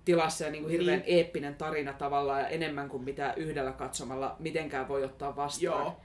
tilassa 0.05 0.45
ja 0.45 0.51
niin 0.51 0.63
kuin 0.63 0.71
hirveän 0.71 0.99
Niin. 0.99 1.17
eeppinen 1.17 1.55
tarina 1.55 1.93
tavallaan 1.93 2.41
ja 2.41 2.47
enemmän 2.47 2.89
kuin 2.89 3.03
mitä 3.03 3.33
yhdellä 3.37 3.71
katsomalla 3.71 4.35
mitenkään 4.39 4.87
voi 4.87 5.03
ottaa 5.03 5.35
vastaan. 5.35 5.63
Joo. 5.81 5.99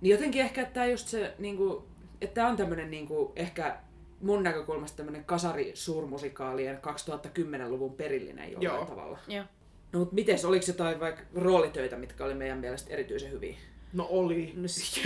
Niin 0.00 0.10
jotenkin 0.10 0.42
ehkä, 0.42 0.62
että 0.62 0.74
tämä 0.74 0.86
just 0.86 1.08
se, 1.08 1.34
niin 1.38 1.56
kuin, 1.56 1.84
että 2.24 2.34
tämä 2.34 2.48
on 2.48 2.56
tämmöinen 2.56 2.90
niin 2.90 3.06
kuin, 3.06 3.32
ehkä 3.36 3.76
mun 4.20 4.42
näkökulmasta 4.42 4.96
tämmöinen 4.96 5.24
kasari 5.24 5.70
suurmusikaalien 5.74 6.78
2010-luvun 6.78 7.94
perillinen 7.94 8.52
jollain 8.52 8.76
Joo. 8.76 8.84
tavalla. 8.84 9.18
Joo. 9.28 9.44
No 9.92 9.98
mutta 9.98 10.14
mites, 10.14 10.44
oliko 10.44 10.64
jotain 10.68 11.00
vaikka 11.00 11.22
roolitöitä, 11.34 11.96
mitkä 11.96 12.24
oli 12.24 12.34
meidän 12.34 12.58
mielestä 12.58 12.92
erityisen 12.92 13.30
hyviä? 13.30 13.56
No 13.92 14.06
oli. 14.10 14.52
No, 14.56 14.68
siis, 14.68 15.04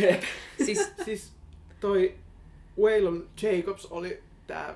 siis 0.64 0.92
siis 1.04 1.32
toi 1.80 2.14
Waylon 2.80 3.28
Jacobs 3.42 3.86
oli 3.86 4.22
tää 4.46 4.74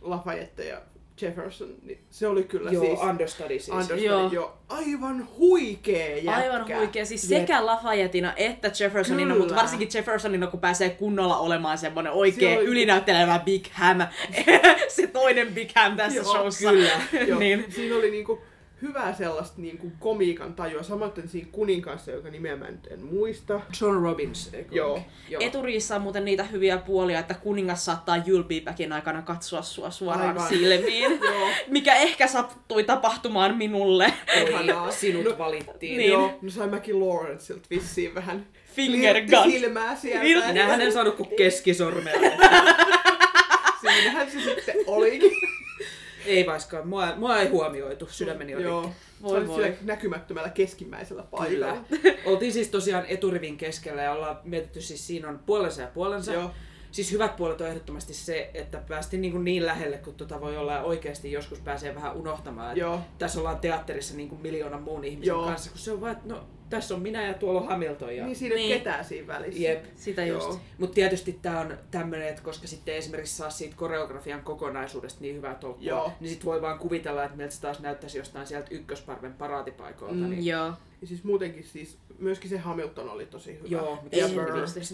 Lafayette 0.00 0.64
ja 0.64 0.82
Jefferson, 1.20 1.74
niin 1.82 2.04
se 2.10 2.26
oli 2.26 2.42
kyllä 2.44 2.70
Joo, 2.70 2.84
siis... 2.84 3.00
understudy 3.00 3.58
siis. 3.58 3.68
Understudy, 3.68 4.00
Joo. 4.04 4.30
joo. 4.32 4.58
Aivan 4.68 5.28
huikee 5.38 6.18
jätkä. 6.18 6.40
Aivan 6.40 6.66
huikea. 6.78 7.04
Siis 7.06 7.30
Jep. 7.30 7.40
sekä 7.40 7.66
Lafayetteina 7.66 8.32
että 8.36 8.70
Jeffersonina, 8.80 9.32
Kyllä. 9.32 9.38
mutta 9.46 9.60
varsinkin 9.60 9.88
Jeffersonina, 9.94 10.46
kun 10.46 10.60
pääsee 10.60 10.90
kunnolla 10.90 11.36
olemaan 11.38 11.78
semmoinen 11.78 12.12
oikein 12.12 12.52
Se 12.52 12.58
oli- 12.58 12.66
ylinäyttelevä 12.66 13.38
Big 13.44 13.64
Ham. 13.72 13.98
se 14.88 15.06
toinen 15.06 15.54
Big 15.54 15.68
Ham 15.76 15.96
tässä 15.96 16.16
Joo, 16.16 16.32
showssa. 16.32 16.70
kyllä. 16.70 16.90
Joo, 17.28 17.38
niin. 17.38 17.64
Siinä 17.68 17.96
oli 17.96 18.10
niinku 18.10 18.40
hyvää 18.82 19.14
sellaista 19.14 19.60
niinku 19.60 19.92
komiikan 19.98 20.54
tajua. 20.54 20.82
Samoin 20.82 21.12
siinä 21.26 21.48
kunin 21.52 21.82
kanssa, 21.82 22.10
joka 22.10 22.30
nimeä 22.30 22.56
mä 22.56 22.70
nyt 22.70 22.86
en 22.90 23.04
muista. 23.04 23.60
John 23.80 24.02
Robbins. 24.02 24.50
eikö 24.54 24.74
Joo. 24.74 25.00
Joo. 25.28 25.42
Eturiissa 25.44 25.96
on 25.96 26.02
muuten 26.02 26.24
niitä 26.24 26.44
hyviä 26.44 26.78
puolia, 26.78 27.18
että 27.18 27.34
kuningas 27.34 27.84
saattaa 27.84 28.16
Jylpiipäkin 28.16 28.92
aikana 28.92 29.22
katsoa 29.22 29.62
sua 29.62 29.90
suoraan 29.90 30.28
Aivan. 30.28 30.48
silmiin. 30.48 31.20
Mikä 31.68 31.94
ehkä 31.94 32.26
sattui 32.26 32.84
tapahtumaan 32.84 33.56
minulle. 33.56 34.12
Ihanaa. 34.48 34.90
Sinut 34.90 35.24
No- 35.24 35.38
valittiin. 35.38 35.98
Niin. 35.98 36.10
Joo, 36.10 36.38
no 36.42 36.50
sai 36.50 36.68
mäkin 36.68 37.00
Lawrencelt 37.00 37.70
vissiin 37.70 38.14
vähän 38.14 38.46
Finger 38.74 39.16
gun. 39.20 39.52
silmää 39.52 39.96
sieltä. 39.96 40.48
Minähän 40.48 40.80
en 40.80 40.92
saanut 40.92 41.16
kuin 41.16 41.28
keskisormelle. 41.36 42.32
Siinähän 43.80 44.30
se 44.30 44.40
sitten 44.40 44.74
olikin. 44.86 45.30
Ei 46.26 46.46
vaiskaan, 46.46 46.88
mua, 46.88 47.16
mua 47.16 47.38
ei 47.38 47.48
huomioitu, 47.48 48.08
sydämeni 48.10 48.54
oli 48.54 48.62
Joo. 48.62 48.90
Voi 49.22 49.48
voi. 49.48 49.76
näkymättömällä 49.82 50.50
keskimmäisellä 50.50 51.22
paikalla. 51.22 51.76
Kyllä. 51.90 52.14
Oltiin 52.30 52.52
siis 52.52 52.68
tosiaan 52.68 53.04
eturivin 53.06 53.56
keskellä 53.56 54.02
ja 54.02 54.12
ollaan 54.12 54.40
mietitty 54.44 54.80
siis 54.80 55.06
siinä 55.06 55.28
on 55.28 55.38
puolensa 55.46 55.82
ja 55.82 55.88
puolensa. 55.94 56.32
Joo. 56.32 56.50
Siis 56.90 57.12
hyvät 57.12 57.36
puolet 57.36 57.60
on 57.60 57.66
ehdottomasti 57.66 58.14
se, 58.14 58.50
että 58.54 58.82
päästiin 58.88 59.20
niin, 59.20 59.32
kuin 59.32 59.44
niin 59.44 59.66
lähelle, 59.66 59.98
kun 59.98 60.14
tota 60.14 60.40
voi 60.40 60.56
olla 60.56 60.72
ja 60.72 60.82
oikeasti 60.82 61.32
joskus 61.32 61.60
pääsee 61.60 61.94
vähän 61.94 62.16
unohtamaan. 62.16 62.68
että 62.68 62.80
Joo. 62.80 63.00
Tässä 63.18 63.38
ollaan 63.38 63.58
teatterissa 63.58 64.16
niin 64.16 64.28
kuin 64.28 64.42
miljoonan 64.42 64.82
muun 64.82 65.04
ihmisen 65.04 65.32
Joo. 65.32 65.46
kanssa, 65.46 65.70
kun 65.70 65.78
se 65.78 65.92
on 65.92 66.00
vaan, 66.00 66.12
että 66.12 66.28
no 66.28 66.46
tässä 66.76 66.94
on 66.94 67.02
minä 67.02 67.26
ja 67.26 67.34
tuolla 67.34 67.60
on 67.60 67.68
Hamilton. 67.68 68.16
Ja... 68.16 68.24
Niin 68.26 68.36
siinä 68.36 68.54
ei 68.54 68.62
Niin. 68.62 68.78
ketään 68.78 69.04
siinä 69.04 69.26
välissä. 69.26 69.62
Jep. 69.62 69.84
Sitä 69.96 70.24
Joo. 70.24 70.46
just. 70.48 70.60
Mutta 70.78 70.94
tietysti 70.94 71.38
tämä 71.42 71.60
on 71.60 71.78
tämmöinen, 71.90 72.28
että 72.28 72.42
koska 72.42 72.66
sitten 72.66 72.94
esimerkiksi 72.94 73.36
saa 73.36 73.50
siitä 73.50 73.76
koreografian 73.76 74.42
kokonaisuudesta 74.42 75.20
niin 75.20 75.36
hyvää 75.36 75.54
tolkkua, 75.54 75.84
Joo. 75.88 76.12
niin 76.20 76.28
sitten 76.30 76.46
voi 76.46 76.62
vaan 76.62 76.78
kuvitella, 76.78 77.24
että 77.24 77.36
miltä 77.36 77.54
se 77.54 77.60
taas 77.60 77.80
näyttäisi 77.80 78.18
jostain 78.18 78.46
sieltä 78.46 78.68
ykkösparven 78.70 79.34
paraatipaikoilta. 79.34 80.16
Mm. 80.20 80.30
Niin... 80.30 80.46
Joo. 80.46 80.72
Ja 81.00 81.06
siis 81.06 81.24
muutenkin 81.24 81.64
siis, 81.64 81.98
myöskin 82.18 82.50
se 82.50 82.58
Hamilton 82.58 83.08
oli 83.10 83.26
tosi 83.26 83.54
hyvä. 83.54 83.68
Joo. 83.68 83.98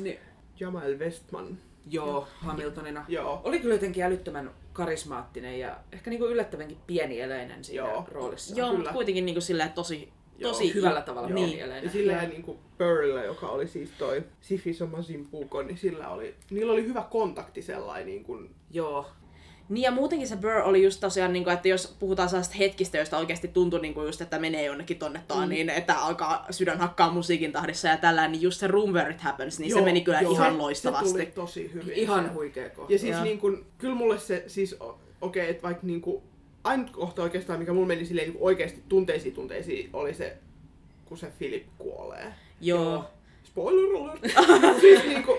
Niin, 0.05 0.19
Jamal 0.61 0.99
Westman. 0.99 1.59
joo, 1.91 2.29
Hamiltonina. 2.39 3.05
Joo. 3.09 3.41
Oli 3.45 3.61
kyllä 3.61 3.75
jotenkin 3.75 4.05
älyttömän 4.05 4.51
karismaattinen 4.73 5.61
ja 5.61 5.77
ehkä 5.93 6.11
niinku 6.11 6.27
yllättävänkin 6.27 6.79
pienieleinen 6.87 7.65
siinä 7.65 7.89
Joo. 7.89 8.05
roolissa. 8.13 8.55
Joo, 8.57 8.67
Kyllä. 8.69 8.79
mutta 8.79 8.93
kuitenkin 8.93 9.27
niinku 9.27 9.41
silleen 9.41 9.73
tosi, 9.73 10.13
tosi 10.43 10.75
hyvällä 10.75 11.03
tavalla 11.03 11.29
Niin. 11.29 11.49
pienieleinen. 11.49 11.85
Ja 11.85 11.91
sillä 11.91 12.23
niin 12.23 12.43
kuin 12.43 12.59
Burrilla, 12.79 13.23
joka 13.23 13.49
oli 13.49 13.67
siis 13.67 13.91
toi 13.99 14.23
Sifi 14.41 14.75
Somasin 14.75 15.27
puukon, 15.27 15.67
niin 15.67 15.79
sillä 15.79 16.09
oli, 16.09 16.35
niillä 16.51 16.73
oli 16.73 16.87
hyvä 16.87 17.07
kontakti 17.11 17.63
sellainen 17.63 18.07
niin 18.07 18.25
kuin, 18.25 18.51
Joo. 18.71 19.07
Niin 19.69 19.83
ja 19.83 19.91
muutenkin 19.91 20.29
se 20.29 20.37
Burr 20.37 20.63
oli 20.65 20.83
just 20.83 21.01
tosiaan, 21.01 21.33
niin 21.33 21.45
kuin, 21.45 21.55
että 21.55 21.69
jos 21.69 21.97
puhutaan 21.99 22.29
sellaista 22.29 22.55
hetkistä, 22.59 22.99
joista 22.99 23.19
oikeasti 23.19 23.49
tuntui 23.49 23.81
niin 23.81 23.95
kuin 23.95 24.07
just, 24.07 24.21
että 24.21 24.39
menee 24.39 24.65
jonnekin 24.65 24.99
tonne 24.99 25.21
taan, 25.29 25.49
mm. 25.49 25.49
niin 25.49 25.71
että 25.71 25.99
alkaa 25.99 26.47
sydän 26.51 26.79
hakkaa 26.79 27.13
musiikin 27.13 27.53
tahdissa 27.53 27.89
ja 27.89 27.97
tällä, 27.97 28.29
niin 28.29 28.43
just 28.43 28.61
se 28.61 28.67
Room 28.67 28.91
Where 28.91 29.11
It 29.11 29.21
Happens, 29.21 29.59
niin 29.59 29.71
Joo, 29.71 29.79
se 29.79 29.85
meni 29.85 30.01
kyllä 30.01 30.21
joo. 30.21 30.33
ihan 30.33 30.53
se, 30.53 30.59
loistavasti. 30.59 31.09
Se 31.09 31.13
tuli 31.13 31.27
tosi 31.27 31.71
hyvin. 31.75 31.95
Ihan 31.95 32.35
huikea 32.35 32.71
kohta. 32.71 32.93
Ja 32.93 32.99
siis 32.99 33.13
Joo. 33.13 33.25
niin 33.25 33.39
kuin, 33.39 33.67
kyllä 33.79 33.95
mulle 33.95 34.19
se, 34.19 34.45
siis 34.47 34.77
okei, 34.81 34.99
okay, 35.21 35.51
että 35.51 35.63
vaikka 35.63 35.87
niin 35.87 36.01
kuin, 36.01 36.23
ainut 36.69 36.91
kohta 36.91 37.23
oikeastaan, 37.23 37.59
mikä 37.59 37.73
mulla 37.73 37.87
meni 37.87 38.05
silleen 38.05 38.27
niin 38.27 38.39
kuin 38.39 38.47
oikeasti 38.47 38.83
tunteisiin 38.89 39.35
tunteisiin, 39.35 39.91
oli 39.93 40.15
se, 40.15 40.37
kun 41.05 41.19
se 41.19 41.33
Philip 41.39 41.67
kuolee. 41.79 42.33
Joo. 42.61 43.05
Spoiler 43.45 43.97
alert! 43.97 44.21
siis 44.81 45.05
niinku, 45.05 45.39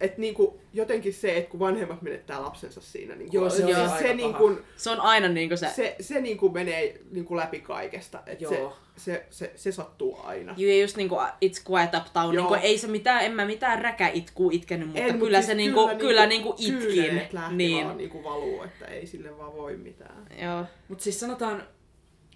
et 0.00 0.18
niinku, 0.18 0.60
jotenkin 0.72 1.14
se, 1.14 1.36
että 1.36 1.50
kun 1.50 1.60
vanhemmat 1.60 2.02
menettää 2.02 2.42
lapsensa 2.42 2.80
siinä, 2.80 3.14
niinku, 3.14 3.36
Joo, 3.36 3.50
se 3.50 3.64
oli 3.64 3.74
siis 3.74 3.98
se, 3.98 4.14
niinku, 4.14 4.58
Se 4.76 4.90
on 4.90 5.00
aina 5.00 5.28
niin 5.28 5.48
kuin 5.48 5.58
se, 5.58 5.68
se, 5.68 5.96
se 6.00 6.20
niinku 6.20 6.48
menee 6.48 7.00
niinku 7.10 7.36
läpi 7.36 7.60
kaikesta. 7.60 8.22
Et 8.26 8.38
se, 8.38 8.44
Joo. 8.44 8.76
se, 8.96 9.26
se, 9.30 9.52
se, 9.56 9.72
sattuu 9.72 10.18
aina. 10.24 10.54
Ja 10.56 10.80
just 10.80 10.96
niinku 10.96 11.16
It's 11.16 11.70
Quiet 11.70 11.90
Uptown, 11.94 12.34
Joo. 12.34 12.44
niinku, 12.50 12.66
ei 12.66 12.78
se 12.78 12.86
mitään, 12.86 13.24
en 13.24 13.32
mä 13.32 13.44
mitään 13.44 13.82
räkäitkuu 13.82 14.50
itkenyt, 14.50 14.86
mutta 14.88 15.02
En, 15.02 15.12
mut 15.12 15.20
kyllä 15.20 15.38
siis 15.38 15.46
se 15.46 15.54
niinku, 15.54 15.90
kyllä 15.98 16.26
niinku 16.26 16.54
itkin. 16.58 16.78
kyynelet 16.78 17.32
lähti 17.32 17.56
Niin. 17.56 17.84
vaan 17.86 17.96
niinku 17.98 18.24
valuu, 18.24 18.62
että 18.62 18.84
ei 18.84 19.06
sille 19.06 19.38
vaan 19.38 19.54
voi 19.54 19.76
mitään. 19.76 20.26
Joo. 20.42 20.64
Mutta 20.88 21.04
siis 21.04 21.20
sanotaan, 21.20 21.62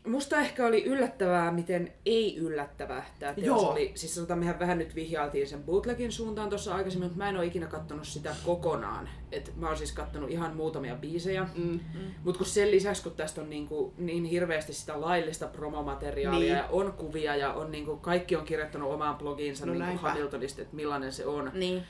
musta 0.07 0.41
ehkä 0.41 0.67
oli 0.67 0.85
yllättävää, 0.85 1.51
miten 1.51 1.93
ei 2.07 2.37
yllättävää 2.37 3.07
tämä 3.19 3.35
teos 3.35 3.47
Joo. 3.47 3.71
oli. 3.71 3.93
Siis 3.95 4.15
sanotaan, 4.15 4.39
mehän 4.39 4.59
vähän 4.59 4.79
nyt 4.79 4.95
vihjailtiin 4.95 5.47
sen 5.49 5.63
bootlegin 5.63 6.13
suuntaan 6.13 6.49
tuossa 6.49 6.75
aikaisemmin, 6.75 7.09
mutta 7.09 7.19
mä 7.25 7.29
en 7.29 7.37
ole 7.37 7.47
ikinä 7.47 7.67
kattonut 7.67 8.07
sitä 8.07 8.37
kokonaan. 8.45 9.09
Et 9.33 9.53
mä 9.57 9.67
oon 9.67 9.77
siis 9.77 9.93
kattonut 9.93 10.31
ihan 10.31 10.57
muutamia 10.57 10.95
biisejä. 10.95 11.49
Mm. 11.57 11.81
Mutta 12.25 12.39
kun 12.39 12.47
sen 12.47 12.71
lisäksi, 12.71 13.03
kun 13.03 13.13
tästä 13.13 13.41
on 13.41 13.51
niinku, 13.51 13.95
niin 13.99 14.25
hirveästi 14.25 14.73
sitä 14.73 15.01
laillista 15.01 15.47
promomateriaalia 15.47 16.39
Niin. 16.41 16.53
ja 16.57 16.69
on 16.71 16.93
kuvia 16.93 17.37
ja 17.37 17.53
on 17.53 17.73
niinku, 17.73 17.97
kaikki 17.97 18.37
on 18.37 18.45
kirjoittanut 18.45 18.93
omaan 18.93 19.17
blogiinsa 19.17 19.67
No 19.67 19.75
niinku. 19.75 20.07
Hamiltonista, 20.07 20.63
että 20.63 20.77
millainen 20.77 21.13
se 21.13 21.27
on. 21.27 21.51
Niin. 21.55 21.83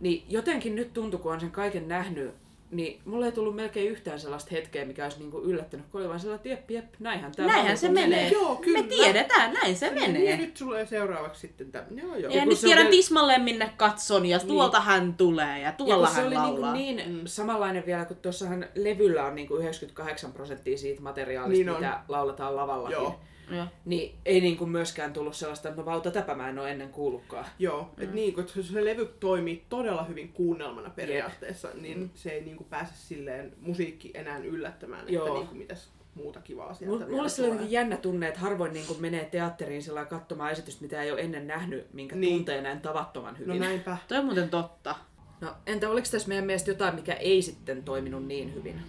Niin 0.00 0.24
jotenkin 0.28 0.74
nyt 0.74 0.92
tuntui, 0.92 1.20
kun 1.20 1.32
on 1.32 1.40
sen 1.40 1.50
kaiken 1.50 1.88
nähnyt, 1.88 2.34
niin 2.70 3.00
mulle 3.04 3.26
ei 3.26 3.32
tullut 3.32 3.56
melkein 3.56 3.90
yhtään 3.90 4.20
sellaista 4.20 4.50
hetkeä, 4.52 4.84
mikä 4.84 5.04
olisi 5.04 5.18
niinku 5.18 5.40
yllättänyt, 5.42 5.86
kun 5.92 6.00
oli 6.00 6.08
vaan 6.08 6.20
sellainen, 6.20 6.36
että 6.36 6.48
jep, 6.48 6.70
jep, 6.70 6.94
näinhän 6.98 7.32
tämä 7.36 7.48
Näinhän 7.48 7.78
se 7.78 7.88
menee. 7.88 8.28
Joo, 8.28 8.56
kyllä. 8.56 8.82
Me 8.82 8.88
tiedetään, 8.88 9.52
näin 9.52 9.76
se 9.76 9.86
Ja 9.86 9.92
menee. 9.92 10.36
nyt 10.36 10.54
tulee 10.58 10.86
seuraavaksi 10.86 11.40
sitten 11.40 11.72
tämä. 11.72 11.84
Joo, 11.90 12.16
joo. 12.16 12.32
Ja 12.32 12.38
kun 12.40 12.48
nyt 12.48 12.58
se 12.58 12.66
tiedän 12.66 12.82
vielä- 12.84 12.90
tismalleen 12.96 13.42
minne 13.42 13.72
katson 13.76 14.26
ja 14.26 14.38
tuolta 14.40 14.80
hän 14.80 15.14
tulee 15.14 15.58
ja 15.58 15.66
Ja 15.68 15.72
tuolla 15.72 16.08
se 16.08 16.14
hän 16.14 16.26
oli 16.26 16.34
laulaa. 16.34 16.72
niinku 16.72 17.02
niin 17.04 17.14
mm. 17.16 17.20
samanlainen 17.26 17.86
vielä, 17.86 18.04
kun 18.04 18.16
tuossahan 18.16 18.66
levyllä 18.74 19.24
on 19.24 19.34
niinku 19.34 19.56
98 19.56 20.32
prosenttia 20.32 20.78
siitä 20.78 21.02
materiaalista, 21.02 21.52
Niin 21.52 21.66
niin 21.66 21.74
on. 21.76 21.80
mitä 21.82 22.00
lauletaan 22.08 22.56
lavallakin. 22.56 22.92
Joo. 22.96 23.20
Joo. 23.50 23.66
Niin 23.84 24.14
ei 24.24 24.40
niinku 24.40 24.66
myöskään 24.66 25.12
tullut 25.12 25.36
sellaista, 25.36 25.68
että 25.68 25.80
no 25.80 25.86
vauta 25.86 26.10
täpä 26.10 26.34
mä 26.34 26.48
en 26.48 26.58
ole 26.58 26.70
ennen 26.70 26.88
kuullutkaan. 26.90 27.44
Joo, 27.58 27.82
mm. 27.82 28.02
että 28.02 28.14
niin, 28.14 28.34
kun 28.34 28.48
se, 28.48 28.62
se 28.62 28.84
levy 28.84 29.06
toimii 29.20 29.64
todella 29.68 30.04
hyvin 30.04 30.32
kuunnelmana 30.32 30.90
periaatteessa, 30.90 31.68
niin 31.74 31.98
mm. 31.98 32.10
se 32.14 32.30
ei 32.30 32.40
niin 32.40 32.56
kuin 32.56 32.66
pääse 32.70 32.92
silleen 32.96 33.52
musiikki 33.60 34.10
enää 34.14 34.38
yllättämään, 34.38 35.04
Joo. 35.08 35.26
että 35.26 35.38
niin 35.38 35.48
kuin 35.48 35.58
mitäs 35.58 35.88
muuta 36.14 36.40
kivaa 36.40 36.74
sieltä 36.74 37.06
Mulla 37.06 37.28
sillä 37.28 37.46
tulee. 37.46 37.48
jotenkin 37.48 37.70
jännä 37.72 37.96
tunne, 37.96 38.28
että 38.28 38.40
harvoin 38.40 38.72
niin 38.72 38.86
kun 38.86 38.96
menee 39.00 39.24
teatteriin 39.24 39.82
sillä 39.82 40.04
katsomaan 40.04 40.52
esitystä, 40.52 40.82
mitä 40.82 41.02
ei 41.02 41.12
ole 41.12 41.20
ennen 41.20 41.46
nähnyt, 41.46 41.94
minkä 41.94 42.16
Niin. 42.16 42.34
tuntee 42.36 42.60
näin 42.62 42.80
tavattoman 42.80 43.38
hyvin. 43.38 43.58
No 43.60 43.64
näinpä. 43.66 43.96
Toi 44.08 44.18
on 44.18 44.24
muuten 44.24 44.50
totta. 44.50 44.94
No, 45.40 45.54
entä 45.66 45.90
oliko 45.90 46.08
tässä 46.10 46.28
meidän 46.28 46.44
mielestä 46.46 46.70
jotain, 46.70 46.94
mikä 46.94 47.12
ei 47.14 47.42
sitten 47.42 47.82
toiminut 47.82 48.26
niin 48.26 48.54
hyvin? 48.54 48.80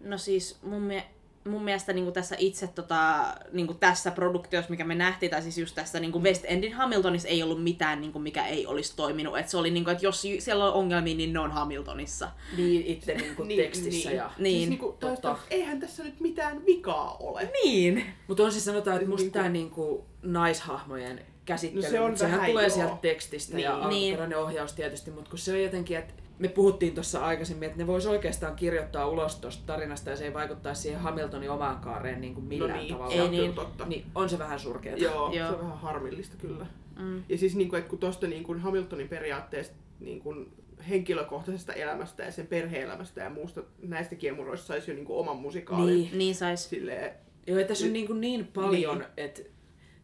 No 0.00 0.18
siis 0.18 0.58
mun, 0.62 0.82
mie- 0.82 1.04
mun 1.46 1.64
mielestä 1.64 1.92
niin 1.92 2.12
tässä 2.12 2.36
itse 2.38 2.66
tota, 2.66 3.34
niin 3.52 3.78
tässä 3.80 4.10
produktiossa, 4.10 4.70
mikä 4.70 4.84
me 4.84 4.94
nähtiin, 4.94 5.30
tai 5.30 5.42
siis 5.42 5.58
just 5.58 5.74
tässä 5.74 6.00
niin 6.00 6.22
West 6.22 6.44
Endin 6.46 6.72
Hamiltonissa 6.72 7.28
ei 7.28 7.42
ollut 7.42 7.62
mitään, 7.62 8.00
niin 8.00 8.22
mikä 8.22 8.46
ei 8.46 8.66
olisi 8.66 8.96
toiminut. 8.96 9.38
Et 9.38 9.48
se 9.48 9.56
oli, 9.56 9.70
niin 9.70 9.84
kuin, 9.84 9.92
että 9.92 10.06
jos 10.06 10.22
siellä 10.38 10.64
on 10.66 10.72
ongelmia, 10.72 11.16
niin 11.16 11.32
ne 11.32 11.38
on 11.38 11.50
Hamiltonissa. 11.50 12.28
Niin 12.56 12.86
itse 12.86 13.14
niin 13.18 13.36
kuin 13.36 13.48
tekstissä 13.56 14.08
niin. 14.08 14.16
ja... 14.16 14.30
Niin. 14.38 14.56
Siis 14.56 14.68
niinku, 14.68 14.86
Totta. 15.00 15.08
totta. 15.28 15.38
eihän 15.50 15.80
tässä 15.80 16.04
nyt 16.04 16.20
mitään 16.20 16.66
vikaa 16.66 17.16
ole. 17.20 17.50
Niin. 17.64 18.04
Mutta 18.28 18.42
on 18.42 18.52
se 18.52 18.60
sanotaan, 18.60 18.96
että 18.96 19.08
musta 19.08 19.22
Niinku- 19.22 19.38
tämä 19.38 19.48
niinku 19.48 20.04
naishahmojen 20.22 21.20
käsittely, 21.44 21.82
No 21.82 21.90
se 21.90 22.00
on 22.00 22.18
sehän 22.18 22.50
tulee 22.50 22.66
joo. 22.66 22.74
sieltä 22.74 22.96
tekstistä 23.02 23.58
ja 23.58 23.88
Niin. 23.88 24.34
ohjaus 24.36 24.72
tietysti, 24.72 25.10
mutta 25.10 25.30
kun 25.30 25.38
se 25.38 25.52
on 25.52 25.62
jotenkin, 25.62 25.96
että 25.96 26.14
me 26.38 26.48
puhuttiin 26.48 26.94
tuossa 26.94 27.24
aikaisemmin, 27.24 27.66
että 27.66 27.78
ne 27.78 27.86
vois 27.86 28.06
oikeastaan 28.06 28.56
kirjoittaa 28.56 29.08
ulos 29.08 29.36
tuosta 29.36 29.66
tarinasta 29.66 30.10
ja 30.10 30.16
se 30.16 30.24
ei 30.24 30.34
vaikuttaisi 30.34 30.82
siihen 30.82 31.00
Hamiltonin 31.00 31.50
omaan 31.50 31.78
kaareen 31.78 32.20
niin 32.20 32.34
kuin 32.34 32.44
millään 32.46 32.70
no 32.76 32.82
niin, 32.82 32.92
tavalla. 32.94 33.14
se 33.14 33.22
on 33.22 33.34
Ei 33.34 33.40
niin. 33.40 33.54
totta. 33.54 33.86
Niin 33.86 34.04
on 34.14 34.28
se 34.28 34.38
vähän 34.38 34.60
surkeeta. 34.60 35.04
Joo, 35.04 35.32
Joo. 35.32 35.48
se 35.48 35.54
on 35.54 35.60
vähän 35.64 35.78
harmillista 35.78 36.36
kyllä. 36.38 36.66
Mm. 36.98 37.22
Ja 37.28 37.38
siis 37.38 37.56
niin 37.56 37.68
kuin, 37.68 37.78
että 37.78 37.90
kun 37.90 37.98
tuosta 37.98 38.26
niin 38.26 38.44
kuin 38.44 38.60
Hamiltonin 38.60 39.08
periaatteesta 39.08 39.74
niin 40.00 40.20
kuin 40.20 40.52
henkilökohtaisesta 40.88 41.72
elämästä 41.72 42.22
ja 42.22 42.32
sen 42.32 42.46
perhe-elämästä 42.46 43.20
ja 43.20 43.30
muusta 43.30 43.62
näistä 43.82 44.14
kiemuroista 44.14 44.66
saisi 44.66 44.90
jo 44.90 44.94
niin 44.94 45.06
kuin 45.06 45.18
oman 45.18 45.36
musikaalin. 45.36 45.94
Niin. 45.94 46.18
Niin 46.18 46.34
sais. 46.34 46.70
Silleen, 46.70 47.12
Joo, 47.46 47.58
että 47.58 47.68
tässä 47.68 47.86
on 47.86 47.92
niin, 47.92 48.06
kuin 48.06 48.20
niin 48.20 48.46
paljon, 48.54 48.98
niin. 48.98 49.08
että 49.16 49.42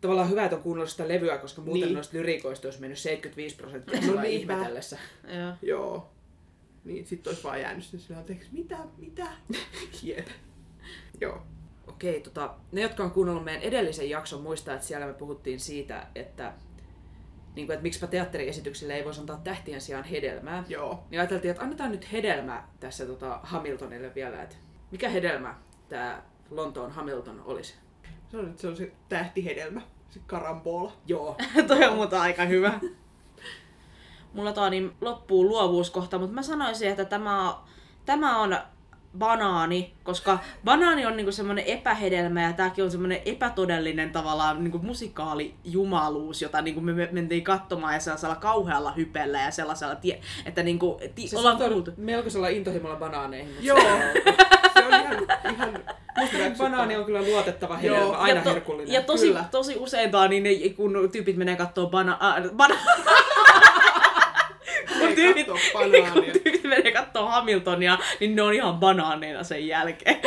tavallaan 0.00 0.30
hyvä, 0.30 0.44
että 0.44 0.56
on 0.56 0.62
kuunnellut 0.62 0.90
sitä 0.90 1.08
levyä, 1.08 1.38
koska 1.38 1.62
muuten 1.62 1.82
Niin. 1.82 1.94
noista 1.94 2.16
lyrikoista 2.16 2.66
olisi 2.68 2.80
mennyt 2.80 2.98
75 2.98 3.56
prosenttia 3.56 4.00
No 4.14 4.22
ihmetellessä. 4.22 4.98
Joo. 5.38 5.52
joo. 5.62 6.11
Niin 6.84 7.06
sit 7.06 7.26
olisi 7.26 7.44
vaan 7.44 7.60
jäänyt 7.60 7.84
sinne 7.84 8.04
sillä 8.04 8.20
että 8.20 8.34
mitä, 8.52 8.78
mitä? 8.98 9.26
Jep. 10.02 10.28
Joo. 11.20 11.42
Okei, 11.86 12.20
tota, 12.20 12.54
ne 12.72 12.80
jotka 12.80 13.04
on 13.04 13.10
kuunnellut 13.10 13.44
meidän 13.44 13.62
edellisen 13.62 14.10
jakson 14.10 14.42
muistaa, 14.42 14.74
että 14.74 14.86
siellä 14.86 15.06
me 15.06 15.12
puhuttiin 15.12 15.60
siitä, 15.60 16.06
että, 16.14 16.52
niin 17.54 17.66
kuin, 17.66 17.74
että 17.74 17.82
miksipä 17.82 18.06
teatteriesityksille 18.06 18.94
ei 18.94 19.04
voisi 19.04 19.20
antaa 19.20 19.40
tähtien 19.44 19.80
sijaan 19.80 20.04
hedelmää. 20.04 20.64
Joo. 20.68 21.04
Niin 21.10 21.20
ajateltiin, 21.20 21.50
että 21.50 21.62
annetaan 21.62 21.90
nyt 21.90 22.12
hedelmä 22.12 22.68
tässä 22.80 23.06
tota, 23.06 23.40
Hamiltonille 23.42 24.14
vielä, 24.14 24.42
että 24.42 24.56
Mikä 24.92 25.08
hedelmä 25.08 25.54
tämä 25.88 26.22
Lontoon 26.50 26.90
Hamilton 26.90 27.42
olisi? 27.44 27.74
Se 28.30 28.36
on, 28.36 28.54
se 28.56 28.68
on 28.68 28.76
se 28.76 28.92
tähtihedelmä, 29.08 29.80
se 30.10 30.20
karambola. 30.26 30.92
Joo. 31.06 31.36
Toi 31.68 31.84
on 31.84 31.96
muuta 31.96 32.22
aika 32.22 32.44
hyvä. 32.44 32.80
Mulla 34.34 34.52
tää 34.52 34.70
niin 34.70 34.92
loppuu 35.00 35.44
luovuus 35.44 35.90
kohta, 35.90 36.18
mutta 36.18 36.34
mä 36.34 36.42
sanoisin, 36.42 36.88
että 36.90 37.04
tämä, 37.04 37.54
tämä 38.06 38.38
on 38.38 38.56
banaani, 39.18 39.94
koska 40.02 40.38
banaani 40.64 41.06
on 41.06 41.16
niinku 41.16 41.32
semmoinen 41.32 41.64
epähedelmä 41.64 42.42
ja 42.42 42.52
tääkin 42.52 42.84
on 42.84 42.90
semmoinen 42.90 43.20
epätodellinen 43.24 44.10
tavallaan 44.12 44.64
niinku 44.64 44.78
musikaalijumaluus, 44.78 46.42
jota 46.42 46.62
niinku 46.62 46.80
me 46.80 46.92
me 46.92 47.08
mentiin 47.12 47.44
katsomaan 47.44 47.94
ja 47.94 48.00
sellaisella 48.00 48.34
kauhealla 48.36 48.92
hypellä 48.92 49.40
ja 49.40 49.50
sellaisella, 49.50 49.94
tie, 49.94 50.20
että 50.46 50.62
niinku, 50.62 51.00
ti, 51.14 51.28
Se 51.28 51.38
ollaan 51.38 51.56
kuultu. 51.56 51.90
melkoisella 51.96 52.48
intohimolla 52.48 52.96
banaaneihin. 52.96 53.48
Mutta 53.48 53.66
Joo, 53.66 53.78
se 54.74 54.84
on 54.86 54.94
ihan, 55.00 55.16
ihan 55.54 55.72
Banaani 56.58 56.96
on 56.96 57.04
kyllä 57.04 57.22
luotettava 57.22 57.78
Joo, 57.82 57.96
hedelmä, 57.96 58.16
aina 58.16 58.38
ja, 58.38 58.44
to, 58.44 58.50
herkullinen. 58.50 58.92
ja 58.92 59.02
tosi, 59.02 59.26
Kyllä. 59.26 59.44
tosi 59.50 59.76
usein 59.76 60.10
tää, 60.10 60.28
niin 60.28 60.42
ne, 60.42 60.50
kun 60.76 61.08
tyypit 61.12 61.36
menee 61.36 61.56
kattoo 61.56 61.86
bana, 61.86 62.12
äh, 62.22 62.50
bana, 62.56 62.74
kun 65.06 65.14
tyypit, 65.14 65.46
kun 66.12 66.24
tyypit 66.32 66.64
menee 66.64 66.92
kattoo 66.92 67.26
Hamiltonia, 67.28 67.98
niin 68.20 68.36
ne 68.36 68.42
on 68.42 68.54
ihan 68.54 68.74
banaaneina 68.74 69.44
sen 69.44 69.66
jälkeen. 69.66 70.20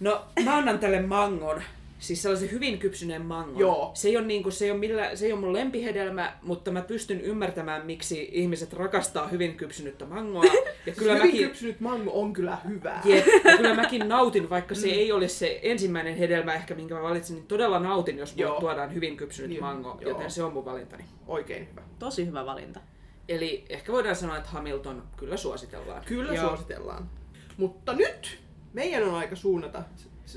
No, 0.00 0.24
mä 0.44 0.56
annan 0.56 0.78
tälle 0.78 1.02
mangon. 1.02 1.62
Siis 2.00 2.22
sellaisen 2.22 2.50
hyvin 2.50 2.78
kypsyneen 2.78 3.22
mangon. 3.22 3.58
Joo. 3.58 3.90
Se 3.94 4.08
ei 4.08 4.16
ole, 4.16 4.26
niinku, 4.26 4.50
se 4.50 4.64
ei 4.64 4.70
ole, 4.70 4.78
millä, 4.78 5.16
se 5.16 5.26
ei 5.26 5.32
ole 5.32 5.40
mun 5.40 5.52
lempihedelmä, 5.52 6.32
mutta 6.42 6.70
mä 6.70 6.82
pystyn 6.82 7.20
ymmärtämään, 7.20 7.86
miksi 7.86 8.28
ihmiset 8.32 8.72
rakastaa 8.72 9.28
hyvin 9.28 9.54
kypsynyttä 9.56 10.06
mangoa. 10.06 10.44
Ja 10.86 10.92
Kyllä 10.92 10.96
kyllä 10.98 11.14
hyvin 11.14 11.30
mäkin, 11.30 11.46
kypsynyt 11.48 11.80
mango 11.80 12.10
on 12.20 12.32
kyllä 12.32 12.58
hyvää. 12.68 13.02
jep, 13.04 13.26
ja 13.44 13.56
kyllä 13.56 13.74
mäkin 13.74 14.08
nautin, 14.08 14.50
vaikka 14.50 14.74
se 14.74 14.88
ei 14.88 15.12
ole 15.12 15.28
se 15.28 15.60
ensimmäinen 15.62 16.16
hedelmä 16.16 16.54
ehkä, 16.54 16.74
minkä 16.74 16.94
mä 16.94 17.02
valitsin, 17.02 17.36
niin 17.36 17.46
todella 17.46 17.78
nautin, 17.78 18.18
jos 18.18 18.36
mulle 18.36 18.48
Joo. 18.48 18.60
tuodaan 18.60 18.94
hyvin 18.94 19.16
kypsynyt 19.16 19.50
Niin, 19.50 19.60
mango, 19.62 19.98
joo. 20.00 20.10
joten 20.10 20.30
se 20.30 20.42
on 20.42 20.52
mun 20.52 20.64
valintani. 20.64 21.04
Oikein 21.26 21.68
hyvä. 21.70 21.80
Tosi 21.98 22.26
hyvä 22.26 22.46
valinta. 22.46 22.80
Eli 23.28 23.64
ehkä 23.68 23.92
voidaan 23.92 24.16
sanoa, 24.16 24.36
että 24.36 24.48
Hamilton 24.50 25.02
kyllä 25.16 25.36
suositellaan. 25.36 26.02
Kyllä 26.06 26.32
Joo. 26.34 26.48
suositellaan. 26.48 27.10
Mutta 27.56 27.92
nyt 27.92 28.38
meidän 28.72 29.02
on 29.08 29.14
aika 29.14 29.36
suunnata 29.36 29.82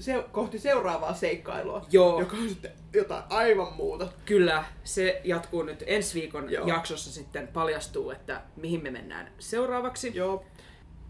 se, 0.01 0.23
kohti 0.31 0.59
seuraavaa 0.59 1.13
seikkailua, 1.13 1.85
Joo. 1.91 2.19
joka 2.19 2.37
on 2.37 2.49
sitten 2.49 2.71
jotain 2.93 3.23
aivan 3.29 3.73
muuta. 3.73 4.07
Kyllä, 4.25 4.63
se 4.83 5.21
jatkuu 5.23 5.63
nyt 5.63 5.83
ensi 5.87 6.19
viikon 6.21 6.51
Joo. 6.51 6.67
jaksossa 6.67 7.11
sitten 7.11 7.47
paljastuu, 7.47 8.11
että 8.11 8.41
mihin 8.55 8.83
me 8.83 8.91
mennään 8.91 9.31
seuraavaksi. 9.39 10.11
Joo. 10.15 10.45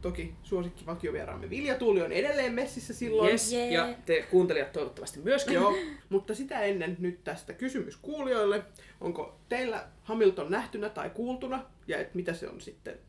Toki 0.02 0.36
suosikki 0.44 0.86
vakiovieraamme 0.86 1.50
Vilja 1.50 1.76
Tuuli 1.76 2.02
on 2.02 2.12
edelleen 2.12 2.54
messissä 2.54 2.94
silloin. 2.94 3.30
Yes, 3.32 3.54
Jee. 3.54 3.72
ja 3.72 3.94
te 4.06 4.22
kuuntelijat 4.32 4.72
toivottavasti 4.72 5.20
myöskin. 5.20 5.54
Joo, 5.54 5.76
mutta 6.10 6.36
sitä 6.36 6.60
ennen 6.60 6.96
nyt 7.00 7.24
tästä 7.24 7.54
kysymys 7.54 7.98
kuulijoille. 7.98 8.64
Onko 9.02 9.40
teillä 9.50 9.88
Hamilton 10.04 10.52
nähtynä 10.52 10.90
tai 10.90 11.10
kuultuna? 11.10 11.66
Ja 11.88 11.98
et 11.98 12.16
mitä 12.16 12.34
se 12.34 12.50
on 12.50 12.62
sitten? 12.62 13.00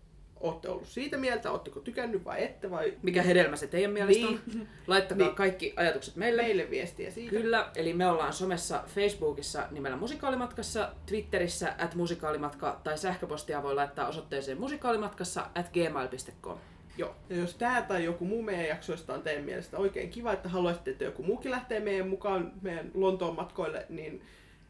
Ootte 0.40 0.68
ollut 0.68 0.88
siitä 0.88 1.16
mieltä? 1.16 1.50
Ootteko 1.50 1.80
tykännyt 1.80 2.24
vai 2.24 2.44
ette? 2.44 2.70
Vai 2.70 2.94
Mikä 3.02 3.22
hedelmä 3.22 3.56
se 3.56 3.66
teidän 3.66 3.90
mielestä 3.90 4.26
on? 4.26 4.40
Niin. 4.54 4.68
Laittakaa 4.86 5.26
Niin. 5.26 5.36
kaikki 5.36 5.72
ajatukset 5.76 6.16
meille. 6.16 6.42
meille 6.42 6.70
viestiä 6.70 7.10
siitä? 7.10 7.30
Kyllä, 7.30 7.70
eli 7.76 7.92
me 7.92 8.06
ollaan 8.06 8.32
somessa 8.32 8.84
Facebookissa 8.86 9.68
nimellä 9.70 9.96
Musikaalimatkassa, 9.96 10.92
Twitterissä 11.06 11.74
at 11.78 11.94
musikaalimatka 11.94 12.80
tai 12.84 12.98
sähköpostia 12.98 13.62
voi 13.62 13.74
laittaa 13.74 14.08
osoitteeseen 14.08 14.60
musikaalimatkassa 14.60 15.46
at 15.54 15.70
gmail.com. 15.72 16.58
Joo. 16.96 17.14
Ja 17.30 17.36
jos 17.36 17.54
tämä 17.54 17.82
tai 17.82 18.04
joku 18.04 18.24
muu 18.24 18.42
meidän 18.42 18.66
jaksoista 18.66 19.14
on 19.14 19.22
teidän 19.22 19.44
mielestä 19.44 19.78
oikein 19.78 20.10
kiva, 20.10 20.32
että 20.32 20.48
haluaisitte, 20.48 20.90
että 20.90 21.04
joku 21.04 21.22
muukin 21.22 21.50
lähtee 21.50 21.80
meidän 21.80 22.08
mukaan 22.08 22.52
meidän 22.62 22.90
Lontoon 22.94 23.36
matkoille, 23.36 23.86
niin 23.88 24.22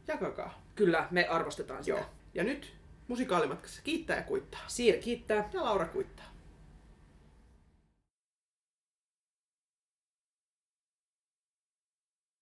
jakakaa. 0.08 0.62
Kyllä, 0.74 1.08
me 1.10 1.26
arvostetaan 1.26 1.84
sitä. 1.84 1.98
Joo. 1.98 2.06
Ja 2.34 2.44
nyt 2.44 2.72
musikaalimatkassa 3.09 3.82
kiittää 3.82 4.16
ja 4.16 4.22
kuittaa. 4.22 4.61
Siir 4.66 4.96
kiittää. 4.98 5.50
Ja 5.52 5.64
Laura 5.64 5.86
kuittaa. 5.86 6.34